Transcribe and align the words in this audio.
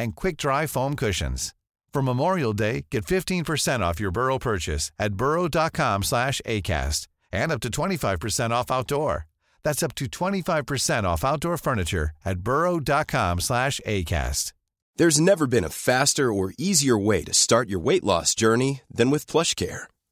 and 0.00 0.16
quick-dry 0.16 0.66
foam 0.66 0.96
cushions. 0.96 1.54
For 1.92 2.02
Memorial 2.02 2.52
Day, 2.52 2.86
get 2.90 3.04
15% 3.04 3.80
off 3.80 4.00
your 4.00 4.10
Burrow 4.10 4.38
purchase 4.38 4.92
at 4.98 5.14
burrow.com 5.14 6.02
slash 6.02 6.40
ACAST 6.46 7.08
and 7.32 7.52
up 7.52 7.60
to 7.60 7.70
25% 7.70 8.50
off 8.50 8.70
outdoor. 8.70 9.26
That's 9.62 9.82
up 9.82 9.94
to 9.96 10.06
25% 10.06 11.04
off 11.04 11.24
outdoor 11.24 11.56
furniture 11.58 12.10
at 12.24 12.40
burrow.com 12.40 13.40
slash 13.40 13.80
ACAST. 13.86 14.52
There's 14.96 15.20
never 15.20 15.46
been 15.46 15.64
a 15.64 15.70
faster 15.70 16.32
or 16.32 16.52
easier 16.58 16.98
way 16.98 17.24
to 17.24 17.32
start 17.32 17.68
your 17.70 17.80
weight 17.80 18.04
loss 18.04 18.34
journey 18.34 18.82
than 18.90 19.08
with 19.10 19.26
PlushCare. 19.26 19.84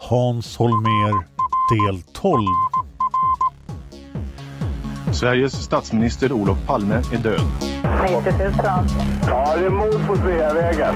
Hans 0.00 0.56
Holmer, 0.56 1.12
del 1.70 2.02
12. 2.12 2.44
Sveriges 5.12 5.52
statsminister 5.52 6.32
Olof 6.32 6.58
Palme 6.66 6.94
är 7.12 7.18
död. 7.18 7.40
90 8.02 8.32
000. 8.38 8.52
Ja, 9.26 9.56
det 9.56 9.66
är 9.66 9.70
mord 9.70 10.06
på 10.06 10.16
Sveavägen. 10.16 10.94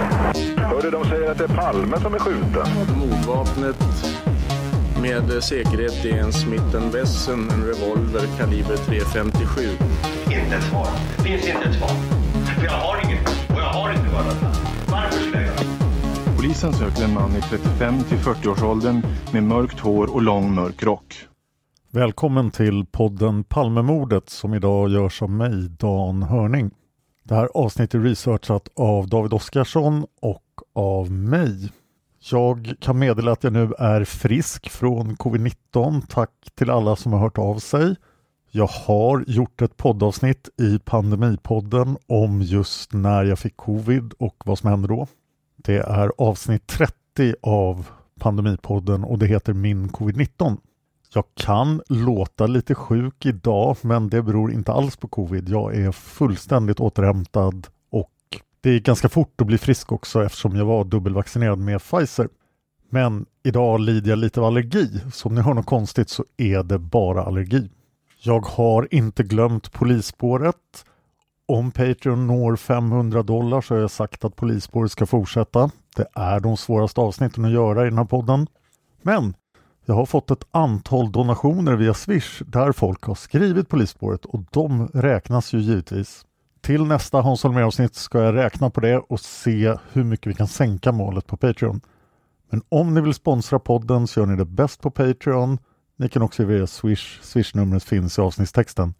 Hörde 0.56 0.90
de 0.90 1.04
säger 1.04 1.30
att 1.30 1.38
det 1.38 1.44
är 1.44 1.48
Palme 1.48 2.00
som 2.00 2.14
är 2.14 2.18
skjuten. 2.18 2.66
Mordvapnet 2.98 3.76
med 5.00 5.42
säkerhet 5.42 6.04
är 6.04 6.18
en 6.18 6.32
Smith 6.32 6.76
Wesson, 6.92 7.50
en 7.50 7.64
revolver 7.64 8.26
kaliber 8.38 8.76
.357. 8.76 9.70
Inte 10.24 10.56
ett 10.56 10.62
svar. 10.62 10.88
Det 11.16 11.22
finns 11.22 11.46
inte 11.46 11.68
ett 11.68 11.74
svar. 11.74 11.90
För 12.58 12.64
jag 12.64 12.72
har 12.72 13.04
inget. 13.04 13.28
Och 13.28 13.60
jag 13.60 13.72
har 13.72 13.92
inte 13.92 14.08
varit 14.14 14.36
Varför 14.90 15.20
skulle 15.20 15.41
Polisen 16.42 16.72
söker 16.72 17.04
en 17.04 17.14
man 17.14 17.36
i 17.36 17.40
35 17.40 18.02
till 18.02 18.18
40-årsåldern 18.18 19.02
med 19.32 19.42
mörkt 19.42 19.80
hår 19.80 20.14
och 20.14 20.22
lång 20.22 20.54
mörk 20.54 20.82
rock. 20.82 21.14
Välkommen 21.90 22.50
till 22.50 22.86
podden 22.86 23.44
Palmemordet 23.44 24.30
som 24.30 24.54
idag 24.54 24.90
görs 24.90 25.22
av 25.22 25.30
mig, 25.30 25.68
Dan 25.68 26.22
Hörning. 26.22 26.70
Det 27.24 27.34
här 27.34 27.48
avsnittet 27.54 27.94
är 27.94 27.98
researchat 27.98 28.68
av 28.76 29.08
David 29.08 29.32
Oskarsson 29.32 30.06
och 30.22 30.44
av 30.74 31.10
mig. 31.10 31.72
Jag 32.30 32.74
kan 32.80 32.98
meddela 32.98 33.32
att 33.32 33.44
jag 33.44 33.52
nu 33.52 33.72
är 33.78 34.04
frisk 34.04 34.70
från 34.70 35.16
covid-19. 35.16 36.02
Tack 36.08 36.30
till 36.54 36.70
alla 36.70 36.96
som 36.96 37.12
har 37.12 37.20
hört 37.20 37.38
av 37.38 37.58
sig. 37.58 37.96
Jag 38.50 38.66
har 38.66 39.24
gjort 39.26 39.62
ett 39.62 39.76
poddavsnitt 39.76 40.48
i 40.60 40.78
Pandemipodden 40.78 41.96
om 42.06 42.42
just 42.42 42.92
när 42.92 43.24
jag 43.24 43.38
fick 43.38 43.56
covid 43.56 44.12
och 44.18 44.36
vad 44.44 44.58
som 44.58 44.70
hände 44.70 44.88
då. 44.88 45.06
Det 45.64 45.78
är 45.78 46.12
avsnitt 46.18 46.66
30 46.66 47.34
av 47.42 47.86
Pandemipodden 48.20 49.04
och 49.04 49.18
det 49.18 49.26
heter 49.26 49.52
Min 49.52 49.88
covid-19. 49.88 50.56
Jag 51.14 51.24
kan 51.34 51.82
låta 51.88 52.46
lite 52.46 52.74
sjuk 52.74 53.26
idag 53.26 53.76
men 53.80 54.08
det 54.08 54.22
beror 54.22 54.52
inte 54.52 54.72
alls 54.72 54.96
på 54.96 55.08
covid. 55.08 55.48
Jag 55.48 55.76
är 55.76 55.92
fullständigt 55.92 56.80
återhämtad 56.80 57.66
och 57.90 58.12
det 58.60 58.70
är 58.70 58.80
ganska 58.80 59.08
fort 59.08 59.40
att 59.40 59.46
bli 59.46 59.58
frisk 59.58 59.92
också 59.92 60.24
eftersom 60.24 60.56
jag 60.56 60.64
var 60.64 60.84
dubbelvaccinerad 60.84 61.58
med 61.58 61.80
Pfizer. 61.80 62.28
Men 62.90 63.26
idag 63.42 63.80
lider 63.80 64.10
jag 64.10 64.18
lite 64.18 64.40
av 64.40 64.46
allergi, 64.46 65.00
så 65.12 65.28
om 65.28 65.34
ni 65.34 65.40
hör 65.40 65.54
något 65.54 65.66
konstigt 65.66 66.08
så 66.08 66.24
är 66.36 66.62
det 66.62 66.78
bara 66.78 67.22
allergi. 67.22 67.70
Jag 68.22 68.40
har 68.40 68.88
inte 68.90 69.22
glömt 69.22 69.72
polisspåret. 69.72 70.84
Om 71.52 71.70
Patreon 71.70 72.26
når 72.26 72.56
500 72.56 73.22
dollar 73.22 73.60
så 73.60 73.74
har 73.74 73.80
jag 73.80 73.90
sagt 73.90 74.24
att 74.24 74.36
polisspåret 74.36 74.92
ska 74.92 75.06
fortsätta. 75.06 75.70
Det 75.96 76.06
är 76.14 76.40
de 76.40 76.56
svåraste 76.56 77.00
avsnitten 77.00 77.44
att 77.44 77.50
göra 77.50 77.82
i 77.82 77.88
den 77.88 77.98
här 77.98 78.04
podden. 78.04 78.46
Men 79.02 79.34
jag 79.84 79.94
har 79.94 80.06
fått 80.06 80.30
ett 80.30 80.46
antal 80.50 81.12
donationer 81.12 81.76
via 81.76 81.94
Swish 81.94 82.42
där 82.46 82.72
folk 82.72 83.02
har 83.02 83.14
skrivit 83.14 83.68
polisspåret 83.68 84.24
och 84.24 84.40
de 84.50 84.88
räknas 84.88 85.52
ju 85.52 85.58
givetvis. 85.58 86.24
Till 86.60 86.84
nästa 86.84 87.20
Hans 87.20 87.42
Holmér-avsnitt 87.42 87.94
ska 87.94 88.22
jag 88.22 88.34
räkna 88.34 88.70
på 88.70 88.80
det 88.80 88.98
och 88.98 89.20
se 89.20 89.76
hur 89.92 90.04
mycket 90.04 90.26
vi 90.26 90.34
kan 90.34 90.48
sänka 90.48 90.92
målet 90.92 91.26
på 91.26 91.36
Patreon. 91.36 91.80
Men 92.50 92.62
om 92.68 92.94
ni 92.94 93.00
vill 93.00 93.14
sponsra 93.14 93.58
podden 93.58 94.06
så 94.06 94.20
gör 94.20 94.26
ni 94.26 94.36
det 94.36 94.44
bäst 94.44 94.80
på 94.80 94.90
Patreon. 94.90 95.58
Ni 95.96 96.08
kan 96.08 96.22
också 96.22 96.44
via 96.44 96.66
Swish. 96.66 97.20
Swish-numret 97.22 97.84
finns 97.84 98.18
i 98.18 98.20
avsnittstexten. 98.20 98.94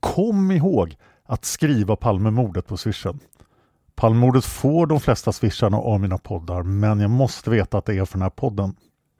Kom 0.00 0.50
ihåg 0.50 0.96
att 1.28 1.44
skriva 1.44 1.96
Palmemordet 1.96 2.66
på 2.66 2.76
swishen. 2.76 3.20
Palmemordet 3.94 4.44
får 4.44 4.86
de 4.86 5.00
flesta 5.00 5.32
swisharna 5.32 5.76
av 5.76 6.00
mina 6.00 6.18
poddar 6.18 6.62
men 6.62 7.00
jag 7.00 7.10
måste 7.10 7.50
veta 7.50 7.78
att 7.78 7.86
det 7.86 7.94
är 7.94 8.04
för 8.04 8.12
den 8.12 8.22
här 8.22 8.30
podden. 8.30 8.76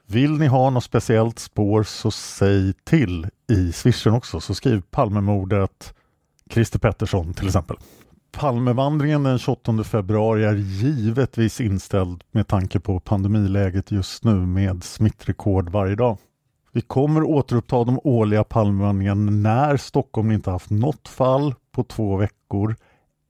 Vill 0.06 0.38
ni 0.38 0.47
ha 0.47 0.70
något 0.70 0.84
speciellt 0.84 1.38
spår 1.38 1.82
så 1.82 2.10
säg 2.10 2.72
till 2.84 3.26
i 3.50 3.72
swishen 3.72 4.15
också 4.15 4.41
så 4.41 4.54
skriv 4.54 4.82
Palmemordet 4.91 5.94
Christer 6.50 6.78
Pettersson 6.78 7.34
till 7.34 7.47
exempel. 7.47 7.76
Palmevandringen 8.32 9.22
den 9.22 9.38
28 9.38 9.84
februari 9.84 10.44
är 10.44 10.54
givetvis 10.54 11.60
inställd 11.60 12.25
med 12.31 12.48
tanke 12.48 12.81
på 12.81 13.00
pandemiläget 13.00 13.91
just 13.91 14.25
nu 14.25 14.34
med 14.34 14.84
smittrekord 14.84 15.71
varje 15.71 15.94
dag. 15.94 16.19
Vi 16.72 16.81
kommer 16.81 17.22
återuppta 17.22 17.84
de 17.84 18.00
årliga 18.04 18.44
Palmevandringarna 18.44 19.31
när 19.31 19.76
Stockholm 19.76 20.31
inte 20.31 20.50
haft 20.50 20.71
något 20.71 21.09
fall 21.09 21.54
på 21.75 21.85
två 21.85 22.17
veckor 22.17 22.77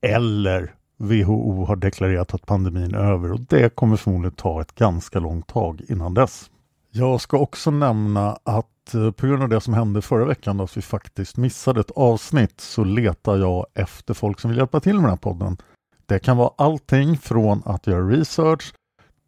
eller 0.01 0.75
WHO 0.97 1.65
har 1.65 1.75
deklarerat 1.75 2.33
att 2.33 2.45
pandemin 2.45 2.95
är 2.95 3.11
över 3.11 3.31
och 3.31 3.39
det 3.39 3.75
kommer 3.75 3.97
förmodligen 3.97 4.35
ta 4.35 4.61
ett 4.61 4.75
ganska 4.75 5.19
långt 5.19 5.47
tag 5.47 5.81
innan 5.87 6.13
dess. 6.13 6.49
Jag 6.91 7.21
ska 7.21 7.37
också 7.37 7.71
nämna 7.71 8.37
att 8.43 8.93
eh, 8.93 9.11
på 9.11 9.27
grund 9.27 9.43
av 9.43 9.49
det 9.49 9.61
som 9.61 9.73
hände 9.73 10.01
förra 10.01 10.25
veckan, 10.25 10.57
då, 10.57 10.63
att 10.63 10.77
vi 10.77 10.81
faktiskt 10.81 11.37
missade 11.37 11.79
ett 11.79 11.91
avsnitt, 11.91 12.61
så 12.61 12.83
letar 12.83 13.37
jag 13.37 13.65
efter 13.73 14.13
folk 14.13 14.39
som 14.39 14.49
vill 14.49 14.57
hjälpa 14.57 14.79
till 14.79 14.93
med 14.93 15.03
den 15.03 15.09
här 15.09 15.17
podden. 15.17 15.57
Det 16.05 16.19
kan 16.19 16.37
vara 16.37 16.53
allting 16.57 17.17
från 17.17 17.61
att 17.65 17.87
göra 17.87 18.09
research 18.09 18.73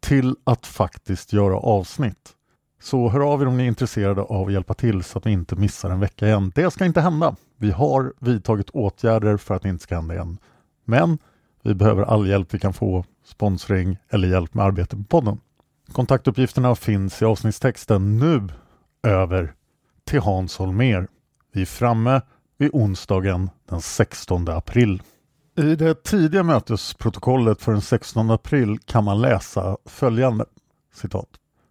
till 0.00 0.36
att 0.44 0.66
faktiskt 0.66 1.32
göra 1.32 1.56
avsnitt. 1.56 2.34
Så 2.80 3.08
hör 3.08 3.32
av 3.32 3.42
er 3.42 3.46
om 3.46 3.56
ni 3.56 3.62
är 3.62 3.68
intresserade 3.68 4.22
av 4.22 4.46
att 4.46 4.52
hjälpa 4.52 4.74
till 4.74 5.02
så 5.02 5.18
att 5.18 5.26
vi 5.26 5.30
inte 5.30 5.56
missar 5.56 5.90
en 5.90 6.00
vecka 6.00 6.26
igen. 6.26 6.52
Det 6.54 6.70
ska 6.70 6.84
inte 6.84 7.00
hända. 7.00 7.36
Vi 7.56 7.70
har 7.70 8.12
vidtagit 8.20 8.70
åtgärder 8.70 9.36
för 9.36 9.54
att 9.54 9.62
det 9.62 9.68
inte 9.68 9.82
ska 9.82 9.94
hända 9.94 10.14
igen. 10.14 10.38
Men 10.84 11.18
vi 11.62 11.74
behöver 11.74 12.02
all 12.02 12.28
hjälp 12.28 12.54
vi 12.54 12.58
kan 12.58 12.72
få, 12.72 13.04
sponsring 13.24 13.98
eller 14.08 14.28
hjälp 14.28 14.54
med 14.54 14.64
arbetet 14.64 14.98
med 14.98 15.08
podden. 15.08 15.40
Kontaktuppgifterna 15.92 16.74
finns 16.74 17.22
i 17.22 17.24
avsnittstexten 17.24 18.18
nu 18.18 18.48
över 19.02 19.54
till 20.04 20.20
Hans 20.20 20.56
Holmer. 20.56 21.08
Vi 21.52 21.62
är 21.62 21.66
framme 21.66 22.20
vid 22.58 22.70
onsdagen 22.72 23.50
den 23.68 23.80
16 23.80 24.48
april. 24.48 25.02
I 25.56 25.76
det 25.76 26.02
tidiga 26.04 26.42
mötesprotokollet 26.42 27.62
för 27.62 27.72
den 27.72 27.80
16 27.80 28.30
april 28.30 28.78
kan 28.78 29.04
man 29.04 29.20
läsa 29.20 29.76
följande 29.84 30.44
citat. 30.94 31.28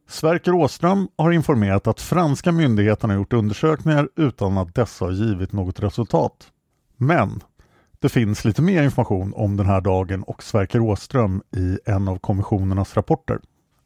Sverker 0.10 0.54
Åström 0.54 1.08
har 1.16 1.32
informerat 1.32 1.88
att 1.88 2.02
franska 2.02 2.52
myndigheterna 2.52 3.14
gjort 3.14 3.34
undersökningar 3.34 4.10
utan 4.16 4.58
att 4.58 4.76
dessa 4.76 5.06
har 5.06 5.12
givit 5.12 5.52
något 5.52 5.80
resultat. 5.80 6.52
Men 6.98 7.44
det 8.00 8.10
finns 8.10 8.46
lite 8.46 8.62
mer 8.62 8.84
information 8.84 9.34
om 9.36 9.58
den 9.58 9.66
här 9.66 9.82
dagen 9.82 10.24
och 10.24 10.44
Sverker 10.44 10.80
Åström 10.80 11.42
i 11.56 11.80
en 11.86 12.08
av 12.08 12.20
kommissionernas 12.20 12.98
rapporter. 12.98 13.40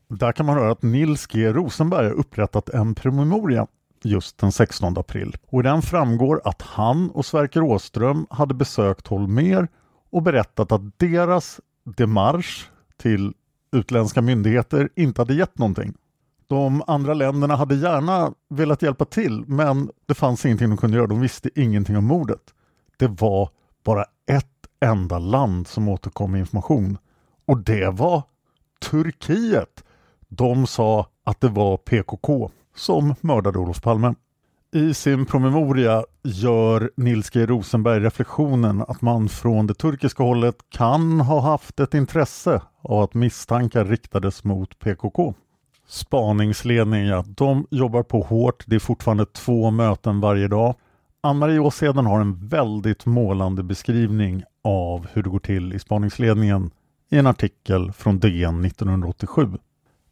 Där 0.09 0.31
kan 0.31 0.45
man 0.45 0.57
höra 0.57 0.71
att 0.71 0.81
Nils 0.81 1.27
G 1.27 1.53
Rosenberg 1.53 2.05
har 2.05 2.13
upprättat 2.13 2.69
en 2.69 2.95
promemoria 2.95 3.67
just 4.03 4.37
den 4.37 4.51
16 4.51 4.97
april 4.97 5.35
och 5.47 5.59
i 5.59 5.63
den 5.63 5.81
framgår 5.81 6.41
att 6.43 6.61
han 6.61 7.09
och 7.09 7.25
Sverker 7.25 7.61
Åström 7.61 8.27
hade 8.29 8.53
besökt 8.53 9.07
Holmer 9.07 9.67
och 10.11 10.21
berättat 10.21 10.71
att 10.71 10.99
deras 10.99 11.59
demarsch, 11.83 12.67
till 12.97 13.33
utländska 13.71 14.21
myndigheter 14.21 14.89
inte 14.95 15.21
hade 15.21 15.33
gett 15.33 15.57
någonting. 15.57 15.93
De 16.51 16.83
andra 16.87 17.13
länderna 17.13 17.55
hade 17.55 17.75
gärna 17.75 18.33
velat 18.49 18.81
hjälpa 18.81 19.05
till 19.05 19.43
men 19.47 19.91
det 20.05 20.13
fanns 20.13 20.45
ingenting 20.45 20.69
de 20.69 20.77
kunde 20.77 20.97
göra. 20.97 21.07
De 21.07 21.19
visste 21.19 21.49
ingenting 21.55 21.97
om 21.97 22.05
mordet. 22.05 22.41
Det 22.97 23.07
var 23.07 23.49
bara 23.83 24.05
ett 24.31 24.45
enda 24.85 25.19
land 25.19 25.67
som 25.67 25.89
återkom 25.89 26.31
med 26.31 26.39
information 26.39 26.97
och 27.47 27.57
det 27.57 27.89
var 27.89 28.23
Turkiet. 28.89 29.83
De 30.27 30.67
sa 30.67 31.07
att 31.23 31.41
det 31.41 31.49
var 31.49 31.77
PKK 31.77 32.51
som 32.75 33.15
mördade 33.21 33.59
Olof 33.59 33.81
Palme. 33.81 34.15
I 34.73 34.93
sin 34.93 35.25
promemoria 35.25 36.03
gör 36.23 36.91
Nils 36.97 37.29
G 37.29 37.45
Rosenberg 37.45 37.99
reflektionen 37.99 38.81
att 38.87 39.01
man 39.01 39.29
från 39.29 39.67
det 39.67 39.73
turkiska 39.73 40.23
hållet 40.23 40.55
kan 40.69 41.21
ha 41.21 41.41
haft 41.41 41.79
ett 41.79 41.93
intresse 41.93 42.61
av 42.81 43.01
att 43.01 43.13
misstankar 43.13 43.85
riktades 43.85 44.43
mot 44.43 44.79
PKK. 44.79 45.33
Spaningsledningen, 45.91 47.07
ja, 47.07 47.25
de 47.27 47.67
jobbar 47.71 48.03
på 48.03 48.21
hårt. 48.21 48.63
Det 48.67 48.75
är 48.75 48.79
fortfarande 48.79 49.25
två 49.25 49.71
möten 49.71 50.19
varje 50.19 50.47
dag. 50.47 50.75
Ann-Marie 51.21 51.59
Åseden 51.59 52.05
har 52.05 52.21
en 52.21 52.47
väldigt 52.47 53.05
målande 53.05 53.63
beskrivning 53.63 54.43
av 54.63 55.07
hur 55.13 55.23
det 55.23 55.29
går 55.29 55.39
till 55.39 55.73
i 55.73 55.79
spaningsledningen 55.79 56.71
i 57.09 57.17
en 57.17 57.27
artikel 57.27 57.91
från 57.91 58.19
DN 58.19 58.65
1987. 58.65 59.47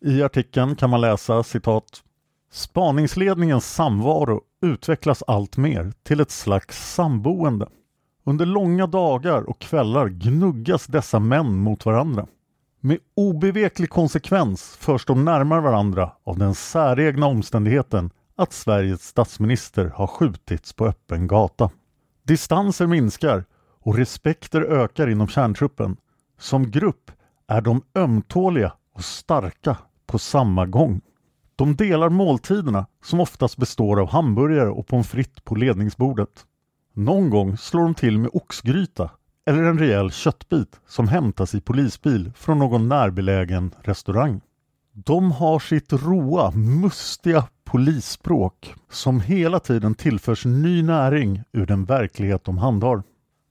I 0.01 0.23
artikeln 0.23 0.75
kan 0.75 0.89
man 0.89 1.01
läsa 1.01 1.43
citat 1.43 2.03
Spaningsledningens 2.51 3.73
samvaro 3.73 4.41
utvecklas 4.61 5.23
allt 5.27 5.57
mer 5.57 5.93
till 6.03 6.19
ett 6.19 6.31
slags 6.31 6.93
samboende. 6.93 7.67
Under 8.23 8.45
långa 8.45 8.87
dagar 8.87 9.49
och 9.49 9.59
kvällar 9.59 10.07
gnuggas 10.09 10.87
dessa 10.87 11.19
män 11.19 11.57
mot 11.57 11.85
varandra. 11.85 12.27
Med 12.81 12.97
obeveklig 13.15 13.89
konsekvens 13.89 14.77
förs 14.79 15.05
de 15.05 15.25
närmare 15.25 15.61
varandra 15.61 16.11
av 16.23 16.37
den 16.37 16.55
säregna 16.55 17.25
omständigheten 17.25 18.09
att 18.35 18.53
Sveriges 18.53 19.03
statsminister 19.07 19.85
har 19.95 20.07
skjutits 20.07 20.73
på 20.73 20.85
öppen 20.87 21.27
gata. 21.27 21.69
Distanser 22.23 22.87
minskar 22.87 23.45
och 23.79 23.95
respekter 23.95 24.61
ökar 24.61 25.09
inom 25.09 25.27
kärntruppen. 25.27 25.97
Som 26.39 26.71
grupp 26.71 27.11
är 27.47 27.61
de 27.61 27.81
ömtåliga 27.95 28.73
och 28.93 29.03
starka 29.03 29.77
på 30.05 30.19
samma 30.19 30.65
gång. 30.65 31.01
De 31.55 31.75
delar 31.75 32.09
måltiderna 32.09 32.85
som 33.03 33.19
oftast 33.19 33.57
består 33.57 34.01
av 34.01 34.09
hamburgare 34.09 34.69
och 34.69 34.87
pommes 34.87 35.07
frites 35.07 35.43
på 35.43 35.55
ledningsbordet. 35.55 36.45
Någon 36.93 37.29
gång 37.29 37.57
slår 37.57 37.81
de 37.81 37.95
till 37.95 38.19
med 38.19 38.29
oxgryta 38.33 39.09
eller 39.49 39.63
en 39.63 39.79
rejäl 39.79 40.11
köttbit 40.11 40.79
som 40.87 41.07
hämtas 41.07 41.55
i 41.55 41.61
polisbil 41.61 42.31
från 42.35 42.59
någon 42.59 42.87
närbelägen 42.87 43.75
restaurang. 43.81 44.41
De 44.93 45.31
har 45.31 45.59
sitt 45.59 45.93
roa, 45.93 46.51
mustiga 46.51 47.47
polisspråk 47.63 48.73
som 48.89 49.21
hela 49.21 49.59
tiden 49.59 49.95
tillförs 49.95 50.45
ny 50.45 50.83
näring 50.83 51.43
ur 51.51 51.65
den 51.65 51.85
verklighet 51.85 52.43
de 52.45 52.57
handhar. 52.57 53.03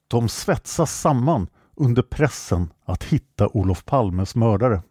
De 0.08 0.28
svetsas 0.28 1.00
samman 1.00 1.46
under 1.76 2.02
pressen 2.02 2.72
att 2.84 3.04
hitta 3.04 3.48
Olof 3.48 3.84
Palmes 3.84 4.34
mördare. 4.34 4.82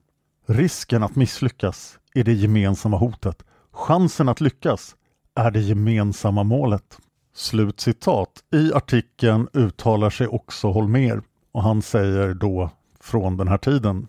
Risken 0.46 1.04
att 1.04 1.16
misslyckas 1.16 2.00
är 2.16 2.24
det 2.24 2.34
gemensamma 2.34 2.98
hotet. 2.98 3.44
Chansen 3.72 4.30
att 4.30 4.42
lyckas 4.42 4.96
är 5.36 5.52
det 5.52 5.62
gemensamma 5.62 6.44
målet. 6.44 6.98
Slutcitat. 7.38 8.30
I 8.54 8.74
artikeln 8.74 9.48
uttalar 9.54 10.10
sig 10.10 10.28
också 10.28 10.68
Holmer 10.72 11.22
och 11.52 11.64
han 11.64 11.82
säger 11.82 12.34
då 12.34 12.70
från 13.00 13.38
den 13.38 13.48
här 13.48 13.58
tiden 13.58 14.08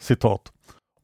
citat. 0.00 0.52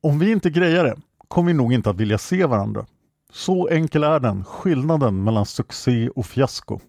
Om 0.00 0.18
vi 0.18 0.32
inte 0.32 0.50
grejar 0.50 0.84
det 0.84 0.96
kommer 1.28 1.46
vi 1.46 1.54
nog 1.54 1.72
inte 1.72 1.90
att 1.90 1.96
vilja 1.96 2.18
se 2.18 2.46
varandra. 2.46 2.86
Så 3.32 3.68
enkel 3.68 4.04
är 4.04 4.20
den, 4.20 4.44
skillnaden 4.44 5.24
mellan 5.24 5.46
succé 5.46 6.08
och 6.08 6.26
fiasko. 6.26 6.80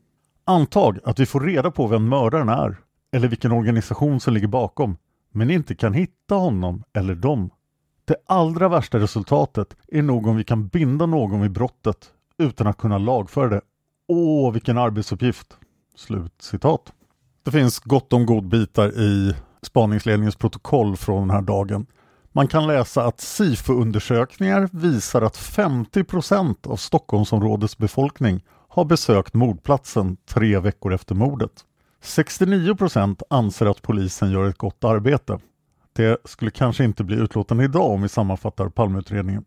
Antag 0.43 0.99
att 1.03 1.19
vi 1.19 1.25
får 1.25 1.39
reda 1.39 1.71
på 1.71 1.87
vem 1.87 2.09
mördaren 2.09 2.49
är 2.49 2.77
eller 3.11 3.27
vilken 3.27 3.51
organisation 3.51 4.19
som 4.19 4.33
ligger 4.33 4.47
bakom 4.47 4.97
men 5.31 5.51
inte 5.51 5.75
kan 5.75 5.93
hitta 5.93 6.35
honom 6.35 6.83
eller 6.93 7.15
dem. 7.15 7.49
Det 8.05 8.15
allra 8.25 8.69
värsta 8.69 8.99
resultatet 8.99 9.75
är 9.87 10.01
nog 10.01 10.27
om 10.27 10.35
vi 10.35 10.43
kan 10.43 10.67
binda 10.67 11.05
någon 11.05 11.41
vid 11.41 11.51
brottet 11.51 12.11
utan 12.37 12.67
att 12.67 12.77
kunna 12.77 12.97
lagföra 12.97 13.49
det. 13.49 13.61
Åh, 14.07 14.51
vilken 14.51 14.77
arbetsuppgift! 14.77 15.57
Slut 15.95 16.33
citat. 16.41 16.93
Det 17.43 17.51
finns 17.51 17.79
gott 17.79 18.13
om 18.13 18.25
godbitar 18.25 18.99
i 18.99 19.35
spaningsledningens 19.61 20.35
protokoll 20.35 20.97
från 20.97 21.27
den 21.27 21.29
här 21.29 21.41
dagen. 21.41 21.85
Man 22.31 22.47
kan 22.47 22.67
läsa 22.67 23.05
att 23.05 23.19
SIFO-undersökningar 23.19 24.69
visar 24.71 25.21
att 25.21 25.37
50% 25.37 26.67
av 26.67 26.75
Stockholmsområdets 26.75 27.77
befolkning 27.77 28.43
har 28.67 28.85
besökt 28.85 29.33
mordplatsen 29.33 30.17
tre 30.25 30.59
veckor 30.59 30.93
efter 30.93 31.15
mordet. 31.15 31.51
69% 32.03 33.21
anser 33.29 33.65
att 33.65 33.81
polisen 33.81 34.31
gör 34.31 34.49
ett 34.49 34.57
gott 34.57 34.83
arbete. 34.83 35.39
Det 35.93 36.17
skulle 36.25 36.51
kanske 36.51 36.83
inte 36.83 37.03
bli 37.03 37.15
utlåtande 37.15 37.63
idag 37.63 37.91
om 37.91 38.01
vi 38.01 38.09
sammanfattar 38.09 38.69
Palmeutredningen. 38.69 39.45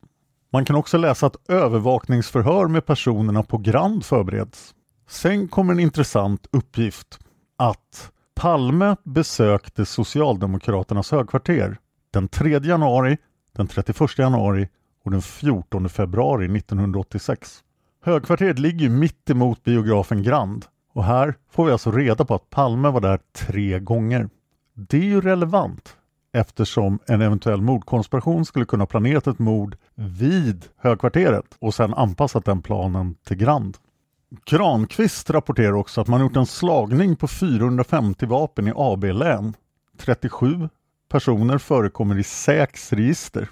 Man 0.52 0.64
kan 0.64 0.76
också 0.76 0.98
läsa 0.98 1.26
att 1.26 1.50
övervakningsförhör 1.50 2.68
med 2.68 2.86
personerna 2.86 3.42
på 3.42 3.58
Grand 3.58 4.04
förbereds. 4.04 4.74
Sen 5.08 5.48
kommer 5.48 5.72
en 5.72 5.80
intressant 5.80 6.46
uppgift 6.52 7.18
att 7.56 8.10
Palme 8.34 8.96
besökte 9.04 9.86
Socialdemokraternas 9.86 11.10
högkvarter 11.10 11.78
den 12.10 12.28
3 12.28 12.58
januari, 12.62 13.16
den 13.56 13.66
31 13.66 14.18
januari 14.18 14.68
och 15.04 15.10
den 15.10 15.22
14 15.22 15.88
februari 15.88 16.58
1986. 16.58 17.60
Högkvarteret 18.04 18.58
ligger 18.58 18.88
mitt 18.88 19.30
emot 19.30 19.64
biografen 19.64 20.22
Grand 20.22 20.64
och 20.92 21.04
här 21.04 21.34
får 21.50 21.64
vi 21.64 21.72
alltså 21.72 21.90
reda 21.90 22.24
på 22.24 22.34
att 22.34 22.50
Palme 22.50 22.88
var 22.90 23.00
där 23.00 23.20
tre 23.36 23.80
gånger. 23.80 24.28
Det 24.74 24.96
är 24.96 25.02
ju 25.04 25.20
relevant 25.20 25.97
eftersom 26.32 26.98
en 27.06 27.22
eventuell 27.22 27.60
mordkonspiration 27.60 28.44
skulle 28.44 28.64
kunna 28.64 28.86
planerat 28.86 29.26
ett 29.26 29.38
mord 29.38 29.76
vid 29.94 30.64
högkvarteret 30.76 31.56
och 31.58 31.74
sedan 31.74 31.94
anpassat 31.94 32.44
den 32.44 32.62
planen 32.62 33.14
till 33.14 33.36
Grand. 33.36 33.76
Granqvist 34.46 35.30
rapporterar 35.30 35.72
också 35.72 36.00
att 36.00 36.08
man 36.08 36.20
gjort 36.20 36.36
en 36.36 36.46
slagning 36.46 37.16
på 37.16 37.28
450 37.28 38.26
vapen 38.26 38.68
i 38.68 38.72
AB-län. 38.76 39.54
37 39.98 40.68
personer 41.08 41.58
förekommer 41.58 42.18
i 42.18 42.22
SÄKs 42.22 42.92
register. 42.92 43.48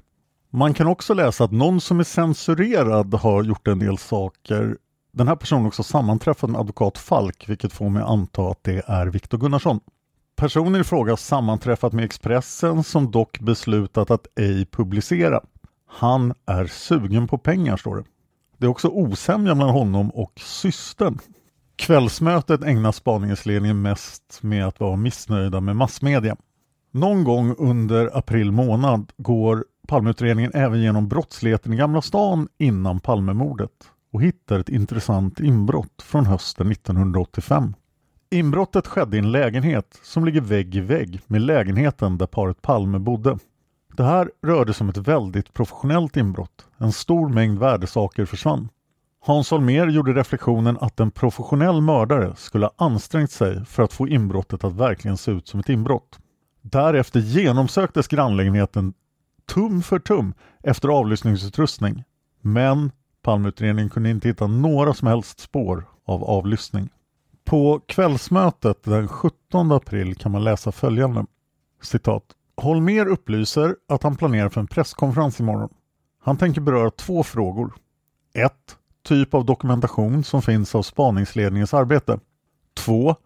Man 0.51 0.75
kan 0.75 0.87
också 0.87 1.15
läsa 1.15 1.45
att 1.45 1.53
någon 1.53 1.81
som 1.81 2.01
är 2.01 2.05
censurerad 2.05 3.15
har 3.15 3.43
gjort 3.43 3.69
en 3.69 3.79
del 3.79 3.99
saker. 3.99 4.77
Den 5.13 5.29
här 5.29 5.37
personen 5.37 5.63
har 5.63 5.69
också 5.69 5.83
sammanträffat 5.83 6.51
med 6.51 6.61
advokat 6.61 6.99
Falk, 6.99 7.49
vilket 7.49 7.73
får 7.73 7.91
mig 7.91 8.03
anta 8.03 8.51
att 8.51 8.65
det 8.65 8.83
är 8.87 9.07
Viktor 9.07 9.39
Gunnarsson. 9.39 9.81
Personen 10.37 10.81
i 10.81 10.85
fråga 10.85 11.13
har 11.13 11.17
sammanträffat 11.17 11.93
med 11.93 12.05
Expressen 12.05 12.85
som 12.85 13.11
dock 13.11 13.41
beslutat 13.41 14.11
att 14.11 14.27
ej 14.39 14.67
publicera. 14.67 15.41
Han 15.87 16.35
är 16.47 16.67
sugen 16.67 17.29
på 17.29 17.39
pengar, 17.39 17.77
står 17.77 17.97
det. 17.97 18.05
Det 18.59 18.67
är 18.67 18.71
också 18.71 18.89
osämja 18.89 19.55
mellan 19.55 19.75
honom 19.75 20.11
och 20.11 20.33
systern. 20.41 21.19
Kvällsmötet 21.77 22.65
ägnar 22.65 22.93
spaningsledningen 22.93 23.83
mest 23.83 24.39
med 24.43 24.67
att 24.67 24.81
vara 24.81 24.97
missnöjda 24.97 25.61
med 25.61 25.77
massmedia. 25.77 26.37
Någon 26.91 27.25
gång 27.25 27.55
under 27.59 28.19
april 28.19 28.53
månad 28.53 29.13
går 29.17 29.65
Palmeutredningen 29.89 30.53
även 30.55 30.83
genom 30.83 31.09
brottsligheten 31.09 31.73
i 31.73 31.77
Gamla 31.77 32.03
stan 32.03 32.49
innan 32.59 33.01
Palmemordet 33.01 33.91
och 34.13 34.23
hittar 34.23 34.59
ett 34.59 34.69
intressant 34.69 35.41
inbrott 35.41 36.03
från 36.03 36.27
hösten 36.27 36.71
1985. 36.71 37.75
Inbrottet 38.31 38.87
skedde 38.87 39.17
i 39.17 39.19
en 39.19 39.33
lägenhet 39.33 40.01
som 40.03 40.25
ligger 40.25 40.41
vägg 40.41 40.75
i 40.75 40.81
vägg 40.81 41.21
med 41.27 41.41
lägenheten 41.41 42.19
där 42.19 42.27
paret 42.27 42.63
Palme 42.63 42.99
bodde. 42.99 43.39
Det 43.97 44.05
här 44.05 44.31
rörde 44.43 44.75
sig 44.75 44.85
om 44.85 44.89
ett 44.89 44.97
väldigt 44.97 45.53
professionellt 45.55 46.17
inbrott. 46.17 46.67
En 46.79 46.93
stor 46.93 47.29
mängd 47.29 47.59
värdesaker 47.59 48.25
försvann. 48.25 48.69
Hans 49.21 49.51
Holmér 49.51 49.87
gjorde 49.87 50.13
reflektionen 50.13 50.79
att 50.81 51.01
en 51.01 51.11
professionell 51.11 51.81
mördare 51.81 52.37
skulle 52.37 52.67
ha 52.67 52.87
ansträngt 52.87 53.31
sig 53.31 53.65
för 53.65 53.83
att 53.83 53.93
få 53.93 54.09
inbrottet 54.09 54.65
att 54.65 54.73
verkligen 54.73 55.17
se 55.17 55.31
ut 55.31 55.49
som 55.49 55.61
ett 55.61 55.69
inbrott. 55.69 56.19
Därefter 56.63 57.21
genomsöktes 57.21 58.09
grannlägenheten 58.09 58.95
tum 59.55 59.83
för 59.83 59.99
tum 59.99 60.35
efter 60.63 60.89
avlyssningsutrustning. 60.89 62.05
Men 62.41 62.91
Palmeutredningen 63.23 63.91
kunde 63.91 64.11
inte 64.11 64.29
hitta 64.29 64.47
några 64.47 64.95
som 64.95 65.09
helst 65.09 65.41
spår 65.41 65.85
av 66.07 66.25
avlyssning. 66.25 66.89
På 67.47 67.81
kvällsmötet 67.87 68.83
den 68.83 69.09
17 69.09 69.73
april 69.73 70.15
kan 70.15 70.33
man 70.33 70.45
läsa 70.45 70.73
följande. 70.73 71.27
Citat. 71.83 72.23
Holmer 72.57 73.07
upplyser 73.07 73.77
att 73.89 74.03
han 74.03 74.17
planerar 74.17 74.49
för 74.49 74.61
en 74.61 74.67
presskonferens 74.67 75.41
imorgon. 75.41 75.69
Han 76.23 76.37
tänker 76.37 76.61
beröra 76.61 76.91
två 76.91 77.23
frågor. 77.23 77.75
1. 78.35 78.53
Typ 79.05 79.35
av 79.35 79.45
dokumentation 79.45 80.25
som 80.25 80.43
finns 80.43 80.75
av 80.75 80.83
spaningsledningens 80.83 81.75
arbete. 81.75 82.19
2. 82.77 83.17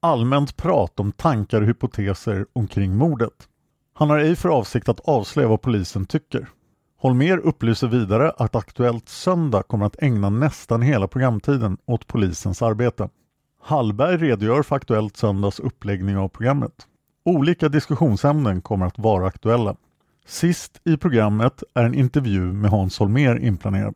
Allmänt 0.00 0.56
prat 0.56 1.00
om 1.00 1.12
tankar 1.12 1.60
och 1.60 1.66
hypoteser 1.66 2.46
omkring 2.52 2.96
mordet. 2.96 3.48
Han 3.94 4.10
har 4.10 4.18
ej 4.18 4.36
för 4.36 4.48
avsikt 4.48 4.88
att 4.88 5.00
avslöja 5.00 5.48
vad 5.48 5.62
polisen 5.62 6.06
tycker. 6.06 6.48
Holmer 6.98 7.38
upplyser 7.38 7.88
vidare 7.88 8.30
att 8.30 8.56
Aktuellt 8.56 9.08
Söndag 9.08 9.62
kommer 9.62 9.86
att 9.86 10.02
ägna 10.02 10.30
nästan 10.30 10.82
hela 10.82 11.08
programtiden 11.08 11.78
åt 11.86 12.06
polisens 12.06 12.62
arbete. 12.62 13.08
Hallberg 13.62 14.16
redogör 14.16 14.62
för 14.62 14.76
Aktuellt 14.76 15.16
Söndags 15.16 15.60
uppläggning 15.60 16.16
av 16.16 16.28
programmet. 16.28 16.72
Olika 17.24 17.68
diskussionsämnen 17.68 18.62
kommer 18.62 18.86
att 18.86 18.98
vara 18.98 19.26
aktuella. 19.26 19.76
Sist 20.26 20.80
i 20.84 20.96
programmet 20.96 21.62
är 21.74 21.84
en 21.84 21.94
intervju 21.94 22.40
med 22.40 22.70
Hans 22.70 22.98
Holmer 22.98 23.38
inplanerad. 23.38 23.94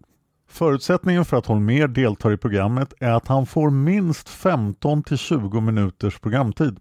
Förutsättningen 0.49 1.25
för 1.25 1.37
att 1.37 1.47
Holmer 1.47 1.89
deltar 1.89 2.33
i 2.33 2.37
programmet 2.37 2.95
är 3.01 3.11
att 3.11 3.29
han 3.29 3.47
får 3.47 3.71
minst 3.71 4.29
15 4.29 5.03
till 5.03 5.19
20 5.19 5.61
minuters 5.61 6.19
programtid. 6.19 6.79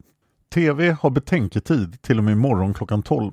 TV 0.54 0.98
har 1.02 1.10
betänketid 1.10 2.02
till 2.02 2.18
och 2.18 2.24
med 2.24 2.32
imorgon 2.32 2.74
klockan 2.74 3.04
12. 3.04 3.32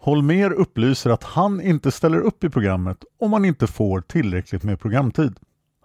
Holmer 0.00 0.52
upplyser 0.52 1.10
att 1.10 1.24
han 1.24 1.60
inte 1.60 1.90
ställer 1.90 2.18
upp 2.18 2.44
i 2.44 2.50
programmet 2.50 3.04
om 3.20 3.32
han 3.32 3.44
inte 3.44 3.66
får 3.66 4.00
tillräckligt 4.00 4.62
med 4.62 4.80
programtid. 4.80 5.38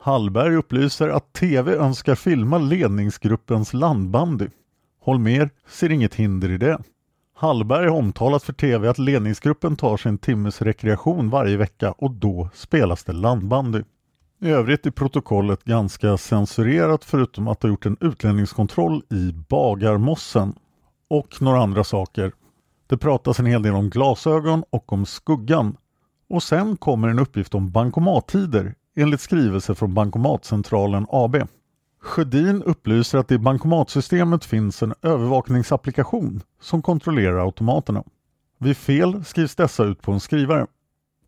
Hallberg 0.05 0.55
upplyser 0.55 1.09
att 1.09 1.33
TV 1.33 1.75
önskar 1.75 2.15
filma 2.15 2.57
ledningsgruppens 2.57 3.73
landbandy. 3.73 4.47
Holmer 4.99 5.49
ser 5.67 5.91
inget 5.91 6.15
hinder 6.15 6.51
i 6.51 6.57
det. 6.57 6.77
Hallberg 7.35 7.87
har 7.87 7.97
omtalat 7.97 8.43
för 8.43 8.53
TV 8.53 8.89
att 8.89 8.97
ledningsgruppen 8.97 9.75
tar 9.75 9.97
sin 9.97 10.17
timmes 10.17 10.61
rekreation 10.61 11.29
varje 11.29 11.57
vecka 11.57 11.91
och 11.91 12.11
då 12.11 12.49
spelas 12.53 13.03
det 13.03 13.11
landbandy. 13.13 13.81
I 14.41 14.49
övrigt 14.49 14.85
är 14.85 14.91
protokollet 14.91 15.63
ganska 15.63 16.17
censurerat 16.17 17.05
förutom 17.05 17.47
att 17.47 17.63
ha 17.63 17.69
gjort 17.69 17.85
en 17.85 17.97
utlänningskontroll 17.99 19.03
i 19.09 19.31
Bagarmossen 19.49 20.55
och 21.09 21.41
några 21.41 21.61
andra 21.61 21.83
saker. 21.83 22.31
Det 22.87 22.97
pratas 22.97 23.39
en 23.39 23.45
hel 23.45 23.63
del 23.63 23.73
om 23.73 23.89
glasögon 23.89 24.63
och 24.69 24.93
om 24.93 25.05
skuggan. 25.05 25.77
Och 26.29 26.43
sen 26.43 26.77
kommer 26.77 27.07
en 27.07 27.19
uppgift 27.19 27.55
om 27.55 27.71
bankomattider 27.71 28.75
enligt 28.95 29.21
skrivelse 29.21 29.75
från 29.75 29.93
Bankomatcentralen 29.93 31.05
AB. 31.09 31.35
Sjödin 32.01 32.63
upplyser 32.63 33.17
att 33.17 33.27
det 33.27 33.35
i 33.35 33.39
bankomatsystemet 33.39 34.45
finns 34.45 34.83
en 34.83 34.93
övervakningsapplikation 35.01 36.41
som 36.61 36.81
kontrollerar 36.81 37.45
automaterna. 37.45 38.03
Vid 38.59 38.77
fel 38.77 39.25
skrivs 39.25 39.55
dessa 39.55 39.83
ut 39.83 40.01
på 40.01 40.11
en 40.11 40.19
skrivare. 40.19 40.67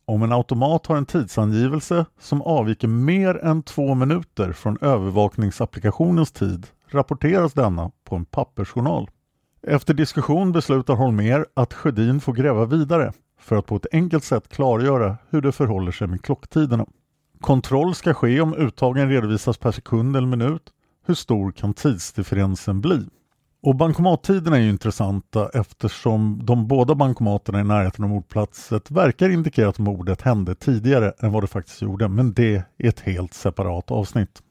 Om 0.05 0.23
en 0.23 0.31
automat 0.31 0.85
har 0.85 0.97
en 0.97 1.05
tidsangivelse 1.05 2.05
som 2.19 2.41
avviker 2.41 2.87
mer 2.87 3.45
än 3.45 3.63
två 3.63 3.95
minuter 3.95 4.51
från 4.51 4.77
övervakningsapplikationens 4.81 6.31
tid 6.31 6.67
rapporteras 6.89 7.53
denna 7.53 7.91
på 8.03 8.15
en 8.15 8.25
pappersjournal. 8.25 9.09
Efter 9.67 9.93
diskussion 9.93 10.51
beslutar 10.51 10.93
Holmer 10.93 11.45
att 11.53 11.73
Sjödin 11.73 12.21
får 12.21 12.33
gräva 12.33 12.65
vidare 12.65 13.13
för 13.39 13.55
att 13.55 13.65
på 13.65 13.75
ett 13.75 13.85
enkelt 13.91 14.23
sätt 14.23 14.49
klargöra 14.49 15.17
hur 15.29 15.41
det 15.41 15.51
förhåller 15.51 15.91
sig 15.91 16.07
med 16.07 16.21
klocktiderna. 16.21 16.85
Kontroll 17.41 17.95
ska 17.95 18.13
ske 18.13 18.41
om 18.41 18.53
uttagen 18.53 19.09
redovisas 19.09 19.57
per 19.57 19.71
sekund 19.71 20.17
eller 20.17 20.27
minut. 20.27 20.71
Hur 21.05 21.13
stor 21.13 21.51
kan 21.51 21.73
tidsdifferensen 21.73 22.81
bli? 22.81 23.05
Och 23.63 23.75
bankomattiderna 23.75 24.57
är 24.57 24.61
ju 24.61 24.69
intressanta 24.69 25.49
eftersom 25.53 26.41
de 26.43 26.67
båda 26.67 26.95
bankomaterna 26.95 27.59
i 27.59 27.63
närheten 27.63 28.03
av 28.03 28.09
mordplatset 28.09 28.91
verkar 28.91 29.29
indikera 29.29 29.69
att 29.69 29.79
mordet 29.79 30.21
hände 30.21 30.55
tidigare 30.55 31.13
än 31.19 31.31
vad 31.31 31.43
det 31.43 31.47
faktiskt 31.47 31.81
gjorde, 31.81 32.07
men 32.07 32.33
det 32.33 32.55
är 32.55 32.89
ett 32.89 32.99
helt 32.99 33.33
separat 33.33 33.91
avsnitt. 33.91 34.41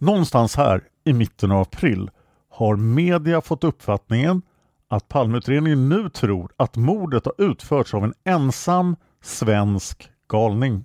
Någonstans 0.00 0.56
här 0.56 0.82
i 1.04 1.12
mitten 1.12 1.50
av 1.50 1.60
april 1.60 2.10
har 2.50 2.76
media 2.76 3.40
fått 3.40 3.64
uppfattningen 3.64 4.42
att 4.88 5.08
Palmeutredningen 5.08 5.88
nu 5.88 6.08
tror 6.08 6.52
att 6.56 6.76
mordet 6.76 7.24
har 7.24 7.34
utförts 7.50 7.94
av 7.94 8.04
en 8.04 8.14
ensam 8.24 8.96
svensk 9.22 10.10
galning. 10.28 10.84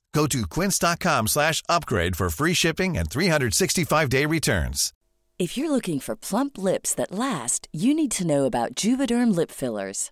Go 0.13 0.27
to 0.27 0.45
quince.com 0.45 1.27
slash 1.27 1.63
upgrade 1.69 2.15
for 2.15 2.29
free 2.29 2.53
shipping 2.53 2.97
and 2.97 3.09
365-day 3.09 4.25
returns. 4.25 4.93
If 5.39 5.57
you're 5.57 5.71
looking 5.71 5.99
for 5.99 6.15
plump 6.15 6.57
lips 6.57 6.93
that 6.95 7.11
last, 7.11 7.67
you 7.73 7.95
need 7.95 8.11
to 8.11 8.27
know 8.27 8.45
about 8.45 8.75
Juvederm 8.75 9.35
lip 9.35 9.49
fillers. 9.49 10.11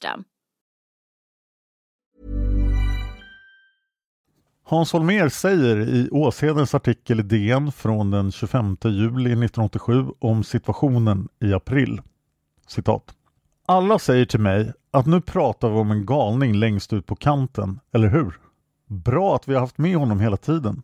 Hans 4.63 4.93
Holmér 4.93 5.29
säger 5.29 5.77
i 5.79 6.09
Åshedens 6.11 6.75
artikel 6.75 7.19
i 7.19 7.23
DN 7.23 7.71
från 7.71 8.11
den 8.11 8.31
25 8.31 8.77
juli 8.83 9.31
1987 9.31 10.05
om 10.19 10.43
situationen 10.43 11.27
i 11.39 11.53
april. 11.53 12.01
Citat. 12.67 13.15
Alla 13.65 13.99
säger 13.99 14.25
till 14.25 14.39
mig 14.39 14.73
att 14.91 15.05
nu 15.05 15.21
pratar 15.21 15.69
vi 15.69 15.75
om 15.75 15.91
en 15.91 16.05
galning 16.05 16.53
längst 16.55 16.93
ut 16.93 17.05
på 17.05 17.15
kanten, 17.15 17.79
eller 17.93 18.07
hur? 18.07 18.39
Bra 18.87 19.35
att 19.35 19.47
vi 19.47 19.53
har 19.53 19.61
haft 19.61 19.77
med 19.77 19.95
honom 19.95 20.19
hela 20.19 20.37
tiden. 20.37 20.83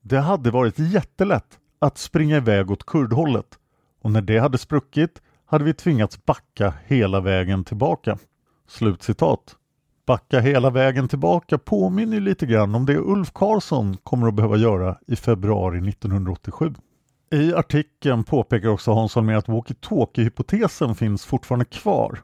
Det 0.00 0.18
hade 0.18 0.50
varit 0.50 0.78
jättelätt 0.78 1.58
att 1.78 1.98
springa 1.98 2.36
iväg 2.36 2.70
åt 2.70 2.86
kurdhållet 2.86 3.58
och 4.02 4.10
när 4.10 4.22
det 4.22 4.38
hade 4.38 4.58
spruckit 4.58 5.22
hade 5.44 5.64
vi 5.64 5.74
tvingats 5.74 6.24
backa 6.24 6.74
hela 6.86 7.20
vägen 7.20 7.64
tillbaka. 7.64 8.18
Slutcitat. 8.68 9.56
Backa 10.06 10.40
hela 10.40 10.70
vägen 10.70 11.08
tillbaka 11.08 11.58
påminner 11.58 12.14
ju 12.14 12.20
lite 12.20 12.46
grann 12.46 12.74
om 12.74 12.86
det 12.86 12.98
Ulf 12.98 13.32
Karlsson 13.32 13.96
kommer 13.96 14.28
att 14.28 14.34
behöva 14.34 14.56
göra 14.56 14.98
i 15.06 15.16
februari 15.16 15.88
1987. 15.88 16.74
I 17.30 17.54
artikeln 17.54 18.24
påpekar 18.24 18.68
också 18.68 18.92
Hans 18.92 19.14
Holmér 19.14 19.36
att 19.36 19.48
walkie-talkie-hypotesen 19.48 20.94
finns 20.94 21.26
fortfarande 21.26 21.64
kvar. 21.64 22.20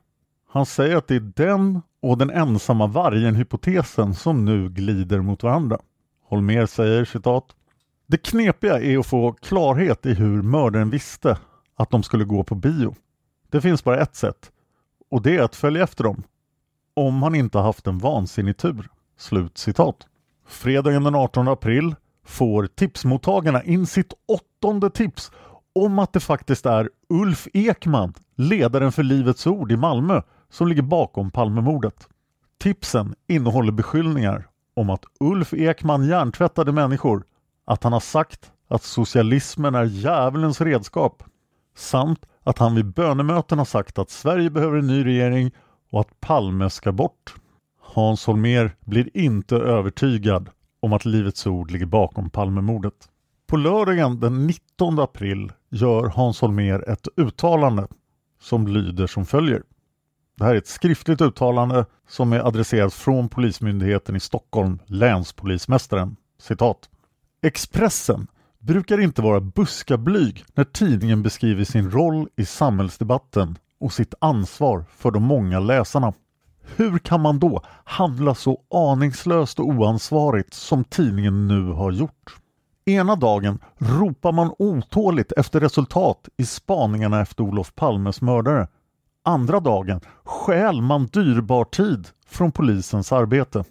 Han 0.48 0.66
säger 0.66 0.96
att 0.96 1.08
det 1.08 1.14
är 1.14 1.32
den 1.36 1.82
och 2.02 2.18
den 2.18 2.30
ensamma 2.30 2.86
vargen-hypotesen 2.86 4.14
som 4.14 4.44
nu 4.44 4.68
glider 4.68 5.20
mot 5.20 5.42
varandra. 5.42 5.78
Holmér 6.28 6.66
säger 6.66 7.04
citat 7.04 7.44
Det 8.06 8.16
knepiga 8.16 8.80
är 8.80 8.98
att 8.98 9.06
få 9.06 9.32
klarhet 9.32 10.06
i 10.06 10.14
hur 10.14 10.42
mördaren 10.42 10.90
visste 10.90 11.38
att 11.76 11.90
de 11.90 12.02
skulle 12.02 12.24
gå 12.24 12.44
på 12.44 12.54
bio. 12.54 12.94
Det 13.50 13.60
finns 13.60 13.84
bara 13.84 14.00
ett 14.00 14.16
sätt 14.16 14.50
och 15.10 15.22
det 15.22 15.36
är 15.36 15.42
att 15.42 15.56
följa 15.56 15.82
efter 15.82 16.04
dem. 16.04 16.22
Om 16.96 17.22
han 17.22 17.34
inte 17.34 17.58
haft 17.58 17.86
en 17.86 17.98
vansinnig 17.98 18.56
tur. 18.56 18.88
Slut 19.18 19.58
citat. 19.58 20.06
Fredagen 20.46 21.04
den 21.04 21.14
18 21.14 21.48
april 21.48 21.94
får 22.26 22.66
tipsmottagarna 22.66 23.62
in 23.62 23.86
sitt 23.86 24.12
åttonde 24.28 24.90
tips 24.90 25.32
om 25.74 25.98
att 25.98 26.12
det 26.12 26.20
faktiskt 26.20 26.66
är 26.66 26.90
Ulf 27.08 27.48
Ekman, 27.52 28.14
ledaren 28.36 28.92
för 28.92 29.02
Livets 29.02 29.46
Ord 29.46 29.72
i 29.72 29.76
Malmö, 29.76 30.22
som 30.50 30.68
ligger 30.68 30.82
bakom 30.82 31.30
Palmemordet. 31.30 32.08
Tipsen 32.58 33.14
innehåller 33.28 33.72
beskyllningar 33.72 34.48
om 34.74 34.90
att 34.90 35.04
Ulf 35.20 35.54
Ekman 35.54 36.06
hjärntvättade 36.06 36.72
människor, 36.72 37.24
att 37.64 37.84
han 37.84 37.92
har 37.92 38.00
sagt 38.00 38.52
att 38.68 38.82
socialismen 38.82 39.74
är 39.74 39.84
djävulens 39.84 40.60
redskap 40.60 41.22
samt 41.76 42.26
att 42.42 42.58
han 42.58 42.74
vid 42.74 42.86
bönemöten 42.86 43.58
har 43.58 43.64
sagt 43.64 43.98
att 43.98 44.10
Sverige 44.10 44.50
behöver 44.50 44.78
en 44.78 44.86
ny 44.86 45.04
regering 45.04 45.50
och 45.94 46.00
att 46.00 46.20
Palme 46.20 46.70
ska 46.70 46.92
bort. 46.92 47.34
Hans 47.80 48.26
Holmér 48.26 48.76
blir 48.80 49.16
inte 49.16 49.56
övertygad 49.56 50.50
om 50.80 50.92
att 50.92 51.04
Livets 51.04 51.46
Ord 51.46 51.70
ligger 51.70 51.86
bakom 51.86 52.30
Palmemordet. 52.30 53.08
På 53.46 53.56
lördagen 53.56 54.20
den 54.20 54.46
19 54.46 54.98
april 54.98 55.52
gör 55.70 56.06
Hans 56.06 56.40
Holmér 56.40 56.90
ett 56.90 57.08
uttalande 57.16 57.88
som 58.40 58.66
lyder 58.66 59.06
som 59.06 59.26
följer. 59.26 59.62
Det 60.38 60.44
här 60.44 60.54
är 60.54 60.58
ett 60.58 60.66
skriftligt 60.66 61.20
uttalande 61.20 61.86
som 62.08 62.32
är 62.32 62.46
adresserat 62.46 62.94
från 62.94 63.28
Polismyndigheten 63.28 64.16
i 64.16 64.20
Stockholm, 64.20 64.78
länspolismästaren. 64.86 66.16
Citat. 66.38 66.88
Expressen 67.42 68.26
brukar 68.58 69.00
inte 69.00 69.22
vara 69.22 69.40
buskablyg 69.40 70.44
när 70.54 70.64
tidningen 70.64 71.22
beskriver 71.22 71.64
sin 71.64 71.90
roll 71.90 72.28
i 72.36 72.44
samhällsdebatten 72.44 73.58
och 73.81 73.93
sitt 73.93 74.14
ansvar 74.19 74.85
för 74.97 75.11
de 75.11 75.23
många 75.23 75.61
läsarna. 75.61 76.12
Hur 76.76 76.99
kan 76.99 77.21
man 77.21 77.38
då 77.38 77.62
handla 77.85 78.35
så 78.35 78.61
aningslöst 78.71 79.61
och 79.61 79.69
oansvarigt 79.69 80.54
som 80.54 80.85
tidningen 80.85 81.49
nu 81.49 81.73
har 81.73 81.93
gjort? 81.93 82.37
Ena 82.87 83.16
dagen 83.16 83.59
ropar 83.78 84.33
man 84.33 84.54
otåligt 84.59 85.33
efter 85.33 85.61
resultat 85.61 86.28
i 86.37 86.47
spaningarna 86.47 87.21
efter 87.21 87.45
Olof 87.45 87.75
Palmes 87.75 88.21
mördare. 88.21 88.69
Andra 89.25 89.61
dagen 89.61 90.00
stjäl 90.25 90.83
man 90.83 91.07
dyrbar 91.07 91.64
tid 91.64 92.09
från 92.26 92.52
polisens 92.52 93.12
arbete. 93.12 93.64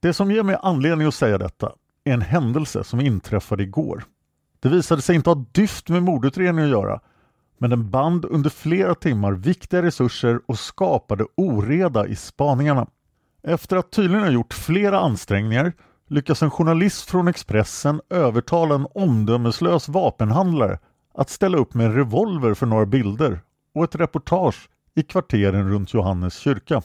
Det 0.00 0.12
som 0.12 0.30
ger 0.30 0.42
mig 0.42 0.56
anledning 0.62 1.08
att 1.08 1.14
säga 1.14 1.38
detta 1.38 1.72
är 2.04 2.12
en 2.12 2.22
händelse 2.22 2.84
som 2.84 3.00
inträffade 3.00 3.62
igår. 3.62 4.04
Det 4.60 4.68
visade 4.68 5.02
sig 5.02 5.16
inte 5.16 5.30
ha 5.30 5.44
dyft 5.52 5.88
med 5.88 6.02
mordutredningen 6.02 6.64
att 6.64 6.70
göra 6.70 7.00
men 7.58 7.70
den 7.70 7.90
band 7.90 8.24
under 8.24 8.50
flera 8.50 8.94
timmar 8.94 9.32
viktiga 9.32 9.82
resurser 9.82 10.40
och 10.46 10.58
skapade 10.58 11.26
oreda 11.36 12.06
i 12.06 12.16
spaningarna. 12.16 12.86
Efter 13.42 13.76
att 13.76 13.90
tydligen 13.90 14.24
ha 14.24 14.30
gjort 14.30 14.54
flera 14.54 15.00
ansträngningar 15.00 15.72
lyckas 16.08 16.42
en 16.42 16.50
journalist 16.50 17.10
från 17.10 17.28
Expressen 17.28 18.00
övertala 18.10 18.74
en 18.74 18.86
omdömeslös 18.94 19.88
vapenhandlare 19.88 20.78
att 21.14 21.30
ställa 21.30 21.58
upp 21.58 21.74
med 21.74 21.86
en 21.86 21.94
revolver 21.94 22.54
för 22.54 22.66
några 22.66 22.86
bilder 22.86 23.40
och 23.74 23.84
ett 23.84 23.94
reportage 23.94 24.68
i 24.94 25.02
kvarteren 25.02 25.70
runt 25.70 25.94
Johannes 25.94 26.38
kyrka. 26.38 26.82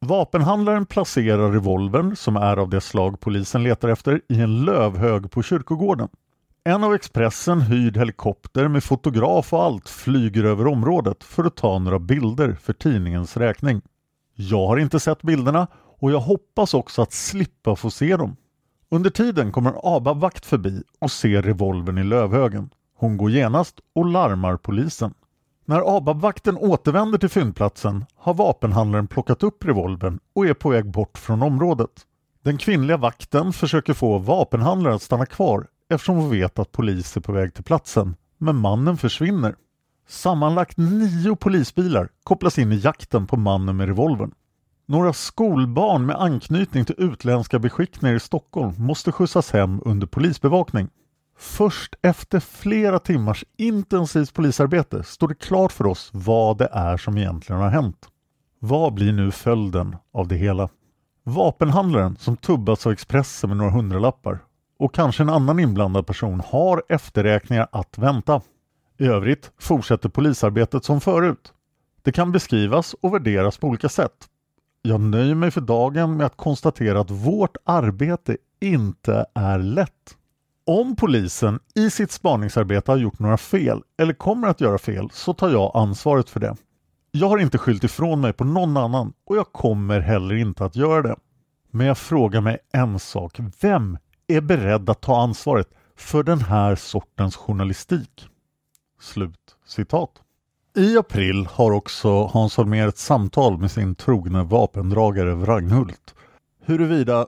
Vapenhandlaren 0.00 0.86
placerar 0.86 1.52
revolvern, 1.52 2.16
som 2.16 2.36
är 2.36 2.56
av 2.56 2.68
det 2.68 2.80
slag 2.80 3.20
polisen 3.20 3.62
letar 3.62 3.88
efter, 3.88 4.20
i 4.28 4.40
en 4.40 4.64
lövhög 4.64 5.30
på 5.30 5.42
kyrkogården. 5.42 6.08
En 6.66 6.84
av 6.84 6.94
Expressen 6.94 7.60
hyrd 7.60 7.96
helikopter 7.96 8.68
med 8.68 8.84
fotograf 8.84 9.52
och 9.52 9.62
allt 9.62 9.88
flyger 9.88 10.44
över 10.44 10.66
området 10.66 11.24
för 11.24 11.44
att 11.44 11.56
ta 11.56 11.78
några 11.78 11.98
bilder 11.98 12.56
för 12.62 12.72
tidningens 12.72 13.36
räkning. 13.36 13.82
Jag 14.34 14.66
har 14.66 14.76
inte 14.76 15.00
sett 15.00 15.22
bilderna 15.22 15.66
och 16.00 16.12
jag 16.12 16.20
hoppas 16.20 16.74
också 16.74 17.02
att 17.02 17.12
slippa 17.12 17.76
få 17.76 17.90
se 17.90 18.16
dem. 18.16 18.36
Under 18.88 19.10
tiden 19.10 19.52
kommer 19.52 19.70
en 19.70 19.80
ABAB-vakt 19.82 20.46
förbi 20.46 20.82
och 20.98 21.10
ser 21.10 21.42
revolvern 21.42 21.98
i 21.98 22.04
lövhögen. 22.04 22.70
Hon 22.96 23.16
går 23.16 23.30
genast 23.30 23.80
och 23.94 24.06
larmar 24.06 24.56
polisen. 24.56 25.14
När 25.64 25.96
ABAB-vakten 25.96 26.56
återvänder 26.56 27.18
till 27.18 27.28
fyndplatsen 27.28 28.04
har 28.16 28.34
vapenhandlaren 28.34 29.06
plockat 29.06 29.42
upp 29.42 29.64
revolvern 29.64 30.18
och 30.34 30.46
är 30.46 30.54
på 30.54 30.68
väg 30.68 30.90
bort 30.90 31.18
från 31.18 31.42
området. 31.42 31.90
Den 32.44 32.58
kvinnliga 32.58 32.96
vakten 32.96 33.52
försöker 33.52 33.94
få 33.94 34.18
vapenhandlaren 34.18 34.96
att 34.96 35.02
stanna 35.02 35.26
kvar 35.26 35.66
eftersom 35.88 36.16
hon 36.16 36.30
vet 36.30 36.58
att 36.58 36.72
polis 36.72 37.16
är 37.16 37.20
på 37.20 37.32
väg 37.32 37.54
till 37.54 37.64
platsen, 37.64 38.16
men 38.38 38.56
mannen 38.56 38.96
försvinner. 38.96 39.54
Sammanlagt 40.08 40.76
nio 40.76 41.36
polisbilar 41.36 42.08
kopplas 42.24 42.58
in 42.58 42.72
i 42.72 42.76
jakten 42.76 43.26
på 43.26 43.36
mannen 43.36 43.76
med 43.76 43.86
revolvern. 43.86 44.34
Några 44.88 45.12
skolbarn 45.12 46.06
med 46.06 46.16
anknytning 46.16 46.84
till 46.84 46.94
utländska 46.98 47.58
beskickningar 47.58 48.14
i 48.14 48.20
Stockholm 48.20 48.74
måste 48.78 49.12
skjutsas 49.12 49.52
hem 49.52 49.80
under 49.84 50.06
polisbevakning. 50.06 50.88
Först 51.38 51.94
efter 52.02 52.40
flera 52.40 52.98
timmars 52.98 53.44
intensivt 53.56 54.34
polisarbete 54.34 55.02
står 55.02 55.28
det 55.28 55.34
klart 55.34 55.72
för 55.72 55.86
oss 55.86 56.10
vad 56.12 56.58
det 56.58 56.68
är 56.72 56.96
som 56.96 57.18
egentligen 57.18 57.62
har 57.62 57.70
hänt. 57.70 58.08
Vad 58.58 58.94
blir 58.94 59.12
nu 59.12 59.30
följden 59.30 59.96
av 60.12 60.28
det 60.28 60.36
hela? 60.36 60.68
Vapenhandlaren 61.24 62.16
som 62.16 62.36
tubbats 62.36 62.86
av 62.86 62.92
Expressen 62.92 63.50
med 63.50 63.56
några 63.56 63.70
hundralappar 63.70 64.38
och 64.78 64.94
kanske 64.94 65.22
en 65.22 65.28
annan 65.28 65.60
inblandad 65.60 66.06
person 66.06 66.42
har 66.46 66.82
efterräkningar 66.88 67.68
att 67.72 67.98
vänta. 67.98 68.40
I 68.98 69.06
övrigt 69.06 69.52
fortsätter 69.58 70.08
polisarbetet 70.08 70.84
som 70.84 71.00
förut. 71.00 71.52
Det 72.02 72.12
kan 72.12 72.32
beskrivas 72.32 72.94
och 73.00 73.14
värderas 73.14 73.58
på 73.58 73.66
olika 73.66 73.88
sätt. 73.88 74.28
Jag 74.82 75.00
nöjer 75.00 75.34
mig 75.34 75.50
för 75.50 75.60
dagen 75.60 76.16
med 76.16 76.26
att 76.26 76.36
konstatera 76.36 77.00
att 77.00 77.10
vårt 77.10 77.56
arbete 77.64 78.36
inte 78.60 79.26
är 79.34 79.58
lätt. 79.58 80.16
Om 80.66 80.96
polisen 80.96 81.60
i 81.74 81.90
sitt 81.90 82.10
spaningsarbete 82.10 82.90
har 82.90 82.98
gjort 82.98 83.18
några 83.18 83.36
fel 83.36 83.82
eller 83.98 84.12
kommer 84.12 84.48
att 84.48 84.60
göra 84.60 84.78
fel 84.78 85.10
så 85.12 85.34
tar 85.34 85.50
jag 85.50 85.70
ansvaret 85.74 86.30
för 86.30 86.40
det. 86.40 86.56
Jag 87.10 87.28
har 87.28 87.38
inte 87.38 87.58
skyllt 87.58 87.84
ifrån 87.84 88.20
mig 88.20 88.32
på 88.32 88.44
någon 88.44 88.76
annan 88.76 89.12
och 89.26 89.36
jag 89.36 89.52
kommer 89.52 90.00
heller 90.00 90.34
inte 90.34 90.64
att 90.64 90.76
göra 90.76 91.02
det. 91.02 91.16
Men 91.70 91.86
jag 91.86 91.98
frågar 91.98 92.40
mig 92.40 92.58
en 92.72 92.98
sak. 92.98 93.40
Vem 93.60 93.98
är 94.28 94.40
beredd 94.40 94.90
att 94.90 95.00
ta 95.00 95.22
ansvaret 95.22 95.68
för 95.96 96.22
den 96.22 96.40
här 96.40 96.76
sortens 96.76 97.36
journalistik. 97.36 98.28
Slut 99.00 99.56
citat. 99.66 100.10
I 100.76 100.98
april 100.98 101.46
har 101.50 101.70
också 101.70 102.26
Hans 102.26 102.56
Holmér 102.56 102.88
ett 102.88 102.98
samtal 102.98 103.58
med 103.58 103.70
sin 103.70 103.94
trogne 103.94 104.42
vapendragare 104.42 105.34
Wranghult 105.34 106.14
huruvida 106.66 107.26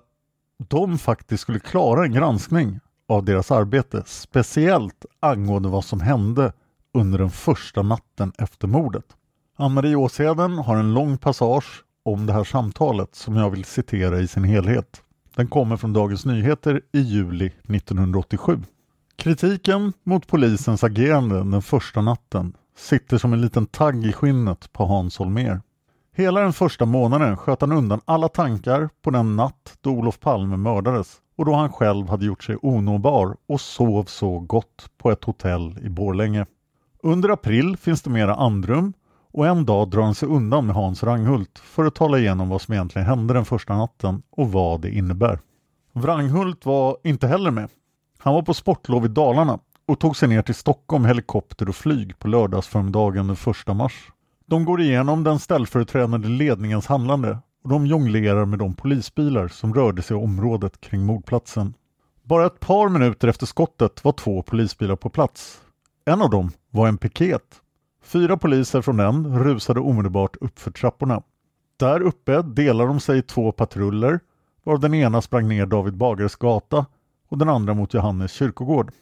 de 0.69 0.99
faktiskt 0.99 1.43
skulle 1.43 1.61
klara 1.61 2.05
en 2.05 2.13
granskning 2.13 2.81
av 3.09 3.25
deras 3.25 3.51
arbete, 3.51 4.03
speciellt 4.07 5.07
angående 5.21 5.69
vad 5.69 5.85
som 5.85 6.01
hände 6.01 6.53
under 6.95 7.19
den 7.19 7.31
första 7.31 7.83
natten 7.83 8.33
efter 8.39 8.69
mordet. 8.69 9.05
Ann-Marie 9.57 9.97
Åsheden 9.97 10.59
har 10.59 10.77
en 10.77 10.95
lång 10.95 11.19
passage 11.19 11.85
om 12.03 12.27
det 12.27 12.33
här 12.33 12.45
samtalet 12.45 13.15
som 13.15 13.37
jag 13.37 13.51
vill 13.51 13.65
citera 13.65 14.21
i 14.21 14.29
sin 14.29 14.45
helhet. 14.45 15.03
Den 15.39 15.49
kommer 15.49 15.77
från 15.77 15.93
Dagens 15.93 16.25
Nyheter 16.27 16.83
i 16.93 17.01
juli 17.01 17.47
1987. 17.47 18.63
Kritiken 19.17 19.93
mot 20.03 20.27
polisens 20.27 20.85
agerande 20.85 21.37
den 21.37 21.63
första 21.63 22.01
natten 22.01 22.57
sitter 22.77 23.19
som 23.19 23.33
en 23.33 23.41
liten 23.41 23.67
tagg 23.67 24.07
i 24.07 24.13
skinnet 24.13 24.73
på 24.73 24.85
Hans 24.85 25.19
Holmér. 25.19 25.61
Hela 26.15 26.41
den 26.41 26.53
första 26.53 26.85
månaden 26.85 27.37
sköt 27.37 27.61
han 27.61 27.73
undan 27.73 28.01
alla 28.05 28.29
tankar 28.29 28.89
på 29.03 29.11
den 29.11 29.37
natt 29.37 29.79
då 29.81 29.91
Olof 29.91 30.21
Palme 30.21 30.57
mördades 30.57 31.17
och 31.37 31.45
då 31.45 31.55
han 31.55 31.73
själv 31.73 32.09
hade 32.09 32.27
gjort 32.27 32.45
sig 32.45 32.57
onåbar 32.63 33.37
och 33.47 33.61
sov 33.61 34.05
så 34.05 34.39
gott 34.39 34.91
på 34.97 35.11
ett 35.11 35.25
hotell 35.25 35.79
i 35.83 35.89
Borlänge. 35.89 36.47
Under 37.03 37.29
april 37.29 37.77
finns 37.77 38.03
det 38.03 38.11
mera 38.11 38.35
andrum 38.35 38.93
och 39.33 39.47
en 39.47 39.65
dag 39.65 39.91
drar 39.91 40.03
han 40.03 40.15
sig 40.15 40.29
undan 40.29 40.67
med 40.67 40.77
Hans 40.77 41.03
Wranghult 41.03 41.59
för 41.59 41.85
att 41.85 41.95
tala 41.95 42.19
igenom 42.19 42.49
vad 42.49 42.61
som 42.61 42.75
egentligen 42.75 43.09
hände 43.09 43.35
den 43.35 43.45
första 43.45 43.77
natten 43.77 44.23
och 44.31 44.53
vad 44.53 44.81
det 44.81 44.91
innebär. 44.91 45.39
Wranghult 45.93 46.67
var 46.67 46.97
inte 47.05 47.27
heller 47.27 47.51
med. 47.51 47.69
Han 48.19 48.35
var 48.35 48.43
på 48.43 48.55
sportlov 48.55 49.05
i 49.05 49.09
Dalarna 49.09 49.59
och 49.87 50.01
tog 50.01 50.17
sig 50.17 50.29
ner 50.29 50.43
till 50.43 50.55
Stockholm 50.55 51.05
helikopter 51.05 51.69
och 51.69 51.77
flyg 51.77 52.19
på 52.19 52.29
lördagsförmiddagen 52.29 53.27
den 53.27 53.37
1 53.69 53.77
mars. 53.77 54.13
De 54.47 54.65
går 54.65 54.81
igenom 54.81 55.25
den 55.25 55.39
ställföreträdande 55.39 56.29
ledningens 56.29 56.87
handlande 56.87 57.39
och 57.65 57.71
de 57.71 57.87
jonglerar 57.87 58.45
med 58.45 58.59
de 58.59 58.75
polisbilar 58.75 59.49
som 59.49 59.75
rörde 59.75 60.03
sig 60.03 60.17
i 60.17 60.21
området 60.21 60.81
kring 60.81 61.07
mordplatsen. 61.07 61.75
Bara 62.23 62.47
ett 62.47 62.61
par 62.61 62.89
minuter 62.89 63.29
efter 63.29 63.47
skottet 63.47 64.05
var 64.05 64.13
två 64.13 64.43
polisbilar 64.43 64.97
på 64.97 65.11
plats. 65.11 65.61
En 66.05 66.23
av 66.23 66.31
dem 66.31 66.51
var 66.71 66.89
en 66.89 66.99
piket. 66.99 67.61
Fyra 68.03 68.37
poliser 68.37 68.83
från 68.83 68.97
den 68.97 69.39
rusade 69.45 69.81
omedelbart 69.81 70.37
upp 70.41 70.59
för 70.59 70.71
trapporna. 70.71 71.23
Där 71.77 72.01
uppe 72.01 72.43
delade 72.43 72.89
de 72.89 73.01
sig 73.01 73.19
i 73.19 73.23
två 73.23 73.53
patruller 73.53 74.21
varav 74.65 74.81
den 74.81 74.95
ena 74.95 75.23
sprang 75.23 75.49
ner 75.49 75.67
David 75.67 75.97
Bagares 75.97 76.37
gata 76.37 76.87
och 77.29 77.39
den 77.39 77.49
andra 77.49 77.75
mot 77.75 77.95
Johannes 77.95 78.33
kyrkogård. 78.33 78.93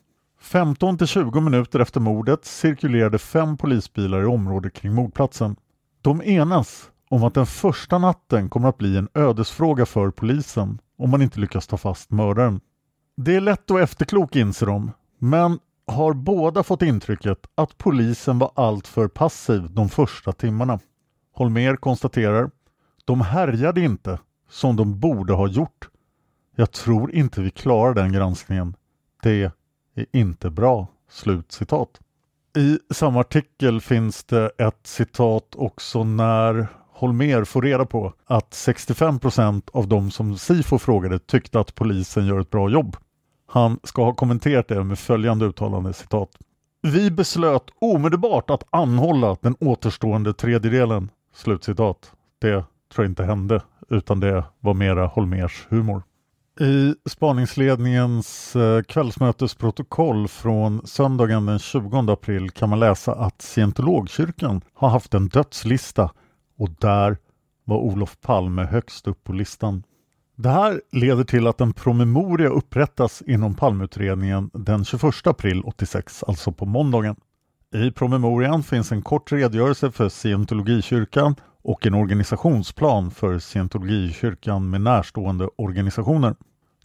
15 0.41 0.99
till 0.99 1.07
20 1.07 1.41
minuter 1.41 1.81
efter 1.81 2.01
mordet 2.01 2.45
cirkulerade 2.45 3.19
fem 3.19 3.57
polisbilar 3.57 4.23
i 4.23 4.25
området 4.25 4.73
kring 4.73 4.95
mordplatsen. 4.95 5.57
De 6.03 6.23
enas 6.23 6.91
om 7.09 7.25
att 7.25 7.35
den 7.35 7.47
första 7.47 7.99
natten 7.99 8.49
kommer 8.49 8.69
att 8.69 8.79
bli 8.79 8.97
en 8.97 9.09
ödesfråga 9.15 9.87
för 9.87 10.11
polisen 10.11 10.79
om 10.99 11.11
man 11.11 11.23
inte 11.23 11.41
lyckas 11.41 11.67
ta 11.67 11.77
fast 11.77 12.11
mördaren. 12.11 12.61
Det 13.17 13.37
är 13.37 13.41
lätt 13.41 13.71
att 13.71 13.81
efterklok 13.81 14.37
inser 14.37 14.67
de, 14.67 14.93
men 15.19 15.59
har 15.87 16.13
båda 16.13 16.63
fått 16.63 16.83
intrycket 16.83 17.39
att 17.55 17.79
polisen 17.79 18.39
var 18.39 18.51
alltför 18.55 19.09
passiv 19.09 19.71
de 19.71 19.89
första 19.89 20.33
timmarna. 20.33 20.81
Holmer 21.33 21.77
konstaterar, 21.77 22.51
de 23.05 23.21
härjade 23.21 23.81
inte 23.81 24.19
som 24.51 24.77
de 24.77 25.01
borde 25.01 25.33
ha 25.33 25.49
gjort. 25.49 25.89
Jag 26.57 26.73
tror 26.73 27.15
inte 27.15 27.41
vi 27.41 27.51
klarar 27.51 27.95
den 27.95 28.13
granskningen. 28.13 28.75
Det 29.23 29.43
är 29.95 30.07
inte 30.13 30.51
bra." 30.51 30.87
Slut 31.11 31.53
citat. 31.53 32.01
I 32.57 32.79
samma 32.91 33.21
artikel 33.21 33.81
finns 33.81 34.25
det 34.25 34.51
ett 34.59 34.87
citat 34.87 35.55
också 35.57 36.05
när 36.05 36.69
Holmer 36.93 37.45
får 37.45 37.63
reda 37.63 37.87
på 37.87 38.13
att 38.25 38.55
65 38.55 39.19
procent 39.19 39.71
av 39.73 39.89
de 39.89 40.11
som 40.11 40.39
Sifo 40.39 40.79
frågade 40.79 41.19
tyckte 41.19 41.61
att 41.61 41.75
polisen 41.75 42.27
gör 42.27 42.41
ett 42.41 42.51
bra 42.51 42.71
jobb. 42.71 42.97
Han 43.47 43.79
ska 43.83 44.05
ha 44.05 44.15
kommenterat 44.15 44.69
det 44.69 44.85
med 44.85 44.99
följande 44.99 45.47
uttalande 45.47 45.93
citat. 45.93 46.31
Vi 46.83 47.11
beslöt 47.11 47.65
omedelbart 47.81 48.51
att 48.51 48.65
anhålla 48.71 49.37
den 49.41 49.57
återstående 49.61 50.35
tredjedelen. 50.35 51.11
Slutcitat. 51.35 52.13
Det 52.39 52.65
tror 52.95 53.05
jag 53.05 53.07
inte 53.07 53.25
hände 53.25 53.63
utan 53.89 54.21
det 54.21 54.45
var 54.61 54.75
mera 54.75 55.07
Holmers 55.07 55.67
humor. 55.69 56.03
I 56.61 56.95
spaningsledningens 57.09 58.57
eh, 58.57 58.83
kvällsmötesprotokoll 58.83 60.29
från 60.29 60.87
söndagen 60.87 61.47
den 61.47 61.59
20 61.59 62.13
april 62.13 62.51
kan 62.51 62.69
man 62.69 62.81
läsa 62.81 63.15
att 63.15 63.43
scientologkyrkan 63.43 64.61
har 64.75 64.89
haft 64.89 65.15
en 65.15 65.29
dödslista 65.29 66.11
och 66.59 66.71
där 66.71 67.17
var 67.65 67.77
Olof 67.77 68.21
Palme 68.21 68.65
högst 68.65 69.07
upp 69.07 69.25
på 69.25 69.33
listan. 69.33 69.83
Det 70.39 70.49
här 70.49 70.83
leder 70.93 71.25
till 71.25 71.47
att 71.47 71.61
en 71.61 71.73
promemoria 71.73 72.49
upprättas 72.49 73.23
inom 73.27 73.55
Palmeutredningen 73.55 74.51
den 74.53 74.85
21 74.85 75.27
april 75.27 75.63
86, 75.65 76.25
alltså 76.25 76.53
på 76.53 76.67
måndagen. 76.67 77.17
I 77.75 77.91
promemorian 77.91 78.63
finns 78.63 78.93
en 78.93 79.03
kort 79.03 79.33
redogörelse 79.33 79.91
för 79.91 80.09
scientologikyrkan 80.09 81.35
och 81.63 81.87
en 81.87 81.95
organisationsplan 81.95 83.11
för 83.11 83.39
scientologikyrkan 83.39 84.71
med 84.71 84.81
närstående 84.81 85.49
organisationer. 85.57 86.37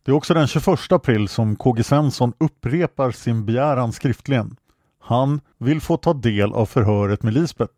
Det 0.03 0.11
är 0.11 0.15
också 0.15 0.33
den 0.33 0.47
21 0.47 0.91
april 0.91 1.27
som 1.27 1.55
KG 1.55 1.83
Svensson 1.83 2.33
upprepar 2.37 3.11
sin 3.11 3.45
begäran 3.45 3.91
skriftligen. 3.91 4.55
Han 4.99 5.41
vill 5.57 5.81
få 5.81 5.97
ta 5.97 6.13
del 6.13 6.53
av 6.53 6.65
förhöret 6.65 7.23
med 7.23 7.33
Lisbeth. 7.33 7.73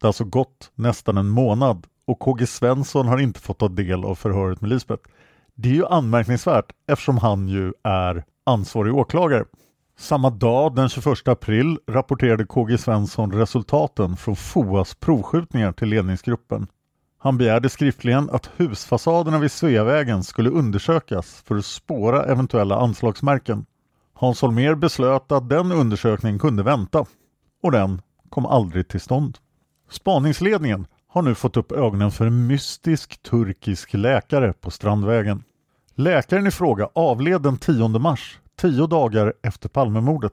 Det 0.00 0.06
har 0.06 0.08
alltså 0.08 0.24
gått 0.24 0.70
nästan 0.74 1.16
en 1.16 1.28
månad 1.28 1.86
och 2.06 2.18
KG 2.18 2.46
Svensson 2.46 3.08
har 3.08 3.18
inte 3.18 3.40
fått 3.40 3.58
ta 3.58 3.68
del 3.68 4.04
av 4.04 4.14
förhöret 4.14 4.60
med 4.60 4.70
Lisbeth. 4.70 5.02
Det 5.54 5.68
är 5.68 5.72
ju 5.72 5.86
anmärkningsvärt 5.86 6.72
eftersom 6.86 7.18
han 7.18 7.48
ju 7.48 7.72
är 7.82 8.24
ansvarig 8.44 8.94
åklagare. 8.94 9.44
Samma 9.98 10.30
dag, 10.30 10.74
den 10.74 10.88
21 10.88 11.28
april, 11.28 11.78
rapporterade 11.86 12.46
KG 12.46 12.78
Svensson 12.78 13.32
resultaten 13.32 14.16
från 14.16 14.36
FOAs 14.36 14.94
provskjutningar 14.94 15.72
till 15.72 15.88
ledningsgruppen. 15.88 16.66
Han 17.18 17.38
begärde 17.38 17.68
skriftligen 17.68 18.30
att 18.30 18.50
husfasaderna 18.56 19.38
vid 19.38 19.52
Sveavägen 19.52 20.24
skulle 20.24 20.50
undersökas 20.50 21.42
för 21.46 21.56
att 21.56 21.64
spåra 21.64 22.24
eventuella 22.24 22.76
anslagsmärken. 22.76 23.66
Hans 24.14 24.42
Holmér 24.42 24.74
beslöt 24.74 25.32
att 25.32 25.48
den 25.48 25.72
undersökningen 25.72 26.38
kunde 26.38 26.62
vänta 26.62 27.06
och 27.62 27.72
den 27.72 28.02
kom 28.28 28.46
aldrig 28.46 28.88
till 28.88 29.00
stånd. 29.00 29.38
Spaningsledningen 29.90 30.86
har 31.14 31.22
nu 31.22 31.34
fått 31.34 31.56
upp 31.56 31.72
ögonen 31.72 32.10
för 32.10 32.26
en 32.26 32.46
mystisk 32.46 33.22
turkisk 33.22 33.94
läkare 33.94 34.52
på 34.52 34.70
Strandvägen. 34.70 35.44
Läkaren 35.94 36.46
i 36.46 36.50
fråga 36.50 36.88
avled 36.94 37.42
den 37.42 37.58
10 37.58 37.88
mars 37.88 38.38
tio 38.60 38.86
dagar 38.86 39.34
efter 39.42 39.68
Palmemordet. 39.68 40.32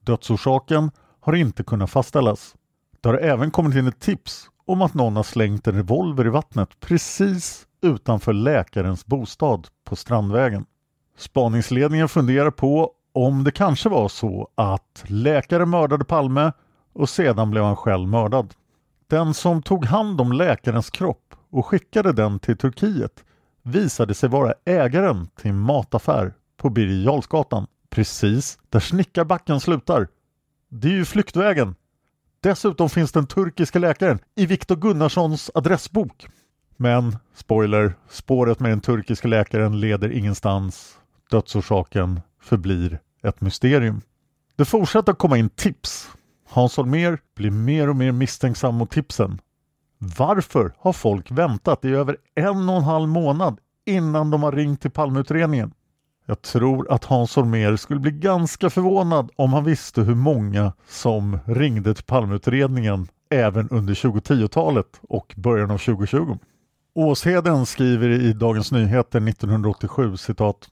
Dödsorsaken 0.00 0.90
har 1.20 1.32
inte 1.32 1.64
kunnat 1.64 1.90
fastställas. 1.90 2.54
Det 3.00 3.08
har 3.08 3.14
även 3.14 3.50
kommit 3.50 3.76
in 3.76 3.86
ett 3.86 4.00
tips 4.00 4.46
om 4.66 4.82
att 4.82 4.94
någon 4.94 5.16
har 5.16 5.22
slängt 5.22 5.66
en 5.66 5.74
revolver 5.74 6.26
i 6.26 6.30
vattnet 6.30 6.80
precis 6.80 7.66
utanför 7.82 8.32
läkarens 8.32 9.06
bostad 9.06 9.68
på 9.84 9.96
Strandvägen. 9.96 10.64
Spaningsledningen 11.18 12.08
funderar 12.08 12.50
på 12.50 12.90
om 13.12 13.44
det 13.44 13.50
kanske 13.50 13.88
var 13.88 14.08
så 14.08 14.48
att 14.54 15.04
läkaren 15.06 15.70
mördade 15.70 16.04
Palme 16.04 16.52
och 16.92 17.08
sedan 17.08 17.50
blev 17.50 17.64
han 17.64 17.76
själv 17.76 18.08
mördad. 18.08 18.54
Den 19.12 19.34
som 19.34 19.62
tog 19.62 19.84
hand 19.84 20.20
om 20.20 20.32
läkarens 20.32 20.90
kropp 20.90 21.34
och 21.50 21.66
skickade 21.66 22.12
den 22.12 22.38
till 22.38 22.56
Turkiet 22.56 23.24
visade 23.62 24.14
sig 24.14 24.28
vara 24.28 24.54
ägaren 24.64 25.26
till 25.26 25.50
en 25.50 25.58
mataffär 25.58 26.34
på 26.56 26.70
Birger 26.70 27.04
Jarlsgatan, 27.04 27.66
precis 27.90 28.58
där 28.70 28.80
Snickarbacken 28.80 29.60
slutar. 29.60 30.08
Det 30.68 30.88
är 30.88 30.92
ju 30.92 31.04
flyktvägen. 31.04 31.74
Dessutom 32.42 32.90
finns 32.90 33.12
den 33.12 33.26
turkiska 33.26 33.78
läkaren 33.78 34.18
i 34.34 34.46
Viktor 34.46 34.76
Gunnarssons 34.76 35.50
adressbok. 35.54 36.26
Men, 36.76 37.16
spoiler, 37.34 37.94
spåret 38.10 38.60
med 38.60 38.70
den 38.70 38.80
turkiska 38.80 39.28
läkaren 39.28 39.80
leder 39.80 40.12
ingenstans. 40.12 40.98
Dödsorsaken 41.30 42.20
förblir 42.40 42.98
ett 43.22 43.40
mysterium. 43.40 44.00
Det 44.56 44.64
fortsätter 44.64 45.12
att 45.12 45.18
komma 45.18 45.38
in 45.38 45.50
tips. 45.50 46.08
Hans 46.52 46.76
Holmér 46.76 47.18
blir 47.34 47.50
mer 47.50 47.88
och 47.88 47.96
mer 47.96 48.12
misstänksam 48.12 48.74
mot 48.74 48.90
tipsen. 48.90 49.40
Varför 49.98 50.72
har 50.78 50.92
folk 50.92 51.30
väntat 51.30 51.84
i 51.84 51.88
över 51.88 52.16
en 52.34 52.68
och 52.68 52.76
en 52.76 52.82
halv 52.82 53.08
månad 53.08 53.58
innan 53.86 54.30
de 54.30 54.42
har 54.42 54.52
ringt 54.52 54.80
till 54.80 54.90
Palmeutredningen? 54.90 55.72
Jag 56.26 56.42
tror 56.42 56.92
att 56.92 57.04
Hans 57.04 57.36
Holmér 57.36 57.76
skulle 57.76 58.00
bli 58.00 58.10
ganska 58.10 58.70
förvånad 58.70 59.30
om 59.36 59.52
han 59.52 59.64
visste 59.64 60.00
hur 60.00 60.14
många 60.14 60.72
som 60.88 61.38
ringde 61.46 61.94
till 61.94 62.04
Palmeutredningen 62.04 63.08
även 63.30 63.68
under 63.68 63.94
2010-talet 63.94 65.00
och 65.08 65.34
början 65.36 65.70
av 65.70 65.78
2020. 65.78 66.38
Åsheden 66.94 67.66
skriver 67.66 68.08
i 68.08 68.32
Dagens 68.32 68.72
Nyheter 68.72 69.28
1987 69.28 70.16
citat 70.16 70.68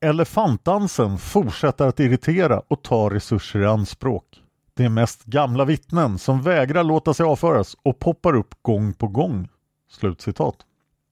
Elefantdansen 0.00 1.18
fortsätter 1.18 1.86
att 1.86 2.00
irritera 2.00 2.62
och 2.68 2.82
ta 2.82 3.10
resurser 3.10 3.60
i 3.60 3.66
anspråk. 3.66 4.41
Det 4.74 4.84
är 4.84 4.88
mest 4.88 5.24
gamla 5.24 5.64
vittnen 5.64 6.18
som 6.18 6.42
vägrar 6.42 6.84
låta 6.84 7.14
sig 7.14 7.26
avföras 7.26 7.76
och 7.82 7.98
poppar 7.98 8.34
upp 8.34 8.54
gång 8.62 8.92
på 8.92 9.08
gång. 9.08 9.48
Slutcitat. 9.90 10.56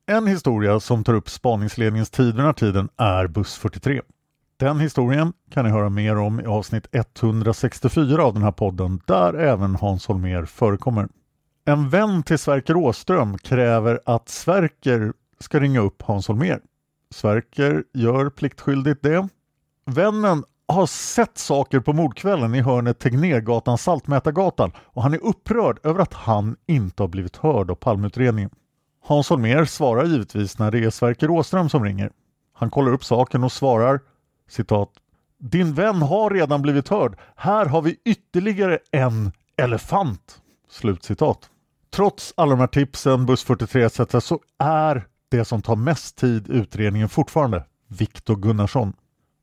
En 0.07 0.27
historia 0.27 0.81
som 0.81 1.05
tar 1.05 1.14
upp 1.14 1.31
spaningsledningens 1.31 2.11
tid 2.11 2.27
vid 2.27 2.35
den 2.35 2.44
här 2.44 2.53
tiden 2.53 2.88
är 2.96 3.27
buss 3.27 3.59
43. 3.59 4.03
Den 4.57 4.81
historien 4.81 5.33
kan 5.51 5.64
ni 5.64 5.70
höra 5.70 5.88
mer 5.88 6.16
om 6.16 6.40
i 6.40 6.44
avsnitt 6.44 6.87
164 6.92 8.23
av 8.23 8.35
den 8.35 8.42
här 8.42 8.53
podden 8.53 9.01
där 9.07 9.35
även 9.35 9.77
Hans 9.77 10.07
Holmér 10.07 10.44
förekommer. 10.44 11.09
En 11.64 11.88
vän 11.88 12.23
till 12.23 12.38
Sverker 12.38 12.77
Åström 12.77 13.38
kräver 13.38 14.01
att 14.07 14.29
Sverker 14.29 15.12
ska 15.40 15.61
ringa 15.61 15.81
upp 15.81 16.03
Hans 16.03 16.29
Holmér. 16.29 16.61
Sverker 17.14 17.85
gör 17.92 18.31
pliktskyldigt 18.31 19.03
det. 19.03 19.29
Vännen 19.87 20.44
har 20.72 20.87
sett 20.87 21.38
saker 21.38 21.80
på 21.80 21.92
mordkvällen 21.92 22.54
i 22.54 22.61
hörnet 22.61 22.98
Tegnérgatan 22.98 23.78
Saltmätargatan 23.78 24.72
och 24.85 25.02
han 25.02 25.14
är 25.14 25.24
upprörd 25.24 25.78
över 25.83 26.00
att 26.00 26.14
han 26.14 26.56
inte 26.66 27.02
har 27.02 27.09
blivit 27.09 27.37
hörd 27.37 27.70
av 27.70 27.74
palmutredningen. 27.74 28.50
Hans 29.04 29.30
Holmér 29.30 29.64
svarar 29.64 30.04
givetvis 30.04 30.59
när 30.59 30.70
det 30.70 30.85
är 30.85 30.90
Sverker 30.90 31.30
Åström 31.30 31.68
som 31.68 31.85
ringer. 31.85 32.11
Han 32.52 32.70
kollar 32.70 32.92
upp 32.92 33.04
saken 33.04 33.44
och 33.44 33.52
svarar 33.52 34.00
citat 34.48 34.90
Din 35.38 35.74
vän 35.74 36.02
har 36.02 36.30
redan 36.30 36.62
blivit 36.62 36.88
hörd. 36.88 37.18
Här 37.37 37.66
har 37.66 37.83
vi 37.83 37.96
ytterligare 38.04 38.78
en 38.90 39.33
elefant. 39.56 40.38
Slutcitat. 40.70 41.50
Trots 41.90 42.35
alla 42.37 42.50
de 42.50 42.61
här 42.61 42.66
tipsen, 42.66 43.26
buss 43.26 43.44
43 43.44 43.85
etc. 43.85 44.00
så 44.20 44.40
är 44.59 45.06
det 45.30 45.44
som 45.44 45.62
tar 45.62 45.76
mest 45.76 46.16
tid 46.16 46.50
i 46.50 46.52
utredningen 46.52 47.09
fortfarande 47.09 47.64
Viktor 47.88 48.37
Gunnarsson. 48.37 48.92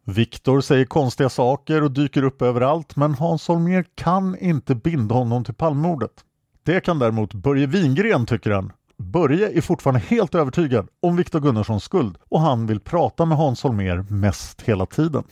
Viktor 0.09 0.61
säger 0.61 0.85
konstiga 0.85 1.29
saker 1.29 1.83
och 1.83 1.91
dyker 1.91 2.23
upp 2.23 2.41
överallt 2.41 2.95
men 2.95 3.13
Hans 3.13 3.47
Holmér 3.47 3.85
kan 3.95 4.37
inte 4.39 4.75
binda 4.75 5.15
honom 5.15 5.43
till 5.43 5.53
Palmemordet. 5.53 6.11
Det 6.63 6.81
kan 6.81 6.99
däremot 6.99 7.33
Börje 7.33 7.67
Wingren 7.67 8.25
tycker 8.25 8.51
han 8.51 8.71
Börje 8.97 9.57
är 9.57 9.61
fortfarande 9.61 9.99
helt 9.99 10.35
övertygad 10.35 10.87
om 11.01 11.15
Viktor 11.15 11.39
Gunnarssons 11.39 11.83
skuld 11.83 12.17
och 12.29 12.41
han 12.41 12.67
vill 12.67 12.79
prata 12.79 13.25
med 13.25 13.37
Hans 13.37 13.63
Holmér 13.63 14.11
mest 14.11 14.61
hela 14.61 14.85
tiden. 14.85 15.23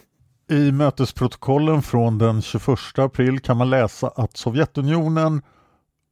I 0.52 0.72
mötesprotokollen 0.72 1.82
från 1.82 2.18
den 2.18 2.42
21 2.42 2.80
april 2.96 3.40
kan 3.40 3.58
man 3.58 3.70
läsa 3.70 4.08
att 4.16 4.38
Sovjetunionen, 4.38 5.42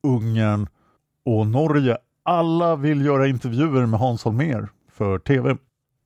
Ungern 0.04 0.68
och 1.26 1.48
Norge 1.48 1.98
alla 2.24 2.76
vill 2.76 3.06
göra 3.06 3.28
intervjuer 3.28 3.86
med 3.86 4.00
Hans 4.00 4.24
Holmér 4.26 4.68
för 4.92 5.20
TV. 5.20 5.58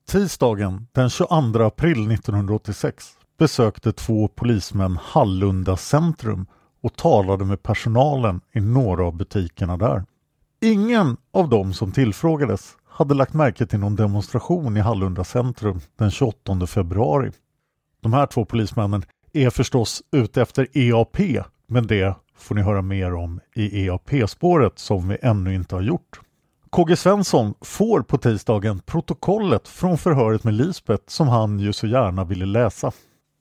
Tisdagen 0.08 0.86
den 0.92 1.10
22 1.10 1.62
april 1.62 2.10
1986 2.10 3.12
besökte 3.38 3.92
två 3.92 4.28
polismän 4.28 4.98
Hallunda 5.02 5.76
centrum 5.76 6.46
och 6.82 6.96
talade 6.96 7.44
med 7.44 7.62
personalen 7.62 8.40
i 8.52 8.60
några 8.60 9.04
av 9.06 9.16
butikerna 9.16 9.76
där. 9.76 10.04
Ingen 10.60 11.16
av 11.32 11.48
dem 11.48 11.72
som 11.72 11.92
tillfrågades 11.92 12.76
hade 12.88 13.14
lagt 13.14 13.34
märke 13.34 13.66
till 13.66 13.78
någon 13.78 13.96
demonstration 13.96 14.76
i 14.76 14.80
Hallunda 14.80 15.24
centrum 15.24 15.80
den 15.98 16.10
28 16.10 16.66
februari. 16.66 17.30
De 18.00 18.12
här 18.12 18.26
två 18.26 18.44
polismännen 18.44 19.02
är 19.32 19.50
förstås 19.50 20.02
ute 20.12 20.42
efter 20.42 20.66
EAP, 20.72 21.18
men 21.66 21.86
det 21.86 22.14
får 22.36 22.54
ni 22.54 22.62
höra 22.62 22.82
mer 22.82 23.14
om 23.14 23.40
i 23.54 23.86
EAP-spåret 23.86 24.78
som 24.78 25.08
vi 25.08 25.16
ännu 25.22 25.54
inte 25.54 25.74
har 25.74 25.82
gjort. 25.82 26.20
KG 26.70 26.96
Svensson 26.96 27.54
får 27.60 28.02
på 28.02 28.18
tisdagen 28.18 28.80
protokollet 28.86 29.68
från 29.68 29.98
förhöret 29.98 30.44
med 30.44 30.54
Lisbeth 30.54 31.04
som 31.06 31.28
han 31.28 31.58
ju 31.58 31.72
så 31.72 31.86
gärna 31.86 32.24
ville 32.24 32.46
läsa. 32.46 32.92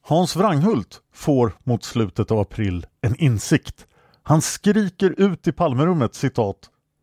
Hans 0.01 0.35
Wranghult 0.35 1.01
får 1.13 1.53
mot 1.63 1.83
slutet 1.83 2.31
av 2.31 2.39
april 2.39 2.85
en 3.01 3.15
insikt. 3.15 3.87
Han 4.23 4.41
skriker 4.41 5.15
ut 5.17 5.47
i 5.47 5.51
Palmerummet 5.51 6.15
citat 6.15 6.57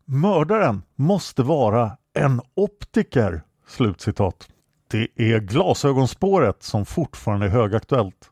Mördaren 0.07 0.83
måste 0.95 1.43
vara 1.43 1.97
en 2.15 2.41
optiker. 2.55 3.43
Slutcitat. 3.69 4.49
Det 4.91 5.09
är 5.17 5.41
glasögonspåret 5.41 6.63
som 6.63 6.87
fortfarande 6.87 7.47
är 7.47 7.51
högaktuellt. 7.51 8.31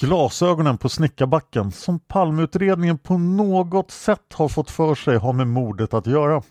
Glasögonen 0.00 0.78
på 0.78 0.88
Snickarbacken 0.88 1.72
som 1.72 1.98
Palmeutredningen 1.98 2.98
på 2.98 3.18
något 3.18 3.90
sätt 3.90 4.32
har 4.32 4.48
fått 4.48 4.70
för 4.70 4.94
sig 4.94 5.16
har 5.16 5.32
med 5.32 5.46
mordet 5.46 5.94
att 5.94 6.06
göra. 6.06 6.42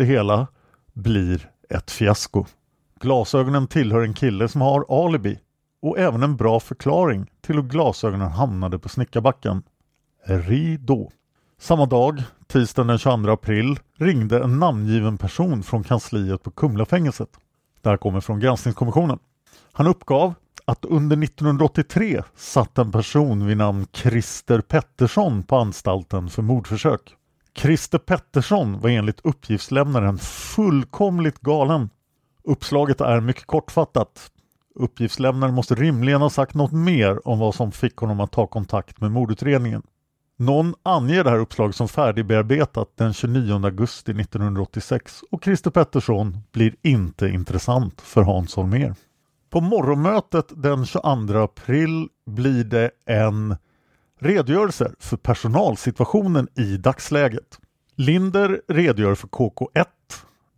Det 0.00 0.06
hela 0.06 0.46
blir 0.92 1.50
ett 1.70 1.90
fiasko. 1.90 2.44
Glasögonen 3.00 3.66
tillhör 3.66 4.00
en 4.00 4.14
kille 4.14 4.48
som 4.48 4.60
har 4.60 5.04
alibi 5.04 5.38
och 5.82 5.98
även 5.98 6.22
en 6.22 6.36
bra 6.36 6.60
förklaring 6.60 7.30
till 7.40 7.54
hur 7.54 7.62
glasögonen 7.62 8.30
hamnade 8.30 8.78
på 8.78 8.88
Snickarbacken. 8.88 9.62
Ridå. 10.24 11.10
Samma 11.58 11.86
dag, 11.86 12.22
tisdagen 12.46 12.86
den 12.86 12.98
22 12.98 13.30
april, 13.30 13.78
ringde 13.98 14.44
en 14.44 14.58
namngiven 14.58 15.18
person 15.18 15.62
från 15.62 15.84
kansliet 15.84 16.42
på 16.42 16.50
Kumlafängelset. 16.50 17.30
Det 17.82 17.88
här 17.88 17.96
kommer 17.96 18.20
från 18.20 18.40
granskningskommissionen. 18.40 19.18
Han 19.72 19.86
uppgav 19.86 20.34
att 20.64 20.84
under 20.84 21.24
1983 21.24 22.22
satt 22.36 22.78
en 22.78 22.92
person 22.92 23.46
vid 23.46 23.56
namn 23.56 23.86
Christer 23.92 24.60
Pettersson 24.60 25.42
på 25.42 25.56
anstalten 25.56 26.28
för 26.28 26.42
mordförsök. 26.42 27.16
Christer 27.54 27.98
Pettersson 27.98 28.80
var 28.80 28.90
enligt 28.90 29.20
uppgiftslämnaren 29.20 30.18
fullkomligt 30.18 31.40
galen. 31.40 31.90
Uppslaget 32.44 33.00
är 33.00 33.20
mycket 33.20 33.46
kortfattat. 33.46 34.30
Uppgiftslämnaren 34.74 35.54
måste 35.54 35.74
rimligen 35.74 36.22
ha 36.22 36.30
sagt 36.30 36.54
något 36.54 36.72
mer 36.72 37.28
om 37.28 37.38
vad 37.38 37.54
som 37.54 37.72
fick 37.72 37.96
honom 37.96 38.20
att 38.20 38.32
ta 38.32 38.46
kontakt 38.46 39.00
med 39.00 39.10
mordutredningen. 39.10 39.82
Någon 40.36 40.74
anger 40.82 41.24
det 41.24 41.30
här 41.30 41.38
uppslaget 41.38 41.76
som 41.76 41.88
färdigbearbetat 41.88 42.96
den 42.96 43.12
29 43.12 43.64
augusti 43.64 44.12
1986 44.12 45.20
och 45.30 45.44
Christer 45.44 45.70
Pettersson 45.70 46.38
blir 46.52 46.74
inte 46.82 47.28
intressant 47.28 48.00
för 48.00 48.22
Hans 48.22 48.56
Holmér. 48.56 48.94
På 49.50 49.60
morgonmötet 49.60 50.46
den 50.56 50.86
22 50.86 51.38
april 51.38 52.08
blir 52.26 52.64
det 52.64 52.90
en 53.06 53.56
redogörelse 54.20 54.92
för 54.98 55.16
personalsituationen 55.16 56.48
i 56.56 56.76
dagsläget. 56.76 57.58
Linder 57.96 58.60
redogör 58.68 59.14
för 59.14 59.28
KK1. 59.28 59.84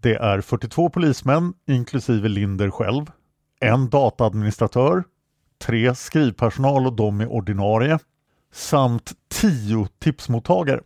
Det 0.01 0.15
är 0.15 0.41
42 0.41 0.91
polismän 0.91 1.55
inklusive 1.67 2.29
Linder 2.29 2.71
själv, 2.71 3.07
en 3.61 3.91
dataadministratör, 3.91 5.05
tre 5.65 5.95
skrivpersonal 5.95 6.87
och 6.87 6.93
de 6.93 7.21
är 7.21 7.33
ordinarie 7.33 7.99
samt 8.53 9.13
10 9.29 9.89
tipsmottagare. 9.99 10.81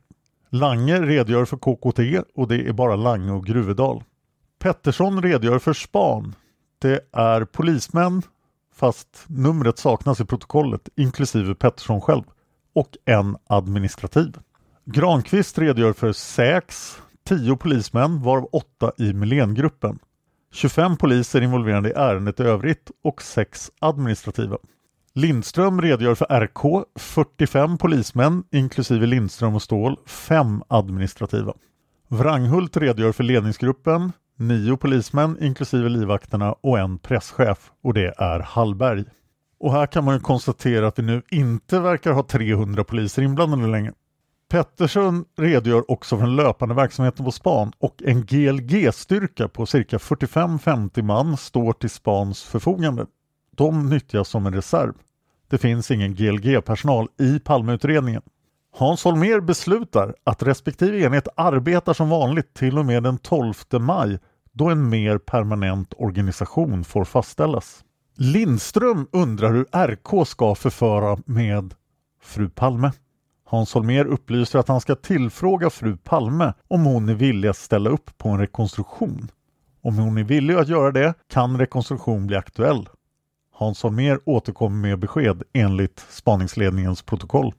Lange 0.50 1.00
redogör 1.00 1.44
för 1.44 1.56
KKT 1.56 2.30
och 2.34 2.48
det 2.48 2.68
är 2.68 2.72
bara 2.72 2.96
Lange 2.96 3.32
och 3.32 3.46
Gruvedal. 3.46 4.04
Pettersson 4.58 5.22
redogör 5.22 5.58
för 5.58 5.72
SPAN. 5.72 6.34
Det 6.78 7.00
är 7.12 7.44
polismän 7.44 8.22
fast 8.74 9.24
numret 9.26 9.78
saknas 9.78 10.20
i 10.20 10.24
protokollet 10.24 10.88
inklusive 10.96 11.54
Pettersson 11.54 12.00
själv 12.00 12.22
och 12.76 12.96
en 13.04 13.36
administrativ. 13.46 14.38
Granqvist 14.84 15.58
redogör 15.58 15.92
för 15.92 16.12
6, 16.12 16.98
10 17.28 17.56
polismän 17.56 18.22
varav 18.22 18.48
8 18.52 18.92
i 18.98 19.12
Milengruppen. 19.12 19.98
25 20.52 20.96
poliser 20.96 21.40
involverade 21.40 21.88
i 21.88 21.92
ärendet 21.92 22.40
i 22.40 22.42
övrigt 22.42 22.90
och 23.04 23.22
6 23.22 23.70
administrativa. 23.78 24.58
Lindström 25.14 25.82
redogör 25.82 26.14
för 26.14 26.40
RK, 26.40 26.84
45 26.98 27.78
polismän 27.78 28.44
inklusive 28.52 29.06
Lindström 29.06 29.54
och 29.54 29.62
Ståhl, 29.62 29.96
5 30.06 30.62
administrativa. 30.68 31.54
Wranghult 32.08 32.76
redogör 32.76 33.12
för 33.12 33.24
ledningsgruppen, 33.24 34.12
9 34.38 34.76
polismän 34.76 35.38
inklusive 35.40 35.88
livvakterna 35.88 36.52
och 36.52 36.78
en 36.78 36.98
presschef 36.98 37.70
och 37.82 37.94
det 37.94 38.14
är 38.18 38.40
Hallberg. 38.40 39.04
Och 39.60 39.72
här 39.72 39.86
kan 39.86 40.04
man 40.04 40.14
ju 40.14 40.20
konstatera 40.20 40.86
att 40.88 40.98
vi 40.98 41.02
nu 41.02 41.22
inte 41.30 41.80
verkar 41.80 42.12
ha 42.12 42.22
300 42.22 42.84
poliser 42.84 43.22
inblandade 43.22 43.66
längre. 43.66 43.92
Pettersson 44.48 45.24
redogör 45.36 45.90
också 45.90 46.16
för 46.16 46.24
den 46.24 46.36
löpande 46.36 46.74
verksamheten 46.74 47.24
på 47.24 47.32
span 47.32 47.72
och 47.78 48.02
en 48.04 48.26
GLG-styrka 48.26 49.48
på 49.48 49.66
cirka 49.66 49.98
45-50 49.98 51.02
man 51.02 51.36
står 51.36 51.72
till 51.72 51.90
spans 51.90 52.42
förfogande. 52.42 53.06
De 53.56 53.90
nyttjas 53.90 54.28
som 54.28 54.46
en 54.46 54.54
reserv. 54.54 54.92
Det 55.48 55.58
finns 55.58 55.90
ingen 55.90 56.14
GLG-personal 56.14 57.08
i 57.18 57.38
Palmeutredningen. 57.38 58.22
Hans 58.72 59.04
Holmér 59.04 59.40
beslutar 59.40 60.14
att 60.24 60.42
respektive 60.42 61.00
enhet 61.00 61.28
arbetar 61.36 61.92
som 61.92 62.08
vanligt 62.08 62.54
till 62.54 62.78
och 62.78 62.86
med 62.86 63.02
den 63.02 63.18
12 63.18 63.54
maj 63.70 64.18
då 64.52 64.68
en 64.68 64.88
mer 64.88 65.18
permanent 65.18 65.94
organisation 65.96 66.84
får 66.84 67.04
fastställas. 67.04 67.84
Lindström 68.18 69.08
undrar 69.12 69.52
hur 69.52 69.66
RK 69.72 70.28
ska 70.28 70.54
förföra 70.54 71.18
med 71.26 71.74
fru 72.22 72.48
Palme. 72.48 72.92
Hans 73.44 73.74
Holmér 73.74 74.04
upplyser 74.04 74.58
att 74.58 74.68
han 74.68 74.80
ska 74.80 74.94
tillfråga 74.94 75.70
fru 75.70 75.96
Palme 75.96 76.52
om 76.68 76.84
hon 76.84 77.08
är 77.08 77.14
villig 77.14 77.48
att 77.48 77.56
ställa 77.56 77.90
upp 77.90 78.18
på 78.18 78.28
en 78.28 78.38
rekonstruktion. 78.38 79.28
Om 79.82 79.98
hon 79.98 80.18
är 80.18 80.24
villig 80.24 80.54
att 80.54 80.68
göra 80.68 80.92
det 80.92 81.14
kan 81.28 81.58
rekonstruktion 81.58 82.26
bli 82.26 82.36
aktuell. 82.36 82.88
Hans 83.52 83.82
Holmér 83.82 84.20
återkommer 84.24 84.88
med 84.88 84.98
besked 84.98 85.42
enligt 85.52 86.06
spaningsledningens 86.10 87.02
protokoll. 87.02 87.54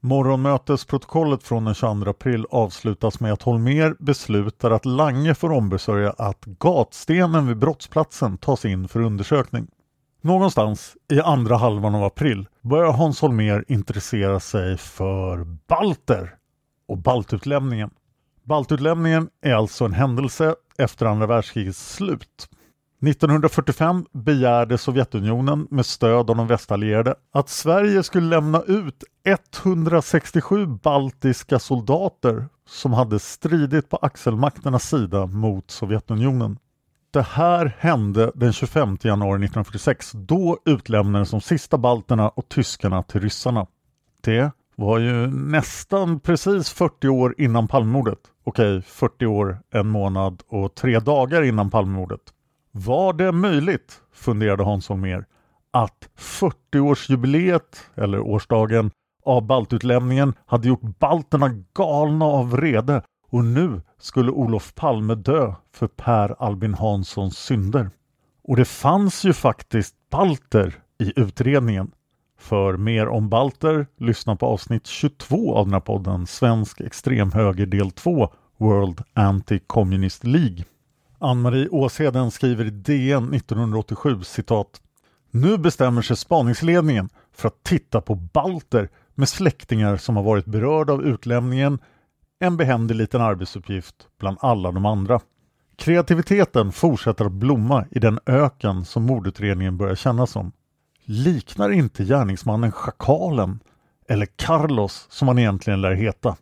Morgonmötesprotokollet 0.00 1.42
från 1.42 1.64
den 1.64 1.74
22 1.74 2.10
april 2.10 2.46
avslutas 2.50 3.20
med 3.20 3.32
att 3.32 3.42
Holmér 3.42 3.96
beslutar 3.98 4.70
att 4.70 4.84
Lange 4.84 5.34
får 5.34 5.52
ombesörja 5.52 6.14
att 6.18 6.44
gatstenen 6.44 7.46
vid 7.46 7.58
brottsplatsen 7.58 8.38
tas 8.38 8.64
in 8.64 8.88
för 8.88 9.00
undersökning. 9.00 9.66
Någonstans 10.20 10.96
i 11.12 11.20
andra 11.20 11.56
halvan 11.56 11.94
av 11.94 12.04
april 12.04 12.48
börjar 12.60 12.92
Hans 12.92 13.20
Holmér 13.20 13.64
intressera 13.68 14.40
sig 14.40 14.76
för 14.76 15.44
balter 15.68 16.34
och 16.88 16.98
baltutlämningen. 16.98 17.90
Baltutlämningen 18.44 19.28
är 19.42 19.54
alltså 19.54 19.84
en 19.84 19.92
händelse 19.92 20.54
efter 20.78 21.06
andra 21.06 21.26
världskrigets 21.26 21.94
slut 21.94 22.48
1945 23.06 24.06
begärde 24.12 24.78
Sovjetunionen 24.78 25.66
med 25.70 25.86
stöd 25.86 26.30
av 26.30 26.36
de 26.36 26.46
västallierade 26.46 27.14
att 27.32 27.48
Sverige 27.48 28.02
skulle 28.02 28.26
lämna 28.26 28.62
ut 28.62 29.04
167 29.24 30.66
baltiska 30.66 31.58
soldater 31.58 32.48
som 32.68 32.92
hade 32.92 33.18
stridit 33.18 33.88
på 33.88 33.96
axelmakternas 33.96 34.88
sida 34.88 35.26
mot 35.26 35.70
Sovjetunionen. 35.70 36.58
Det 37.12 37.22
här 37.22 37.76
hände 37.78 38.32
den 38.34 38.52
25 38.52 38.96
januari 39.02 39.44
1946. 39.44 40.12
Då 40.14 40.58
utlämnades 40.64 41.30
de 41.30 41.40
sista 41.40 41.78
balterna 41.78 42.28
och 42.28 42.48
tyskarna 42.48 43.02
till 43.02 43.20
ryssarna. 43.20 43.66
Det 44.20 44.50
var 44.76 44.98
ju 44.98 45.26
nästan 45.26 46.20
precis 46.20 46.70
40 46.70 47.08
år 47.08 47.34
innan 47.38 47.68
Palmemordet. 47.68 48.18
Okej, 48.44 48.82
40 48.82 49.26
år, 49.26 49.58
en 49.70 49.88
månad 49.88 50.42
och 50.48 50.74
tre 50.74 50.98
dagar 50.98 51.42
innan 51.42 51.70
Palmemordet. 51.70 52.20
Var 52.72 53.12
det 53.12 53.32
möjligt, 53.32 54.00
funderade 54.12 54.64
Hans 54.64 54.88
Holmér, 54.88 55.24
att 55.70 56.08
40-årsjubileet, 56.18 57.76
eller 57.94 58.20
årsdagen, 58.20 58.90
av 59.24 59.46
baltutlämningen 59.46 60.34
hade 60.46 60.68
gjort 60.68 60.98
balterna 60.98 61.48
galna 61.74 62.24
av 62.24 62.50
vrede 62.50 63.02
och 63.30 63.44
nu 63.44 63.80
skulle 63.98 64.30
Olof 64.30 64.74
Palme 64.74 65.14
dö 65.14 65.54
för 65.72 65.86
Per 65.86 66.42
Albin 66.42 66.74
Hanssons 66.74 67.38
synder. 67.38 67.90
Och 68.42 68.56
det 68.56 68.64
fanns 68.64 69.24
ju 69.24 69.32
faktiskt 69.32 69.94
balter 70.10 70.74
i 70.98 71.12
utredningen. 71.20 71.90
För 72.38 72.76
mer 72.76 73.08
om 73.08 73.28
balter, 73.28 73.86
lyssna 73.96 74.36
på 74.36 74.46
avsnitt 74.46 74.86
22 74.86 75.54
av 75.54 75.66
den 75.66 75.72
här 75.72 75.80
podden 75.80 76.26
Svensk 76.26 76.80
extremhöger 76.80 77.66
del 77.66 77.90
2 77.90 78.32
World 78.56 79.02
Anti-Communist 79.14 80.26
League. 80.26 80.64
Ann-Marie 81.18 81.68
Åsheden 81.68 82.30
skriver 82.30 82.64
i 82.64 82.70
DN 82.70 83.34
1987 83.34 84.22
citat 84.22 84.80
Nu 85.30 85.58
bestämmer 85.58 86.02
sig 86.02 86.16
spaningsledningen 86.16 87.08
för 87.32 87.48
att 87.48 87.62
titta 87.62 88.00
på 88.00 88.14
balter 88.14 88.88
med 89.14 89.28
släktingar 89.28 89.96
som 89.96 90.16
har 90.16 90.22
varit 90.22 90.46
berörda 90.46 90.92
av 90.92 91.06
utlämningen 91.06 91.78
en 92.40 92.56
behändig 92.56 92.94
liten 92.94 93.20
arbetsuppgift 93.20 93.94
bland 94.18 94.38
alla 94.40 94.72
de 94.72 94.86
andra. 94.86 95.20
Kreativiteten 95.76 96.72
fortsätter 96.72 97.24
att 97.24 97.32
blomma 97.32 97.86
i 97.90 97.98
den 97.98 98.18
öken 98.26 98.84
som 98.84 99.02
mordutredningen 99.02 99.76
börjar 99.76 99.94
kännas 99.94 100.30
som. 100.30 100.52
Liknar 101.04 101.70
inte 101.70 102.04
gärningsmannen 102.04 102.72
Schakalen 102.72 103.60
eller 104.08 104.26
Carlos 104.26 105.06
som 105.10 105.28
han 105.28 105.38
egentligen 105.38 105.80
lär 105.80 105.92
heta? 105.92 106.36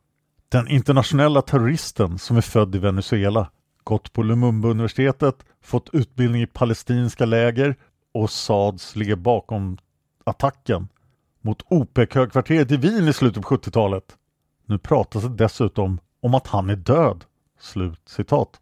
Den 0.49 0.69
internationella 0.69 1.43
terroristen 1.43 2.19
som 2.19 2.37
är 2.37 2.41
född 2.41 2.75
i 2.75 2.79
Venezuela, 2.79 3.51
gått 3.85 4.13
på 4.13 4.23
Lumumba-universitetet, 4.23 5.35
fått 5.63 5.91
utbildning 5.93 6.43
i 6.43 6.47
palestinska 6.47 7.25
läger 7.25 7.77
och 8.15 8.31
SADS 8.31 8.97
ligga 8.97 9.17
bakom 9.17 9.79
attacken 10.25 10.89
mot 11.41 11.63
OPEC-högkvarteret 11.71 12.73
i 12.73 12.77
Wien 12.77 13.09
i 13.09 13.13
slutet 13.13 13.43
på 13.43 13.57
70-talet. 13.57 14.05
Nu 14.69 14.79
pratas 14.79 15.23
det 15.23 15.29
dessutom 15.29 16.01
om 16.23 16.35
att 16.35 16.47
han 16.47 16.71
är 16.71 16.77
död. 16.77 17.25
Slut 17.61 18.01
citat. 18.07 18.61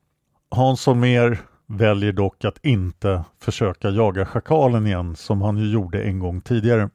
Hans 0.50 0.86
Holmér 0.86 1.38
väljer 1.66 2.12
dock 2.12 2.44
att 2.44 2.64
inte 2.64 3.24
försöka 3.38 3.90
jaga 3.90 4.26
schakalen 4.26 4.86
igen 4.86 5.16
som 5.16 5.42
han 5.42 5.56
ju 5.56 5.70
gjorde 5.70 6.02
en 6.02 6.18
gång 6.18 6.40
tidigare. 6.40 6.90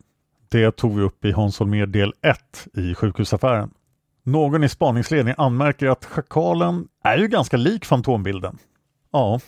Det 0.50 0.71
tog 0.71 0.95
vi 0.95 1.02
upp 1.02 1.26
i 1.26 1.32
Hans 1.32 1.60
Holmér 1.60 1.86
del 1.86 2.13
1 2.21 2.67
i 2.74 2.95
sjukhusaffären. 2.95 3.71
Någon 4.24 4.63
i 4.63 4.69
spaningsledningen 4.69 5.39
anmärker 5.39 5.88
att 5.88 6.06
schakalen 6.06 6.88
är 7.04 7.17
ju 7.17 7.28
ganska 7.28 7.58
lik 7.58 7.86
fantombilden. 7.86 8.58
Ja, 9.12 9.39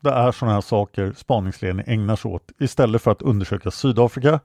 det 0.00 0.10
är 0.10 0.32
sådana 0.32 0.54
här 0.54 0.60
saker 0.60 1.12
spaningsledningen 1.16 1.92
ägnar 1.92 2.16
sig 2.16 2.30
åt 2.30 2.52
istället 2.58 3.02
för 3.02 3.10
att 3.10 3.22
undersöka 3.22 3.70
Sydafrika, 3.70 4.40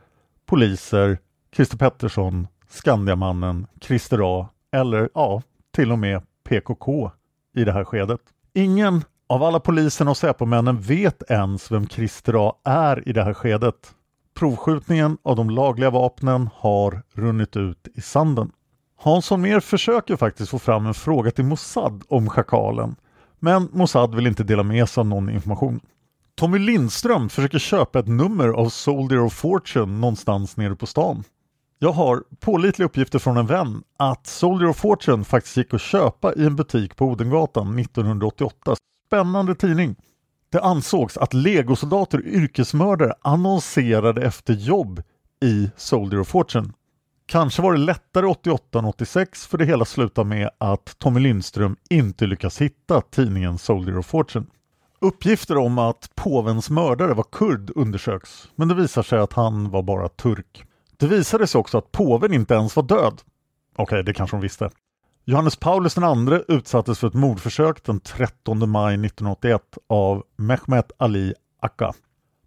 poliser, 0.46 1.18
Christer 1.56 1.78
Pettersson, 1.78 2.48
Skandiamannen, 2.68 3.68
Christer 3.82 4.42
A 4.42 4.50
eller 4.72 5.10
ja, 5.14 5.42
till 5.76 5.92
och 5.92 6.00
med 6.00 6.22
PKK 6.50 7.12
i 7.56 7.64
det 7.64 7.72
här 7.72 7.84
skedet. 7.84 8.22
Ingen 8.54 9.04
av 9.28 9.44
alla 9.44 9.60
poliserna 9.60 10.12
och 10.12 10.18
Säpomännen 10.18 10.82
vet 10.82 11.32
ens 11.32 11.72
vem 11.72 11.88
Christer 11.88 12.50
A 12.50 12.56
är 12.64 13.10
i 13.10 13.14
det 13.14 13.24
här 13.24 13.34
skedet. 13.34 13.96
Provskjutningen 14.34 15.18
av 15.24 15.36
de 15.36 15.50
lagliga 15.50 15.90
vapnen 15.90 16.50
har 16.54 17.02
runnit 17.14 17.58
ut 17.58 17.88
i 17.96 18.02
sanden. 18.02 18.52
Hans 18.98 19.30
Holmér 19.30 19.60
försöker 19.60 20.16
faktiskt 20.16 20.50
få 20.50 20.60
fram 20.60 20.86
en 20.86 20.94
fråga 20.94 21.32
till 21.32 21.46
Mossad 21.46 22.04
om 22.08 22.30
schakalen, 22.30 22.96
men 23.40 23.70
Mossad 23.72 24.16
vill 24.16 24.28
inte 24.28 24.44
dela 24.44 24.64
med 24.64 24.90
sig 24.90 25.02
av 25.02 25.08
någon 25.08 25.30
information. 25.30 25.80
Tommy 26.36 26.60
Lindström 26.60 27.30
försöker 27.30 27.60
köpa 27.60 28.00
ett 28.00 28.08
nummer 28.08 28.48
av 28.48 28.70
Soldier 28.70 29.20
of 29.20 29.34
Fortune 29.34 30.00
någonstans 30.00 30.58
nere 30.58 30.76
på 30.76 30.86
stan. 30.86 31.24
Jag 31.82 31.92
har 31.92 32.24
pålitliga 32.40 32.86
uppgifter 32.86 33.20
från 33.20 33.38
en 33.38 33.46
vän 33.46 33.84
att 33.98 34.28
Soldier 34.28 34.70
of 34.70 34.78
Fortune 34.78 35.24
faktiskt 35.24 35.58
gick 35.58 35.74
att 35.74 35.82
köpa 35.82 36.34
i 36.34 36.46
en 36.46 36.56
butik 36.56 36.96
på 36.96 37.06
Odengatan 37.06 37.80
1988. 37.80 38.76
Spännande 39.08 39.56
tidning! 39.56 39.96
Det 40.52 40.62
ansågs 40.62 41.18
att 41.18 41.34
legosoldater 41.34 42.18
och 42.18 42.26
yrkesmördare 42.26 43.14
annonserade 43.22 44.22
efter 44.22 44.54
jobb 44.54 45.04
i 45.44 45.72
Soldier 45.78 46.20
of 46.20 46.28
Fortune. 46.28 46.70
Kanske 47.26 47.62
var 47.62 47.74
det 47.74 47.80
lättare 47.80 48.26
88 48.26 48.80
än 48.80 48.86
86 48.86 49.48
för 49.48 49.58
det 49.58 49.66
hela 49.66 49.86
slutar 49.86 50.24
med 50.24 50.50
att 50.58 51.00
Tommy 51.00 51.20
Lindström 51.20 51.76
inte 51.90 52.28
lyckas 52.28 52.62
hitta 52.62 53.02
tidningen 53.02 53.58
Soldier 53.58 53.98
of 53.98 54.06
Fortune. 54.06 54.46
Uppgifter 55.02 55.58
om 55.58 55.78
att 55.78 56.10
påvens 56.16 56.70
mördare 56.70 57.14
var 57.14 57.26
kurd 57.32 57.72
undersöks, 57.76 58.50
men 58.56 58.68
det 58.68 58.76
visar 58.76 59.04
sig 59.04 59.20
att 59.20 59.34
han 59.34 59.70
var 59.70 59.84
bara 59.84 60.10
turk. 60.10 60.66
Det 61.00 61.08
visade 61.08 61.48
sig 61.48 61.60
också 61.60 61.78
att 61.78 61.92
påven 61.92 62.34
inte 62.34 62.54
ens 62.54 62.76
var 62.76 62.84
död. 62.84 63.22
Okej, 63.76 63.84
okay, 63.84 64.02
det 64.02 64.14
kanske 64.14 64.38
de 64.38 64.42
visste. 64.42 64.70
Johannes 65.26 65.56
Paulus 65.56 65.98
II 65.98 66.44
utsattes 66.48 67.00
för 67.00 67.08
ett 67.08 67.14
mordförsök 67.14 67.84
den 67.84 68.00
13 68.00 68.70
maj 68.70 68.94
1981 68.94 69.62
av 69.88 70.24
Mehmet 70.36 70.92
Ali 70.98 71.34
Akka. 71.60 71.94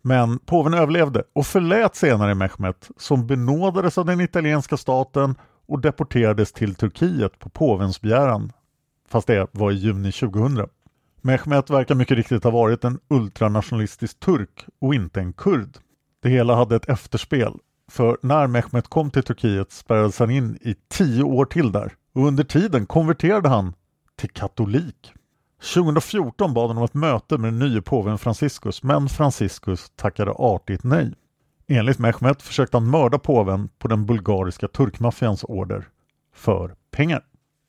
Men 0.02 0.38
påven 0.38 0.74
överlevde 0.74 1.24
och 1.32 1.46
förlät 1.46 1.96
senare 1.96 2.34
Mehmet 2.34 2.90
som 2.96 3.26
benådades 3.26 3.98
av 3.98 4.06
den 4.06 4.20
italienska 4.20 4.76
staten 4.76 5.34
och 5.66 5.80
deporterades 5.80 6.52
till 6.52 6.74
Turkiet 6.74 7.38
på 7.38 7.48
påvens 7.48 8.00
begäran. 8.00 8.52
Fast 9.08 9.26
det 9.26 9.46
var 9.52 9.70
i 9.70 9.74
juni 9.74 10.12
2000. 10.12 10.68
Mehmet 11.20 11.70
verkar 11.70 11.94
mycket 11.94 12.16
riktigt 12.16 12.44
ha 12.44 12.50
varit 12.50 12.84
en 12.84 12.98
ultranationalistisk 13.08 14.20
turk 14.20 14.66
och 14.80 14.94
inte 14.94 15.20
en 15.20 15.32
kurd. 15.32 15.76
Det 16.22 16.28
hela 16.28 16.54
hade 16.54 16.76
ett 16.76 16.88
efterspel 16.88 17.52
för 17.92 18.16
när 18.22 18.46
Mehmet 18.46 18.88
kom 18.88 19.10
till 19.10 19.22
Turkiet 19.22 19.72
spärrades 19.72 20.18
han 20.18 20.30
in 20.30 20.58
i 20.60 20.74
tio 20.88 21.22
år 21.22 21.44
till 21.44 21.72
där 21.72 21.92
och 22.14 22.26
under 22.26 22.44
tiden 22.44 22.86
konverterade 22.86 23.48
han 23.48 23.74
till 24.16 24.30
katolik. 24.30 25.12
2014 25.74 26.54
bad 26.54 26.68
han 26.68 26.78
om 26.78 26.84
ett 26.84 26.94
möte 26.94 27.38
med 27.38 27.52
den 27.52 27.58
nye 27.58 27.82
påven 27.82 28.18
Franciscus 28.18 28.82
men 28.82 29.08
Franciscus 29.08 29.92
tackade 29.96 30.30
artigt 30.30 30.84
nej. 30.84 31.14
Enligt 31.68 31.98
Mehmet 31.98 32.42
försökte 32.42 32.76
han 32.76 32.90
mörda 32.90 33.18
påven 33.18 33.68
på 33.78 33.88
den 33.88 34.06
bulgariska 34.06 34.68
turkmaffians 34.68 35.44
order 35.44 35.88
för 36.34 36.74
pengar. 36.90 37.22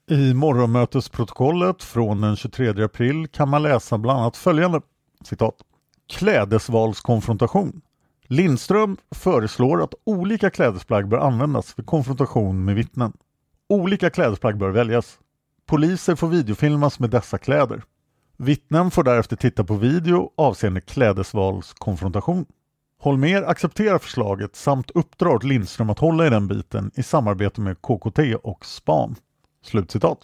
I 0.09 0.33
morgonmötesprotokollet 0.33 1.83
från 1.83 2.21
den 2.21 2.36
23 2.36 2.83
april 2.83 3.27
kan 3.27 3.49
man 3.49 3.63
läsa 3.63 3.97
bland 3.97 4.19
annat 4.19 4.38
följande 4.38 4.81
citat. 5.23 5.55
Klädesvalskonfrontation 6.07 7.81
Lindström 8.34 8.98
föreslår 9.15 9.84
att 9.84 9.93
olika 10.04 10.50
klädesplagg 10.50 11.08
bör 11.08 11.17
användas 11.17 11.80
vid 11.80 11.86
konfrontation 11.86 12.65
med 12.65 12.76
vittnen. 12.76 13.13
Olika 13.69 14.10
klädesplagg 14.10 14.58
bör 14.58 14.69
väljas. 14.69 15.19
Poliser 15.65 16.15
får 16.15 16.28
videofilmas 16.28 17.00
med 17.00 17.10
dessa 17.10 17.38
kläder. 17.38 17.84
Vittnen 18.38 18.91
får 18.91 19.04
därefter 19.04 19.36
titta 19.36 19.63
på 19.63 19.76
video 19.76 20.32
avseende 20.38 20.82
klädesvalskonfrontation. 20.82 22.46
Holmer 23.00 23.43
accepterar 23.43 24.00
förslaget 24.00 24.56
samt 24.56 24.91
uppdrar 24.91 25.30
åt 25.30 25.43
Lindström 25.43 25.89
att 25.89 26.00
hålla 26.00 26.28
i 26.28 26.30
den 26.30 26.48
biten 26.48 26.91
i 26.96 27.04
samarbete 27.04 27.62
med 27.62 27.82
KKT 27.82 28.19
och 28.43 28.65
SPAN. 28.65 29.15
Slutcitat. 29.65 30.17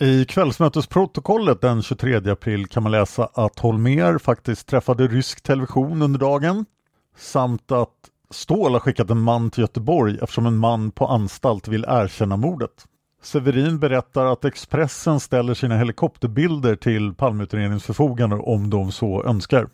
I 0.00 0.24
kvällsmötesprotokollet 0.24 1.60
den 1.60 1.82
23 1.82 2.30
april 2.30 2.66
kan 2.66 2.82
man 2.82 2.92
läsa 2.92 3.28
att 3.34 3.58
Holmer 3.58 4.18
faktiskt 4.18 4.66
träffade 4.68 5.06
rysk 5.06 5.42
television 5.42 6.02
under 6.02 6.18
dagen 6.18 6.64
samt 7.18 7.72
att 7.72 7.94
Ståhl 8.30 8.72
har 8.72 8.80
skickat 8.80 9.10
en 9.10 9.20
man 9.20 9.50
till 9.50 9.60
Göteborg 9.60 10.18
eftersom 10.22 10.46
en 10.46 10.56
man 10.56 10.90
på 10.90 11.06
anstalt 11.06 11.68
vill 11.68 11.84
erkänna 11.88 12.36
mordet. 12.36 12.86
Severin 13.22 13.78
berättar 13.78 14.24
att 14.24 14.44
Expressen 14.44 15.20
ställer 15.20 15.54
sina 15.54 15.76
helikopterbilder 15.76 16.76
till 16.76 17.14
Palmeutredningens 17.14 17.84
förfogande 17.84 18.36
om 18.36 18.70
de 18.70 18.92
så 18.92 19.24
önskar. 19.24 19.68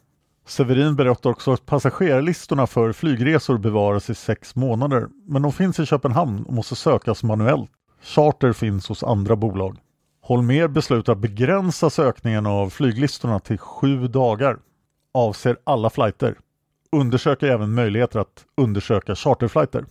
Severin 0.47 0.97
berättar 0.97 1.31
också 1.31 1.53
att 1.53 1.67
passagerarlistorna 1.67 2.67
för 2.67 2.93
flygresor 2.93 3.59
bevaras 3.59 4.11
i 4.11 4.15
sex 4.15 4.57
månader, 4.57 5.09
men 5.27 5.43
de 5.43 5.53
finns 5.53 5.81
i 5.81 5.87
Köpenhamn 5.87 6.45
och 6.45 6.53
måste 6.53 6.77
sökas 6.77 7.23
manuellt. 7.23 7.71
Charter 8.03 8.53
finns 8.53 8.89
hos 8.89 9.03
andra 9.03 9.37
bolag. 9.37 9.79
Holmer 10.23 10.69
beslutar 10.69 11.13
att 11.13 11.19
begränsa 11.19 11.91
sökningen 11.91 12.47
av 12.47 12.71
flyglistorna 12.71 13.39
till 13.41 13.59
sju 13.59 14.09
dagar. 14.09 14.59
Avser 15.15 15.57
alla 15.65 15.91
flighter 15.91 16.35
undersöker 16.95 17.47
även 17.47 17.75
möjligheter 17.75 18.19
att 18.19 18.45
undersöka 18.57 19.15
charterflighter. 19.15 19.85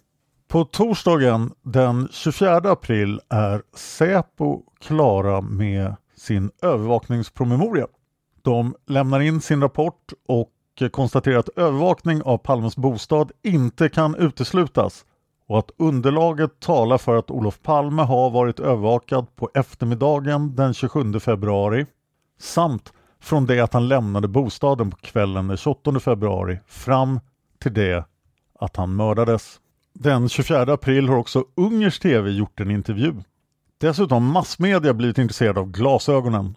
På 0.47 0.66
torsdagen 0.66 1.51
den 1.62 2.08
24 2.12 2.58
april 2.58 3.20
är 3.30 3.62
Säpo 3.76 4.62
klara 4.82 5.41
med 5.41 5.95
sin 6.16 6.51
övervakningspromemoria. 6.62 7.88
De 8.41 8.76
lämnar 8.88 9.20
in 9.20 9.41
sin 9.41 9.62
rapport 9.62 10.14
och 10.28 10.49
konstaterar 10.91 11.39
att 11.39 11.49
övervakning 11.49 12.22
av 12.22 12.38
Palmes 12.38 12.78
bostad 12.78 13.32
inte 13.43 13.89
kan 13.89 14.16
uteslutas 14.16 15.06
och 15.47 15.60
att 15.60 15.72
underlaget 15.78 16.60
talar 16.60 16.97
för 16.97 17.16
att 17.16 17.32
Olof 17.32 17.62
Palme 17.62 18.01
har 18.01 18.30
varit 18.30 18.60
övervakad 18.60 19.36
på 19.36 19.49
eftermiddagen 19.54 20.56
den 20.56 20.74
27 20.74 21.20
februari 21.20 21.86
samt 22.39 22.93
från 23.24 23.45
det 23.45 23.59
att 23.59 23.74
han 23.74 23.88
lämnade 23.88 24.28
bostaden 24.28 24.91
på 24.91 24.97
kvällen 24.97 25.47
den 25.47 25.57
28 25.57 25.99
februari 25.99 26.59
fram 26.67 27.19
till 27.59 27.74
det 27.74 28.05
att 28.59 28.76
han 28.76 28.95
mördades. 28.95 29.59
Den 29.93 30.30
24 30.30 30.74
april 30.74 31.09
har 31.09 31.17
också 31.17 31.45
Ungers 31.55 31.99
TV 31.99 32.32
gjort 32.32 32.59
en 32.59 32.71
intervju. 32.71 33.13
Dessutom 33.78 34.24
har 34.24 34.34
massmedia 34.34 34.93
blivit 34.93 35.17
intresserade 35.17 35.59
av 35.59 35.71
glasögonen. 35.71 36.55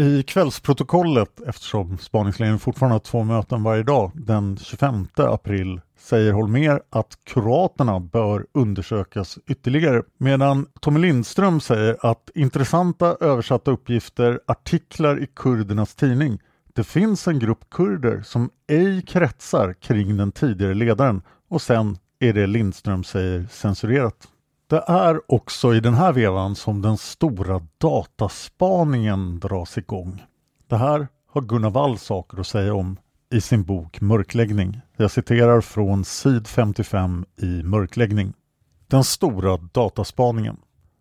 I 0.00 0.22
kvällsprotokollet, 0.22 1.40
eftersom 1.46 1.98
spaningsledningen 1.98 2.58
fortfarande 2.58 2.94
har 2.94 3.00
två 3.00 3.24
möten 3.24 3.62
varje 3.62 3.82
dag, 3.82 4.10
den 4.14 4.56
25 4.56 5.06
april 5.16 5.80
säger 5.98 6.32
Holmer 6.32 6.82
att 6.90 7.18
kroaterna 7.24 8.00
bör 8.00 8.46
undersökas 8.54 9.38
ytterligare 9.46 10.02
medan 10.18 10.66
Tommy 10.80 11.00
Lindström 11.00 11.60
säger 11.60 11.96
att 12.00 12.30
intressanta 12.34 13.16
översatta 13.20 13.70
uppgifter, 13.70 14.40
artiklar 14.46 15.22
i 15.22 15.26
kurdernas 15.26 15.94
tidning 15.94 16.38
det 16.74 16.84
finns 16.84 17.28
en 17.28 17.38
grupp 17.38 17.70
kurder 17.70 18.22
som 18.22 18.50
ej 18.68 19.02
kretsar 19.02 19.72
kring 19.72 20.16
den 20.16 20.32
tidigare 20.32 20.74
ledaren 20.74 21.22
och 21.48 21.62
sen 21.62 21.98
är 22.18 22.32
det 22.32 22.46
Lindström 22.46 23.04
säger 23.04 23.46
censurerat. 23.50 24.28
Det 24.70 24.84
är 24.86 25.20
också 25.32 25.74
i 25.74 25.80
den 25.80 25.94
här 25.94 26.12
vevan 26.12 26.56
som 26.56 26.82
den 26.82 26.96
stora 26.96 27.60
dataspaningen 27.78 29.40
dras 29.40 29.78
igång. 29.78 30.22
Det 30.68 30.76
här 30.76 31.08
har 31.30 31.40
Gunnar 31.42 31.70
Wall 31.70 31.98
saker 31.98 32.40
att 32.40 32.46
säga 32.46 32.74
om 32.74 32.96
i 33.32 33.40
sin 33.40 33.62
bok 33.62 34.00
Mörkläggning. 34.00 34.80
Jag 34.96 35.10
citerar 35.10 35.60
från 35.60 36.04
sid 36.04 36.46
55 36.46 37.24
i 37.36 37.62
Mörkläggning. 37.62 38.32
Den 38.86 39.04
stora 39.04 39.56
dataspaningen. 39.56 40.56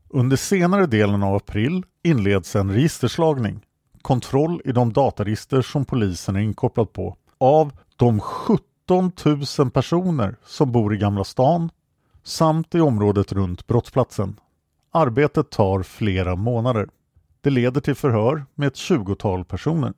Under 0.09 0.37
senare 0.37 0.85
delen 0.85 1.23
av 1.23 1.35
april 1.35 1.83
inleds 2.03 2.55
en 2.55 2.71
registerslagning, 2.71 3.65
kontroll 4.01 4.61
i 4.65 4.71
de 4.71 4.93
dataregister 4.93 5.61
som 5.61 5.85
polisen 5.85 6.35
är 6.35 6.39
inkopplad 6.39 6.93
på, 6.93 7.17
av 7.37 7.71
de 7.95 8.19
17 8.19 9.11
000 9.59 9.71
personer 9.71 10.35
som 10.45 10.71
bor 10.71 10.93
i 10.93 10.97
Gamla 10.97 11.23
stan 11.23 11.69
samt 12.23 12.75
i 12.75 12.79
området 12.79 13.31
runt 13.31 13.67
brottsplatsen. 13.67 14.39
Arbetet 14.91 15.49
tar 15.49 15.83
flera 15.83 16.35
månader. 16.35 16.89
Det 17.41 17.49
leder 17.49 17.81
till 17.81 17.95
förhör 17.95 18.45
med 18.55 18.67
ett 18.67 18.75
tjugotal 18.75 19.45
personer. 19.45 19.93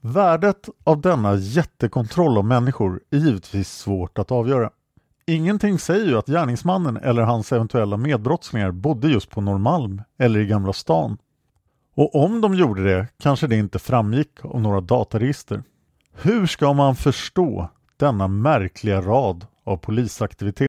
Värdet 0.00 0.68
av 0.84 1.00
denna 1.00 1.34
jättekontroll 1.34 2.38
av 2.38 2.44
människor 2.44 3.00
är 3.10 3.18
givetvis 3.18 3.68
svårt 3.68 4.18
att 4.18 4.30
avgöra. 4.30 4.70
Ingenting 5.26 5.78
säger 5.78 6.06
ju 6.06 6.18
att 6.18 6.26
gärningsmannen 6.26 6.96
eller 6.96 7.22
hans 7.22 7.52
eventuella 7.52 7.96
medbrottslingar 7.96 8.70
bodde 8.70 9.08
just 9.08 9.30
på 9.30 9.40
Norrmalm 9.40 10.02
eller 10.18 10.40
i 10.40 10.46
Gamla 10.46 10.72
stan. 10.72 11.18
Och 11.94 12.24
om 12.24 12.40
de 12.40 12.54
gjorde 12.54 12.84
det 12.84 13.06
kanske 13.18 13.46
det 13.46 13.56
inte 13.56 13.78
framgick 13.78 14.44
av 14.44 14.60
några 14.60 14.80
dataregister. 14.80 15.62
Hur 16.12 16.46
ska 16.46 16.72
man 16.72 16.96
förstå 16.96 17.68
denna 17.96 18.28
märkliga 18.28 19.00
rad 19.00 19.46
av 19.64 19.76
polisaktivitet? 19.76 20.68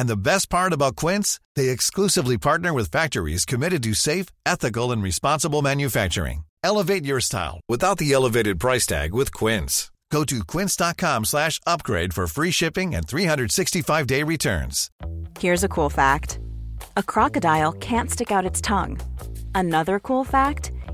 And 0.00 0.08
the 0.08 0.16
best 0.16 0.48
part 0.48 0.72
about 0.72 0.96
Quince, 0.96 1.38
they 1.56 1.68
exclusively 1.68 2.38
partner 2.38 2.72
with 2.72 2.90
factories 2.90 3.44
committed 3.44 3.82
to 3.82 3.92
safe, 3.92 4.28
ethical, 4.46 4.92
and 4.92 5.02
responsible 5.02 5.60
manufacturing. 5.60 6.44
Elevate 6.64 7.04
your 7.04 7.20
style 7.20 7.60
without 7.68 7.98
the 7.98 8.10
elevated 8.14 8.58
price 8.58 8.86
tag 8.86 9.12
with 9.12 9.30
Quince. 9.30 9.90
Go 10.10 10.24
to 10.24 10.38
quince.com 10.52 11.26
slash 11.26 11.60
upgrade 11.66 12.14
for 12.14 12.26
free 12.26 12.50
shipping 12.50 12.94
and 12.94 13.06
365-day 13.06 14.22
returns. 14.22 14.90
Here's 15.38 15.64
a 15.64 15.68
cool 15.68 15.90
fact 15.90 16.38
a 16.96 17.02
crocodile 17.02 17.72
can't 17.72 18.10
stick 18.10 18.32
out 18.32 18.46
its 18.46 18.62
tongue. 18.62 18.98
Another 19.54 20.00
cool 20.00 20.24
fact 20.24 20.72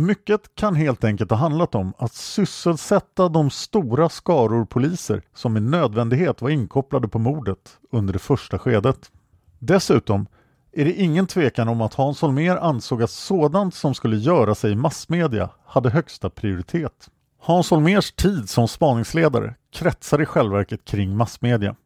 Mycket 0.00 0.54
kan 0.54 0.74
helt 0.74 1.04
enkelt 1.04 1.30
ha 1.30 1.38
handlat 1.38 1.74
om 1.74 1.92
att 1.98 2.12
sysselsätta 2.12 3.28
de 3.28 3.50
stora 3.50 4.08
skaror 4.08 4.64
poliser 4.64 5.22
som 5.34 5.52
med 5.52 5.62
nödvändighet 5.62 6.42
var 6.42 6.50
inkopplade 6.50 7.08
på 7.08 7.18
mordet 7.18 7.78
under 7.90 8.12
det 8.12 8.18
första 8.18 8.58
skedet. 8.58 9.10
Dessutom 9.58 10.26
är 10.72 10.84
det 10.84 10.92
ingen 10.92 11.26
tvekan 11.26 11.68
om 11.68 11.80
att 11.80 11.94
Hans 11.94 12.22
Holmér 12.22 12.56
ansåg 12.56 13.02
att 13.02 13.10
sådant 13.10 13.74
som 13.74 13.94
skulle 13.94 14.16
göra 14.16 14.54
sig 14.54 14.72
i 14.72 14.76
massmedia 14.76 15.50
hade 15.66 15.90
högsta 15.90 16.30
prioritet. 16.30 17.10
Hans 17.40 17.70
Holmérs 17.70 18.12
tid 18.12 18.48
som 18.48 18.68
spaningsledare 18.68 19.54
kretsar 19.72 20.22
i 20.22 20.26
självverket 20.26 20.84
kring 20.84 21.16
massmedia. 21.16 21.76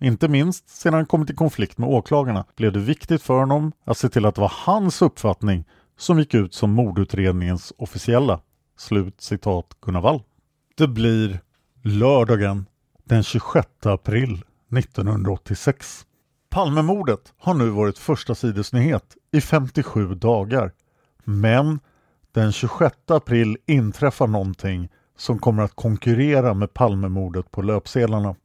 Inte 0.00 0.28
minst 0.28 0.68
sedan 0.68 0.94
han 0.94 1.06
kommit 1.06 1.30
i 1.30 1.34
konflikt 1.34 1.78
med 1.78 1.88
åklagarna 1.88 2.44
blev 2.56 2.72
det 2.72 2.80
viktigt 2.80 3.22
för 3.22 3.38
honom 3.38 3.72
att 3.84 3.98
se 3.98 4.08
till 4.08 4.26
att 4.26 4.34
det 4.34 4.40
var 4.40 4.52
hans 4.54 5.02
uppfattning 5.02 5.64
som 5.98 6.18
gick 6.18 6.34
ut 6.34 6.54
som 6.54 6.70
mordutredningens 6.70 7.72
officiella. 7.78 8.40
Slut 8.78 9.20
citat 9.20 9.66
Gunnar 9.80 10.00
Wall. 10.00 10.22
Det 10.76 10.88
blir 10.88 11.40
lördagen 11.82 12.66
den 13.04 13.22
26 13.22 13.68
april 13.82 14.44
1986. 14.76 16.06
Palmemordet 16.48 17.32
har 17.38 17.54
nu 17.54 17.68
varit 17.68 17.98
första 17.98 18.34
sidesnyhet 18.34 19.16
i 19.32 19.40
57 19.40 20.14
dagar. 20.14 20.72
Men 21.24 21.80
den 22.32 22.52
26 22.52 22.96
april 23.06 23.56
inträffar 23.66 24.26
någonting 24.26 24.88
som 25.16 25.38
kommer 25.38 25.62
att 25.62 25.74
konkurrera 25.74 26.54
med 26.54 26.74
Palmemordet 26.74 27.50
på 27.50 27.62
löpsedlarna. 27.62 28.36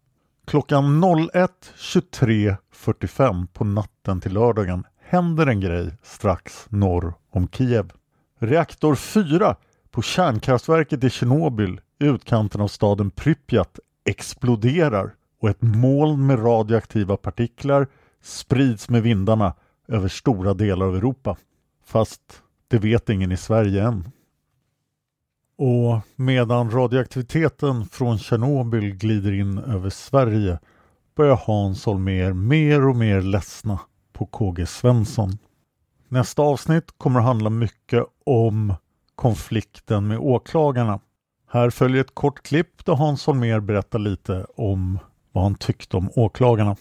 Klockan 0.46 1.04
01.23.45 1.04 3.48
på 3.48 3.64
natten 3.64 4.22
till 4.22 4.34
lördagen 4.34 4.84
händer 5.00 5.48
en 5.48 5.60
grej 5.60 5.98
strax 6.04 6.66
norr 6.70 7.14
om 7.32 7.48
Kiev. 7.48 7.92
Reaktor 8.40 8.96
4 8.96 9.56
på 9.92 10.02
kärnkraftverket 10.02 11.04
i 11.04 11.10
Tjernobyl 11.10 11.82
i 12.00 12.06
utkanten 12.06 12.62
av 12.62 12.68
staden 12.68 13.12
Pripyat 13.12 13.80
exploderar 14.06 15.14
och 15.42 15.50
ett 15.50 15.62
moln 15.62 16.28
med 16.28 16.40
radioaktiva 16.40 17.18
partiklar 17.18 17.88
sprids 18.22 18.90
med 18.90 19.04
vindarna 19.04 19.54
över 19.88 20.08
stora 20.08 20.54
delar 20.54 20.86
av 20.86 20.96
Europa. 20.96 21.38
Fast 21.86 22.42
det 22.68 22.78
vet 22.78 23.10
ingen 23.10 23.32
i 23.32 23.38
Sverige 23.38 23.84
än. 23.84 24.12
Och 25.58 26.00
medan 26.16 26.72
radioaktiviteten 26.72 27.86
från 27.86 28.18
Tjernobyl 28.18 28.96
glider 28.96 29.32
in 29.32 29.58
över 29.58 29.90
Sverige 29.90 30.60
börjar 31.16 31.42
Hans 31.46 31.86
Holmér 31.86 32.34
mer 32.34 32.88
och 32.88 32.96
mer 32.96 33.22
ledsna 33.22 33.80
på 34.14 34.26
KG 34.26 34.66
Svensson. 34.66 35.38
Nästa 36.14 36.42
avsnitt 36.42 36.86
kommer 36.98 37.20
att 37.20 37.26
handla 37.26 37.50
mycket 37.50 38.04
om 38.26 38.74
konflikten 39.16 40.08
med 40.08 40.20
åklagarna. 40.20 41.00
Här 41.52 41.70
följer 41.70 42.02
ett 42.02 42.16
kort 42.16 42.44
klipp 42.44 42.86
där 42.86 42.94
Hans 42.94 43.26
Holmér 43.26 43.60
berättar 43.60 44.00
lite 44.00 44.46
om 44.56 45.00
vad 45.32 45.44
han 45.44 45.56
tyckte 45.56 45.98
om 45.98 46.10
åklagarna. 46.16 46.76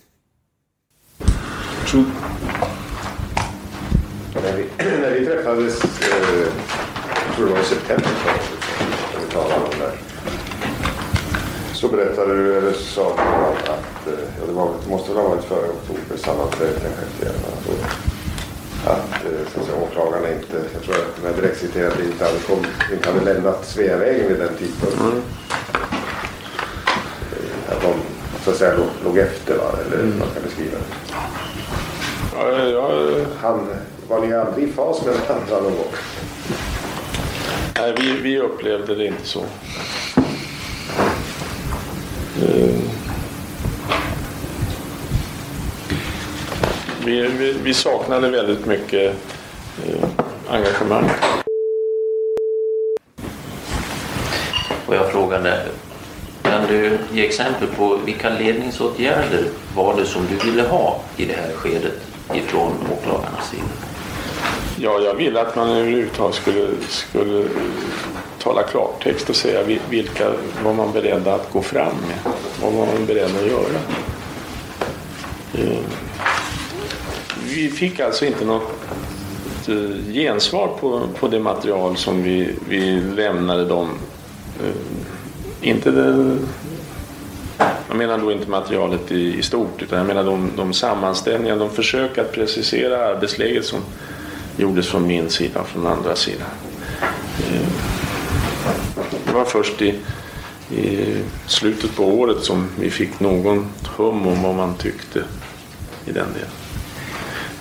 När 4.35 4.57
vi, 4.57 4.65
när 5.01 5.11
vi 5.11 5.27
träffades, 5.27 5.85
eh, 5.85 6.53
jag 7.27 7.37
tror 7.37 7.47
det 7.47 7.53
var 7.53 7.61
i 7.61 7.65
september 7.65 8.11
när 9.15 9.21
vi 9.27 9.33
talade 9.33 9.65
om 9.65 9.79
det 9.79 9.93
så 11.75 11.89
berättade 11.89 12.35
du, 12.35 12.59
eller 12.59 12.73
sa 12.73 13.17
du 13.17 13.23
att, 13.23 14.07
eh, 14.07 14.25
ja, 14.41 14.47
det, 14.47 14.53
var, 14.53 14.71
det 14.85 14.91
måste 14.91 15.13
väl 15.13 15.23
ha 15.23 15.29
varit 15.29 15.45
före 15.45 15.69
oktober 15.69 16.17
sammanträdet 16.17 16.83
den 16.83 16.93
6 16.93 17.23
januari 17.23 18.10
att, 18.87 19.25
eh, 19.25 19.53
så 19.55 19.61
att 19.61 19.67
säga, 19.67 19.79
åklagarna 19.79 20.33
inte, 20.33 20.57
jag 20.75 20.83
tror 20.83 20.95
att 20.95 21.17
de 21.17 21.29
här 21.29 21.35
direkt 21.43 21.61
citerade 21.61 22.05
inte 22.05 22.25
hade, 22.25 22.39
kom, 22.39 22.67
inte 22.93 23.11
hade 23.11 23.25
lämnat 23.25 23.67
Sveavägen 23.67 24.29
vid 24.29 24.39
den 24.39 24.57
tidpunkten. 24.59 25.07
Mm. 25.07 25.23
Eh, 27.33 27.77
att 27.77 27.83
de 27.83 27.95
så 28.45 28.51
att 28.51 28.57
säga 28.57 28.77
låg, 28.77 28.87
låg 29.05 29.19
efter 29.19 29.57
va? 29.57 29.73
eller 29.87 30.03
mm. 30.05 30.19
man 30.19 30.29
kan 30.35 30.43
beskriva 30.43 30.79
det. 30.79 31.15
Ja, 32.35 32.69
ja, 32.69 32.91
Han, 33.41 33.69
var 34.09 34.21
ni 34.21 34.35
aldrig 34.35 34.69
i 34.69 34.73
fas 34.73 35.05
med 35.05 35.15
varandra 35.15 35.55
någon 35.55 35.77
gång? 35.77 35.93
Nej, 37.79 37.95
vi, 37.97 38.21
vi 38.21 38.39
upplevde 38.39 38.95
det 38.95 39.07
inte 39.07 39.27
så. 39.27 39.41
Eh, 42.43 43.00
Vi, 47.05 47.21
vi, 47.39 47.53
vi 47.63 47.75
saknade 47.75 48.29
väldigt 48.31 48.67
mycket 48.67 49.15
eh, 49.87 50.05
engagemang. 50.49 51.11
Och 54.87 54.95
jag 54.95 55.13
frågade, 55.13 55.63
kan 56.43 56.67
du 56.69 56.99
ge 57.13 57.27
exempel 57.27 57.69
på 57.69 57.97
vilka 58.05 58.31
ledningsåtgärder 58.31 59.45
var 59.77 59.97
det 59.97 60.05
som 60.07 60.23
du 60.31 60.51
ville 60.51 60.63
ha 60.63 61.01
i 61.17 61.25
det 61.25 61.33
här 61.35 61.53
skedet 61.57 62.01
ifrån 62.35 62.73
åklagarnas 62.93 63.51
sida? 63.51 63.63
Ja, 64.79 65.01
jag 65.01 65.15
ville 65.15 65.41
att 65.41 65.57
man 65.57 65.71
överhuvudtaget 65.71 66.35
skulle, 66.37 66.69
skulle 66.89 67.45
tala 68.43 68.63
klartext 68.63 69.31
och 69.31 69.37
säga 69.37 69.63
vi- 69.63 69.81
vilka 69.91 70.31
var 70.65 70.73
man 70.75 70.93
beredd 70.93 71.29
att 71.29 71.53
gå 71.53 71.63
fram 71.63 71.93
med. 72.09 72.33
Vad 72.63 72.73
var 72.73 72.87
man 72.87 73.07
beredd 73.07 73.31
att 73.41 73.47
göra. 73.47 73.81
Vi 77.55 77.71
fick 77.71 78.01
alltså 78.01 78.25
inte 78.25 78.45
något 78.45 78.73
eh, 79.69 80.13
gensvar 80.13 80.69
på, 80.81 81.09
på 81.21 81.29
det 81.29 81.41
material 81.41 81.97
som 81.97 82.23
vi, 82.23 82.55
vi 82.69 83.01
lämnade 83.01 83.65
dem. 83.65 83.89
Eh, 84.61 85.69
inte 85.69 85.91
det, 85.91 86.39
jag 87.89 87.97
menar 87.97 88.19
då 88.19 88.33
inte 88.33 88.51
materialet 88.51 89.13
i, 89.13 89.39
i 89.39 89.43
stort 89.43 89.83
utan 89.83 89.99
jag 89.99 90.07
menar 90.07 90.25
de, 90.25 90.51
de 90.57 90.73
sammanställningar, 90.73 91.57
de 91.57 91.71
försök 91.71 92.19
att 92.19 92.33
precisera 92.33 93.07
arbetsläget 93.07 93.65
som 93.65 93.81
gjordes 94.57 94.89
från 94.89 95.07
min 95.07 95.31
sida 95.31 95.61
och 95.61 95.69
från 95.69 95.87
andra 95.87 96.17
sidan. 96.17 96.49
Eh, 97.39 97.69
det 99.27 99.33
var 99.33 99.45
först 99.45 99.83
i, 99.83 99.95
i 100.77 101.17
slutet 101.47 101.97
på 101.97 102.05
året 102.05 102.45
som 102.45 102.69
vi 102.81 102.91
fick 102.91 103.21
någon 103.21 103.67
hum 103.97 104.27
om 104.27 104.43
vad 104.43 104.55
man 104.55 104.75
tyckte 104.75 105.19
i 106.07 106.13
den 106.13 106.33
delen. 106.33 106.60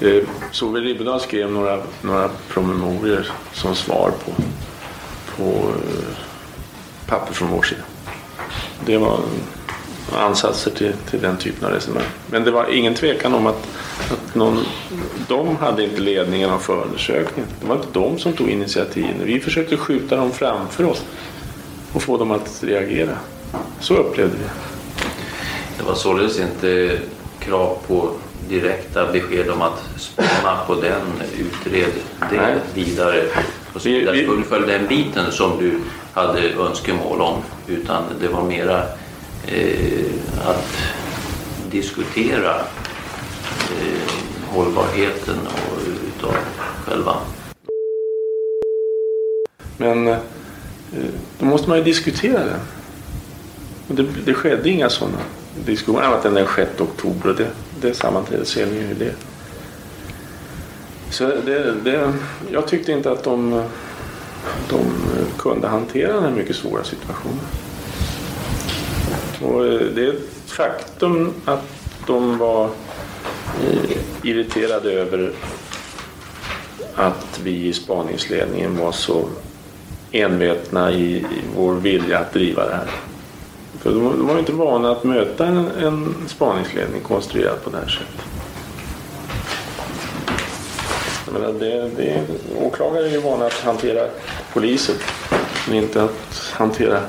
Eh, 0.02 0.24
Solveig 0.52 0.86
Riberdahl 0.86 1.20
skrev 1.20 1.52
några, 1.52 1.80
några 2.02 2.30
promemorior 2.50 3.32
som 3.54 3.76
svar 3.76 4.12
på, 4.26 4.32
på 5.36 5.70
eh, 5.70 6.18
papper 7.06 7.34
från 7.34 7.50
vår 7.50 7.64
sida. 7.64 7.82
Det 8.86 8.98
var 8.98 9.20
ansatser 10.18 10.72
till, 10.72 10.94
till 11.10 11.22
den 11.22 11.38
typen 11.38 11.68
av 11.68 11.74
resonemang. 11.74 12.08
Men 12.28 12.44
det 12.44 12.52
var 12.52 12.74
ingen 12.74 12.96
tvekan 12.96 13.34
om 13.34 13.48
att, 13.48 13.68
att 14.12 14.36
någon, 14.36 14.66
de 15.28 15.56
hade 15.58 15.84
inte 15.84 16.02
ledningen 16.02 16.50
av 16.50 16.60
förundersökningen. 16.60 17.52
Det 17.62 17.68
var 17.68 17.76
inte 17.76 17.88
de 17.92 18.20
som 18.20 18.34
tog 18.34 18.50
initiativen. 18.50 19.22
Vi 19.24 19.40
försökte 19.40 19.78
skjuta 19.78 20.16
dem 20.16 20.32
framför 20.32 20.84
oss 20.84 21.04
och 21.94 22.04
få 22.04 22.18
dem 22.18 22.32
att 22.32 22.64
reagera. 22.64 23.18
Så 23.80 23.94
upplevde 23.94 24.36
vi 24.38 24.44
Det 25.78 25.84
var 25.84 25.96
således 25.96 26.40
inte 26.40 27.00
krav 27.40 27.78
på 27.88 28.12
direkta 28.50 29.12
besked 29.12 29.50
om 29.50 29.62
att 29.62 29.84
spana 29.98 30.58
på 30.68 30.76
den, 30.76 31.02
utred 31.38 31.92
det 32.30 32.62
vidare 32.74 33.24
och 33.74 33.82
så 33.82 33.90
vidare. 33.90 34.26
Fullfölj 34.26 34.68
den 34.68 34.88
biten 34.88 35.32
som 35.32 35.58
du 35.58 35.80
hade 36.14 36.50
önskemål 36.50 37.22
om. 37.22 37.42
Utan 37.68 38.04
det 38.22 38.28
var 38.28 38.44
mera 38.44 38.84
eh, 39.48 40.06
att 40.46 40.78
diskutera 41.72 42.56
eh, 43.70 44.12
hållbarheten 44.48 45.38
och, 45.48 45.82
utav 46.18 46.34
själva 46.86 47.16
Men 49.78 50.08
eh, 50.08 50.18
då 51.40 51.46
måste 51.46 51.70
man 51.70 51.78
ju 51.78 51.84
diskutera 51.84 52.40
den. 52.40 52.60
Och 53.88 53.96
det, 53.96 54.06
det 54.26 54.34
skedde 54.34 54.70
inga 54.70 54.90
sådana 54.90 55.18
diskussioner 55.66 56.06
annat 56.06 56.26
än 56.26 56.34
den 56.34 56.48
6 56.56 56.82
oktober. 56.82 57.30
Och 57.30 57.36
det, 57.36 57.48
det 57.82 57.94
sammanträdet 57.94 58.48
ser 58.48 58.66
ni 58.66 58.78
ju 58.78 58.94
det. 58.94 59.16
Så 61.10 61.24
det, 61.46 61.74
det, 61.84 62.14
jag 62.52 62.68
tyckte 62.68 62.92
inte 62.92 63.12
att 63.12 63.24
de, 63.24 63.64
de 64.70 64.80
kunde 65.38 65.68
hantera 65.68 66.14
den 66.14 66.24
här 66.24 66.32
mycket 66.32 66.56
svåra 66.56 66.84
situationen. 66.84 67.40
Och 69.42 69.66
eh, 69.66 69.82
det 69.96 70.06
är 70.06 70.10
ett 70.10 70.30
faktum 70.46 71.34
att 71.46 71.64
de 72.08 72.38
var 72.38 72.66
eh, 72.66 73.98
irriterade 74.24 74.92
över 74.92 75.32
att 76.96 77.40
vi 77.44 77.68
i 77.68 77.74
spaningsledningen 77.74 78.78
var 78.78 78.92
så 78.92 79.28
envetna 80.12 80.92
i 80.92 81.26
vår 81.56 81.74
vilja 81.74 82.20
att 82.20 82.34
driva 82.34 82.66
det 82.66 82.76
här. 82.76 82.90
För 83.80 83.90
de, 83.90 84.04
de 84.04 84.28
var 84.28 84.34
ju 84.34 84.40
inte 84.40 84.52
vana 84.52 84.92
att 84.92 85.04
möta 85.04 85.46
en, 85.46 85.68
en 85.68 86.16
spaningsledning 86.28 87.02
konstruerad 87.02 87.64
på 87.64 87.70
det 87.70 87.78
här 87.78 87.88
sättet. 87.88 88.26
Jag 91.26 91.42
menar, 91.42 91.54
det, 91.54 91.90
det, 91.98 92.22
åklagare 92.62 93.06
är 93.06 93.12
ju 93.12 93.20
vana 93.20 93.46
att 93.46 93.54
hantera 93.54 94.08
poliser, 94.54 94.96
men 95.68 95.78
inte 95.78 96.04
att 96.04 96.52
hantera 96.54 97.02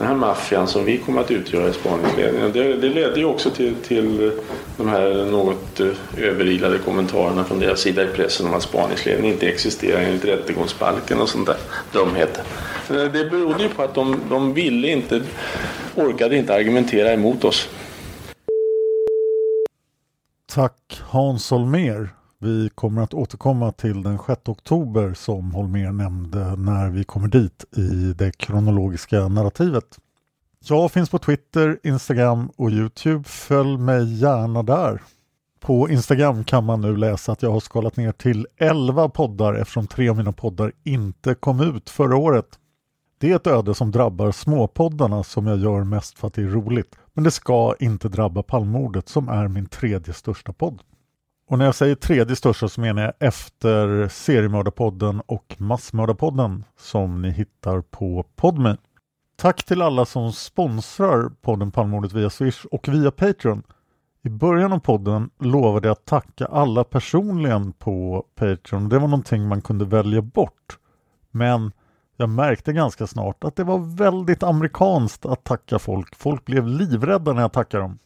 den 0.00 0.08
här 0.08 0.14
maffian 0.14 0.68
som 0.68 0.84
vi 0.84 0.98
kommer 0.98 1.20
att 1.20 1.30
utgöra 1.30 1.68
i 1.68 1.72
spaningsledningen. 1.72 2.52
Det, 2.52 2.74
det 2.76 2.88
ledde 2.88 3.20
ju 3.20 3.24
också 3.24 3.50
till, 3.50 3.74
till 3.74 4.32
de 4.76 4.88
här 4.88 5.24
något 5.24 5.80
eh, 5.80 5.86
överilade 6.18 6.78
kommentarerna 6.78 7.44
från 7.44 7.60
deras 7.60 7.80
sida 7.80 8.02
i 8.02 8.06
pressen 8.06 8.46
om 8.46 8.54
att 8.54 8.62
spaningsledningen 8.62 9.32
inte 9.32 9.48
existerar 9.48 10.00
enligt 10.00 10.24
rättegångsbalken 10.24 11.20
och 11.20 11.28
sånt 11.28 11.46
där 11.46 11.56
dumheter. 11.92 12.44
Eh, 12.90 12.96
det 12.96 13.30
berodde 13.30 13.62
ju 13.62 13.68
på 13.68 13.82
att 13.82 13.94
de, 13.94 14.20
de 14.30 14.54
ville 14.54 14.88
inte, 14.88 15.20
orkade 15.96 16.36
inte 16.36 16.54
argumentera 16.54 17.12
emot 17.12 17.44
oss. 17.44 17.68
Tack 20.52 21.02
Hans 21.02 21.50
Holmér. 21.50 22.08
Vi 22.38 22.70
kommer 22.74 23.02
att 23.02 23.14
återkomma 23.14 23.72
till 23.72 24.02
den 24.02 24.18
6 24.26 24.40
oktober 24.46 25.14
som 25.14 25.54
Holmér 25.54 25.92
nämnde 25.92 26.56
när 26.56 26.90
vi 26.90 27.04
kommer 27.04 27.28
dit 27.28 27.64
i 27.76 28.14
det 28.16 28.38
kronologiska 28.38 29.28
narrativet. 29.28 29.98
Jag 30.64 30.92
finns 30.92 31.10
på 31.10 31.18
Twitter, 31.18 31.78
Instagram 31.82 32.50
och 32.56 32.70
Youtube. 32.70 33.24
Följ 33.24 33.78
mig 33.78 34.20
gärna 34.20 34.62
där. 34.62 35.02
På 35.60 35.90
Instagram 35.90 36.44
kan 36.44 36.64
man 36.64 36.80
nu 36.80 36.96
läsa 36.96 37.32
att 37.32 37.42
jag 37.42 37.50
har 37.50 37.60
skalat 37.60 37.96
ner 37.96 38.12
till 38.12 38.46
11 38.56 39.08
poddar 39.08 39.54
eftersom 39.54 39.86
tre 39.86 40.08
av 40.08 40.16
mina 40.16 40.32
poddar 40.32 40.72
inte 40.84 41.34
kom 41.34 41.60
ut 41.60 41.90
förra 41.90 42.16
året. 42.16 42.59
Det 43.20 43.30
är 43.30 43.36
ett 43.36 43.46
öde 43.46 43.74
som 43.74 43.90
drabbar 43.90 44.32
småpoddarna 44.32 45.24
som 45.24 45.46
jag 45.46 45.58
gör 45.58 45.84
mest 45.84 46.18
för 46.18 46.26
att 46.26 46.34
det 46.34 46.42
är 46.42 46.46
roligt. 46.46 46.96
Men 47.12 47.24
det 47.24 47.30
ska 47.30 47.74
inte 47.80 48.08
drabba 48.08 48.42
Palmordet 48.42 49.08
som 49.08 49.28
är 49.28 49.48
min 49.48 49.66
tredje 49.66 50.14
största 50.14 50.52
podd. 50.52 50.82
Och 51.48 51.58
när 51.58 51.64
jag 51.64 51.74
säger 51.74 51.94
tredje 51.94 52.36
största 52.36 52.68
så 52.68 52.80
menar 52.80 53.02
jag 53.02 53.12
efter 53.18 54.08
Seriemördarpodden 54.08 55.22
och 55.26 55.56
Massmördarpodden 55.58 56.64
som 56.78 57.22
ni 57.22 57.30
hittar 57.30 57.80
på 57.80 58.24
Podme. 58.36 58.76
Tack 59.36 59.64
till 59.64 59.82
alla 59.82 60.04
som 60.04 60.32
sponsrar 60.32 61.30
podden 61.42 61.70
Palmordet 61.70 62.12
via 62.12 62.30
Swish 62.30 62.64
och 62.64 62.88
via 62.88 63.10
Patreon. 63.10 63.62
I 64.22 64.28
början 64.28 64.72
av 64.72 64.78
podden 64.78 65.30
lovade 65.40 65.88
jag 65.88 65.92
att 65.92 66.04
tacka 66.04 66.46
alla 66.46 66.84
personligen 66.84 67.72
på 67.72 68.24
Patreon. 68.34 68.88
Det 68.88 68.98
var 68.98 69.08
någonting 69.08 69.48
man 69.48 69.62
kunde 69.62 69.84
välja 69.84 70.22
bort. 70.22 70.78
Men 71.30 71.72
jag 72.20 72.28
märkte 72.28 72.72
ganska 72.72 73.06
snart 73.06 73.44
att 73.44 73.56
det 73.56 73.64
var 73.64 73.78
väldigt 73.78 74.42
amerikanskt 74.42 75.26
att 75.26 75.44
tacka 75.44 75.78
folk. 75.78 76.16
Folk 76.16 76.44
blev 76.44 76.66
livrädda 76.66 77.32
när 77.32 77.40
jag 77.40 77.52
tackade 77.52 77.82
dem. 77.82 77.98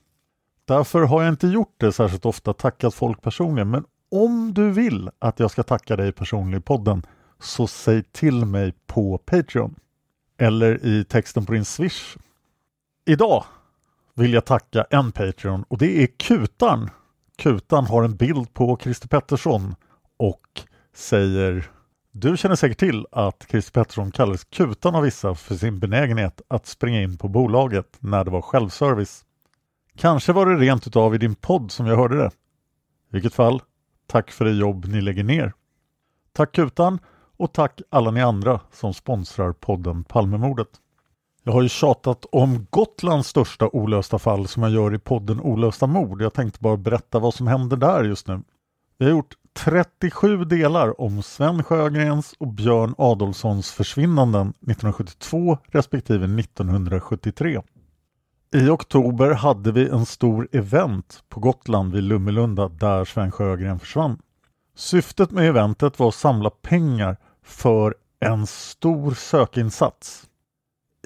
Därför 0.64 1.02
har 1.02 1.22
jag 1.22 1.32
inte 1.32 1.46
gjort 1.46 1.74
det 1.76 1.92
särskilt 1.92 2.26
ofta, 2.26 2.52
tackat 2.52 2.94
folk 2.94 3.22
personligen. 3.22 3.70
Men 3.70 3.84
om 4.10 4.54
du 4.54 4.70
vill 4.70 5.10
att 5.18 5.40
jag 5.40 5.50
ska 5.50 5.62
tacka 5.62 5.96
dig 5.96 6.12
personligen 6.12 6.60
i 6.60 6.62
podden 6.62 7.02
så 7.40 7.66
säg 7.66 8.02
till 8.02 8.44
mig 8.44 8.74
på 8.86 9.18
Patreon. 9.18 9.74
Eller 10.38 10.86
i 10.86 11.04
texten 11.04 11.46
på 11.46 11.52
din 11.52 11.64
Swish. 11.64 12.16
Idag 13.06 13.44
vill 14.14 14.32
jag 14.32 14.44
tacka 14.44 14.86
en 14.90 15.12
Patreon 15.12 15.64
och 15.68 15.78
det 15.78 16.02
är 16.02 16.06
Kutan. 16.06 16.90
Kutan 17.36 17.86
har 17.86 18.02
en 18.02 18.16
bild 18.16 18.54
på 18.54 18.78
Christer 18.82 19.08
Pettersson 19.08 19.74
och 20.16 20.60
säger 20.94 21.70
du 22.16 22.36
känner 22.36 22.56
säkert 22.56 22.78
till 22.78 23.06
att 23.12 23.46
Christer 23.50 23.72
Pettersson 23.72 24.10
kallades 24.10 24.44
Kutan 24.44 24.94
av 24.94 25.02
vissa 25.02 25.34
för 25.34 25.54
sin 25.54 25.78
benägenhet 25.78 26.40
att 26.48 26.66
springa 26.66 27.02
in 27.02 27.18
på 27.18 27.28
bolaget 27.28 27.96
när 28.00 28.24
det 28.24 28.30
var 28.30 28.42
självservice. 28.42 29.24
Kanske 29.96 30.32
var 30.32 30.46
det 30.46 30.56
rent 30.56 30.86
utav 30.86 31.14
i 31.14 31.18
din 31.18 31.34
podd 31.34 31.70
som 31.70 31.86
jag 31.86 31.96
hörde 31.96 32.16
det. 32.16 32.26
I 32.26 32.30
vilket 33.10 33.34
fall, 33.34 33.62
tack 34.06 34.30
för 34.30 34.44
det 34.44 34.52
jobb 34.52 34.84
ni 34.84 35.00
lägger 35.00 35.24
ner. 35.24 35.52
Tack 36.32 36.52
Kutan 36.52 36.98
och 37.36 37.52
tack 37.52 37.80
alla 37.90 38.10
ni 38.10 38.22
andra 38.22 38.60
som 38.72 38.94
sponsrar 38.94 39.52
podden 39.52 40.04
Palmemordet. 40.04 40.70
Jag 41.42 41.52
har 41.52 41.62
ju 41.62 41.68
tjatat 41.68 42.26
om 42.32 42.66
Gotlands 42.70 43.28
största 43.28 43.68
olösta 43.68 44.18
fall 44.18 44.48
som 44.48 44.62
jag 44.62 44.72
gör 44.72 44.94
i 44.94 44.98
podden 44.98 45.40
Olösta 45.40 45.86
mord. 45.86 46.22
Jag 46.22 46.34
tänkte 46.34 46.58
bara 46.60 46.76
berätta 46.76 47.18
vad 47.18 47.34
som 47.34 47.46
händer 47.46 47.76
där 47.76 48.04
just 48.04 48.28
nu. 48.28 48.42
Vi 48.98 49.04
har 49.04 49.12
gjort 49.12 49.34
37 49.54 50.44
delar 50.44 51.00
om 51.00 51.22
Sven 51.22 51.64
Sjögrens 51.64 52.34
och 52.38 52.52
Björn 52.52 52.94
Adolfssons 52.98 53.72
försvinnanden 53.72 54.48
1972 54.48 55.58
respektive 55.66 56.24
1973. 56.40 57.62
I 58.54 58.68
oktober 58.68 59.30
hade 59.30 59.72
vi 59.72 59.88
en 59.88 60.06
stor 60.06 60.48
event 60.52 61.24
på 61.28 61.40
Gotland 61.40 61.92
vid 61.92 62.02
Lummelunda 62.02 62.68
där 62.68 63.04
Sven 63.04 63.32
Sjögren 63.32 63.78
försvann. 63.78 64.18
Syftet 64.74 65.30
med 65.30 65.48
eventet 65.48 65.98
var 65.98 66.08
att 66.08 66.14
samla 66.14 66.50
pengar 66.50 67.16
för 67.42 67.94
en 68.20 68.46
stor 68.46 69.14
sökinsats. 69.14 70.26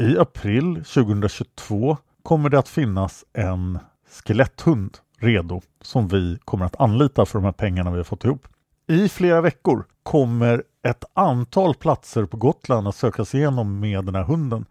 I 0.00 0.18
april 0.18 0.74
2022 0.74 1.96
kommer 2.22 2.48
det 2.48 2.58
att 2.58 2.68
finnas 2.68 3.24
en 3.32 3.78
skeletthund 4.10 4.98
redo 5.18 5.60
som 5.82 6.08
vi 6.08 6.38
kommer 6.44 6.64
att 6.64 6.80
anlita 6.80 7.26
för 7.26 7.38
de 7.38 7.44
här 7.44 7.52
pengarna 7.52 7.90
vi 7.90 7.96
har 7.96 8.04
fått 8.04 8.24
ihop. 8.24 8.46
I 8.88 9.08
flera 9.08 9.40
veckor 9.40 9.84
kommer 10.02 10.62
ett 10.88 11.04
antal 11.14 11.74
platser 11.74 12.24
på 12.24 12.36
Gotland 12.36 12.88
att 12.88 12.96
sökas 12.96 13.34
igenom 13.34 13.80
med 13.80 14.04
den 14.04 14.14
här 14.14 14.24
hunden 14.24 14.64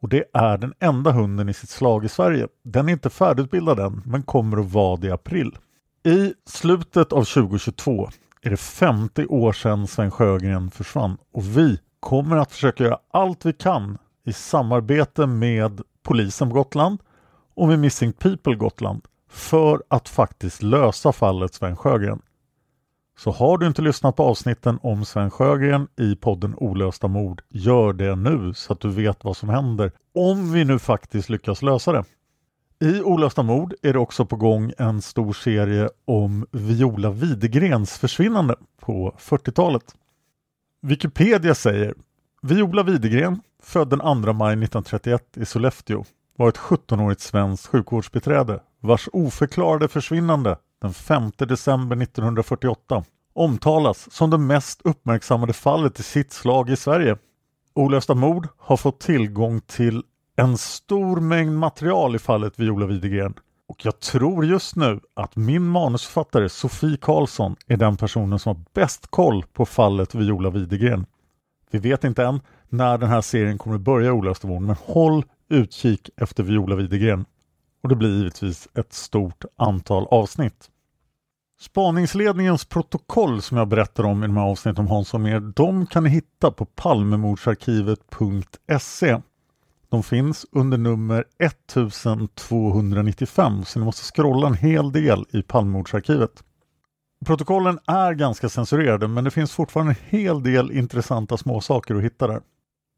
och 0.00 0.08
det 0.08 0.24
är 0.32 0.58
den 0.58 0.74
enda 0.80 1.12
hunden 1.12 1.48
i 1.48 1.54
sitt 1.54 1.70
slag 1.70 2.04
i 2.04 2.08
Sverige. 2.08 2.48
Den 2.64 2.88
är 2.88 2.92
inte 2.92 3.10
färdigutbildad 3.10 3.78
än 3.78 4.02
men 4.04 4.22
kommer 4.22 4.60
att 4.60 4.72
vara 4.72 4.96
det 4.96 5.06
i 5.06 5.10
april. 5.10 5.56
I 6.04 6.34
slutet 6.46 7.12
av 7.12 7.24
2022 7.24 8.08
är 8.42 8.50
det 8.50 8.56
50 8.56 9.26
år 9.26 9.52
sedan 9.52 9.86
Sven 9.86 10.10
Sjögren 10.10 10.70
försvann 10.70 11.16
och 11.32 11.58
vi 11.58 11.78
kommer 12.00 12.36
att 12.36 12.52
försöka 12.52 12.84
göra 12.84 12.98
allt 13.12 13.46
vi 13.46 13.52
kan 13.52 13.98
i 14.24 14.32
samarbete 14.32 15.26
med 15.26 15.80
polisen 16.02 16.48
på 16.48 16.54
Gotland 16.54 16.98
och 17.54 17.68
med 17.68 17.78
Missing 17.78 18.12
People 18.12 18.54
Gotland 18.54 19.02
för 19.34 19.82
att 19.88 20.08
faktiskt 20.08 20.62
lösa 20.62 21.12
fallet 21.12 21.54
Sven 21.54 21.76
Sjögren. 21.76 22.22
Så 23.18 23.30
har 23.30 23.58
du 23.58 23.66
inte 23.66 23.82
lyssnat 23.82 24.16
på 24.16 24.22
avsnitten 24.22 24.78
om 24.82 25.04
Sven 25.04 25.30
Sjögren 25.30 25.88
i 25.96 26.16
podden 26.16 26.54
Olösta 26.56 27.08
mord, 27.08 27.42
gör 27.48 27.92
det 27.92 28.16
nu 28.16 28.54
så 28.54 28.72
att 28.72 28.80
du 28.80 28.88
vet 28.88 29.24
vad 29.24 29.36
som 29.36 29.48
händer 29.48 29.92
om 30.14 30.52
vi 30.52 30.64
nu 30.64 30.78
faktiskt 30.78 31.28
lyckas 31.28 31.62
lösa 31.62 31.92
det. 31.92 32.04
I 32.80 33.02
Olösta 33.02 33.42
mord 33.42 33.74
är 33.82 33.92
det 33.92 33.98
också 33.98 34.26
på 34.26 34.36
gång 34.36 34.72
en 34.78 35.02
stor 35.02 35.32
serie 35.32 35.88
om 36.04 36.46
Viola 36.52 37.10
Widegrens 37.10 37.98
försvinnande 37.98 38.56
på 38.80 39.16
40-talet. 39.18 39.94
Wikipedia 40.82 41.54
säger 41.54 41.94
Viola 42.42 42.82
Widegren, 42.82 43.40
född 43.62 43.90
den 43.90 43.98
2 43.98 44.32
maj 44.32 44.52
1931 44.52 45.22
i 45.36 45.44
Sollefteå, 45.44 46.04
var 46.36 46.48
ett 46.48 46.58
17-årigt 46.58 47.20
svenskt 47.20 47.66
sjukvårdsbiträde 47.66 48.60
vars 48.84 49.08
oförklarade 49.12 49.88
försvinnande 49.88 50.56
den 50.80 50.94
5 50.94 51.30
december 51.38 52.02
1948 52.02 53.04
omtalas 53.34 54.12
som 54.12 54.30
det 54.30 54.38
mest 54.38 54.80
uppmärksammade 54.84 55.52
fallet 55.52 56.00
i 56.00 56.02
sitt 56.02 56.32
slag 56.32 56.70
i 56.70 56.76
Sverige. 56.76 57.16
Olösta 57.74 58.14
mord 58.14 58.48
har 58.58 58.76
fått 58.76 59.00
tillgång 59.00 59.60
till 59.60 60.02
en 60.36 60.58
stor 60.58 61.20
mängd 61.20 61.58
material 61.58 62.16
i 62.16 62.18
fallet 62.18 62.58
Viola 62.58 62.86
Widegren 62.86 63.34
och 63.68 63.84
jag 63.84 64.00
tror 64.00 64.44
just 64.44 64.76
nu 64.76 65.00
att 65.14 65.36
min 65.36 65.62
manusförfattare 65.62 66.48
Sofie 66.48 66.96
Karlsson 66.96 67.56
är 67.66 67.76
den 67.76 67.96
personen 67.96 68.38
som 68.38 68.56
har 68.56 68.64
bäst 68.74 69.06
koll 69.10 69.44
på 69.52 69.66
fallet 69.66 70.14
Viola 70.14 70.50
Widegren. 70.50 71.06
Vi 71.70 71.78
vet 71.78 72.04
inte 72.04 72.24
än 72.24 72.40
när 72.68 72.98
den 72.98 73.08
här 73.08 73.20
serien 73.20 73.58
kommer 73.58 73.78
börja 73.78 73.78
börja 73.78 74.12
Olösta 74.12 74.48
mord 74.48 74.62
men 74.62 74.76
håll 74.84 75.24
utkik 75.48 76.10
efter 76.16 76.42
Viola 76.42 76.76
Widegren. 76.76 77.24
Och 77.84 77.90
det 77.90 77.96
blir 77.96 78.16
givetvis 78.16 78.68
ett 78.74 78.92
stort 78.92 79.44
antal 79.56 80.06
avsnitt. 80.10 80.70
Spaningsledningens 81.60 82.64
protokoll 82.64 83.42
som 83.42 83.56
jag 83.56 83.68
berättar 83.68 84.04
om 84.04 84.24
i 84.24 84.26
de 84.26 84.36
här 84.36 84.44
avsnitten 84.44 84.84
om 84.84 84.90
Hans 84.90 85.14
mer, 85.14 85.40
de 85.40 85.86
kan 85.86 86.04
ni 86.04 86.10
hitta 86.10 86.50
på 86.50 86.64
palmemordsarkivet.se. 86.64 89.20
De 89.88 90.02
finns 90.02 90.46
under 90.52 90.78
nummer 90.78 91.24
1295 91.38 93.64
så 93.64 93.78
ni 93.78 93.84
måste 93.84 94.14
scrolla 94.14 94.46
en 94.46 94.54
hel 94.54 94.92
del 94.92 95.24
i 95.30 95.42
Palmemordsarkivet. 95.42 96.44
Protokollen 97.26 97.78
är 97.86 98.12
ganska 98.12 98.48
censurerade 98.48 99.08
men 99.08 99.24
det 99.24 99.30
finns 99.30 99.52
fortfarande 99.52 99.92
en 99.92 99.98
hel 100.18 100.42
del 100.42 100.72
intressanta 100.72 101.36
småsaker 101.36 101.94
att 101.94 102.02
hitta 102.02 102.26
där. 102.26 102.42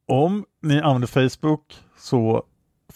Om 0.08 0.44
ni 0.62 0.80
använder 0.80 1.08
Facebook 1.08 1.80
så 1.98 2.44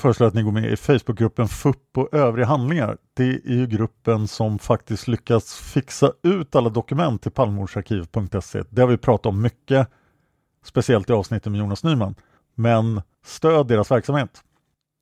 föreslår 0.01 0.27
att 0.27 0.35
ni 0.35 0.43
går 0.43 0.53
med 0.53 0.73
i 0.73 0.77
Facebookgruppen 0.77 1.49
FUP 1.49 1.99
och 1.99 2.15
övriga 2.15 2.47
handlingar. 2.47 2.97
Det 3.15 3.25
är 3.25 3.55
ju 3.55 3.67
gruppen 3.67 4.29
som 4.29 4.59
faktiskt 4.59 5.09
lyckats 5.09 5.59
fixa 5.59 6.13
ut 6.23 6.57
alla 6.57 6.69
dokument 6.69 7.23
till 7.23 7.33
palmordsarkiv.se. 7.33 8.63
Det 8.71 8.81
har 8.81 8.89
vi 8.89 8.97
pratat 8.97 9.27
om 9.27 9.43
mycket, 9.43 9.89
speciellt 10.65 11.11
i 11.11 11.13
avsnittet 11.13 11.53
med 11.53 11.59
Jonas 11.59 11.85
Nyman. 11.85 12.15
Men 12.55 13.03
stöd 13.25 13.67
deras 13.67 13.91
verksamhet. 13.91 14.43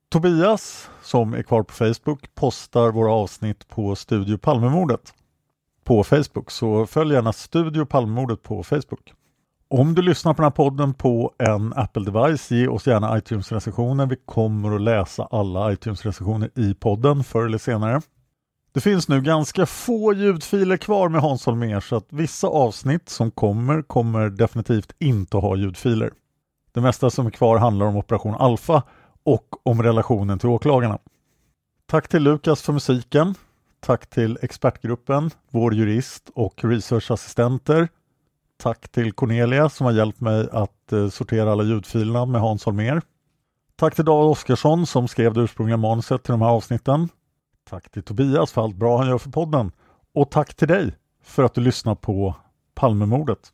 Tobias, 0.09 0.89
som 1.01 1.33
är 1.33 1.43
kvar 1.43 1.63
på 1.63 1.73
Facebook, 1.73 2.35
postar 2.35 2.91
våra 2.91 3.11
avsnitt 3.11 3.67
på 3.67 3.95
Studio 3.95 4.37
Palmemordet 4.37 5.13
på 5.83 6.03
Facebook, 6.03 6.51
så 6.51 6.85
följ 6.85 7.13
gärna 7.13 7.33
Studio 7.33 7.85
Palmemordet 7.85 8.43
på 8.43 8.63
Facebook. 8.63 9.13
Om 9.71 9.95
du 9.95 10.01
lyssnar 10.01 10.33
på 10.33 10.41
den 10.41 10.45
här 10.45 10.55
podden 10.55 10.93
på 10.93 11.33
en 11.37 11.73
Apple-device, 11.73 12.55
ge 12.55 12.67
oss 12.67 12.87
gärna 12.87 13.17
iTunes-recensioner. 13.17 14.05
Vi 14.05 14.15
kommer 14.25 14.75
att 14.75 14.81
läsa 14.81 15.27
alla 15.31 15.71
iTunes-recensioner 15.73 16.49
i 16.55 16.73
podden 16.73 17.23
förr 17.23 17.45
eller 17.45 17.57
senare. 17.57 18.01
Det 18.73 18.81
finns 18.81 19.07
nu 19.07 19.21
ganska 19.21 19.65
få 19.65 20.13
ljudfiler 20.13 20.77
kvar 20.77 21.09
med 21.09 21.21
Hans 21.21 21.45
Holmér 21.45 21.79
så 21.79 21.95
att 21.95 22.05
vissa 22.09 22.47
avsnitt 22.47 23.09
som 23.09 23.31
kommer, 23.31 23.81
kommer 23.81 24.29
definitivt 24.29 24.91
inte 24.99 25.37
att 25.37 25.43
ha 25.43 25.55
ljudfiler. 25.55 26.11
Det 26.71 26.81
mesta 26.81 27.09
som 27.09 27.25
är 27.25 27.31
kvar 27.31 27.57
handlar 27.57 27.85
om 27.85 27.97
Operation 27.97 28.35
Alpha 28.35 28.83
och 29.23 29.67
om 29.67 29.83
relationen 29.83 30.39
till 30.39 30.49
åklagarna. 30.49 30.99
Tack 31.85 32.07
till 32.07 32.23
Lukas 32.23 32.61
för 32.61 32.73
musiken. 32.73 33.35
Tack 33.79 34.09
till 34.09 34.37
expertgruppen, 34.41 35.31
vår 35.51 35.73
jurist 35.73 36.29
och 36.35 36.63
researchassistenter 36.63 37.87
Tack 38.63 38.89
till 38.89 39.13
Cornelia 39.13 39.69
som 39.69 39.85
har 39.85 39.93
hjälpt 39.93 40.21
mig 40.21 40.47
att 40.51 40.93
eh, 40.93 41.09
sortera 41.09 41.51
alla 41.51 41.63
ljudfilerna 41.63 42.25
med 42.25 42.41
Hans 42.41 42.65
Holmér. 42.65 43.01
Tack 43.75 43.95
till 43.95 44.05
David 44.05 44.29
Oskarsson 44.29 44.85
som 44.85 45.07
skrev 45.07 45.33
det 45.33 45.41
ursprungliga 45.41 45.77
manuset 45.77 46.23
till 46.23 46.31
de 46.31 46.41
här 46.41 46.49
avsnitten. 46.49 47.09
Tack 47.69 47.91
till 47.91 48.03
Tobias 48.03 48.51
för 48.51 48.61
allt 48.61 48.75
bra 48.75 48.97
han 48.97 49.07
gör 49.07 49.17
för 49.17 49.29
podden. 49.29 49.71
Och 50.13 50.31
tack 50.31 50.55
till 50.55 50.67
dig 50.67 50.95
för 51.23 51.43
att 51.43 51.53
du 51.53 51.61
lyssnar 51.61 51.95
på 51.95 52.35
Palmemordet. 52.75 53.53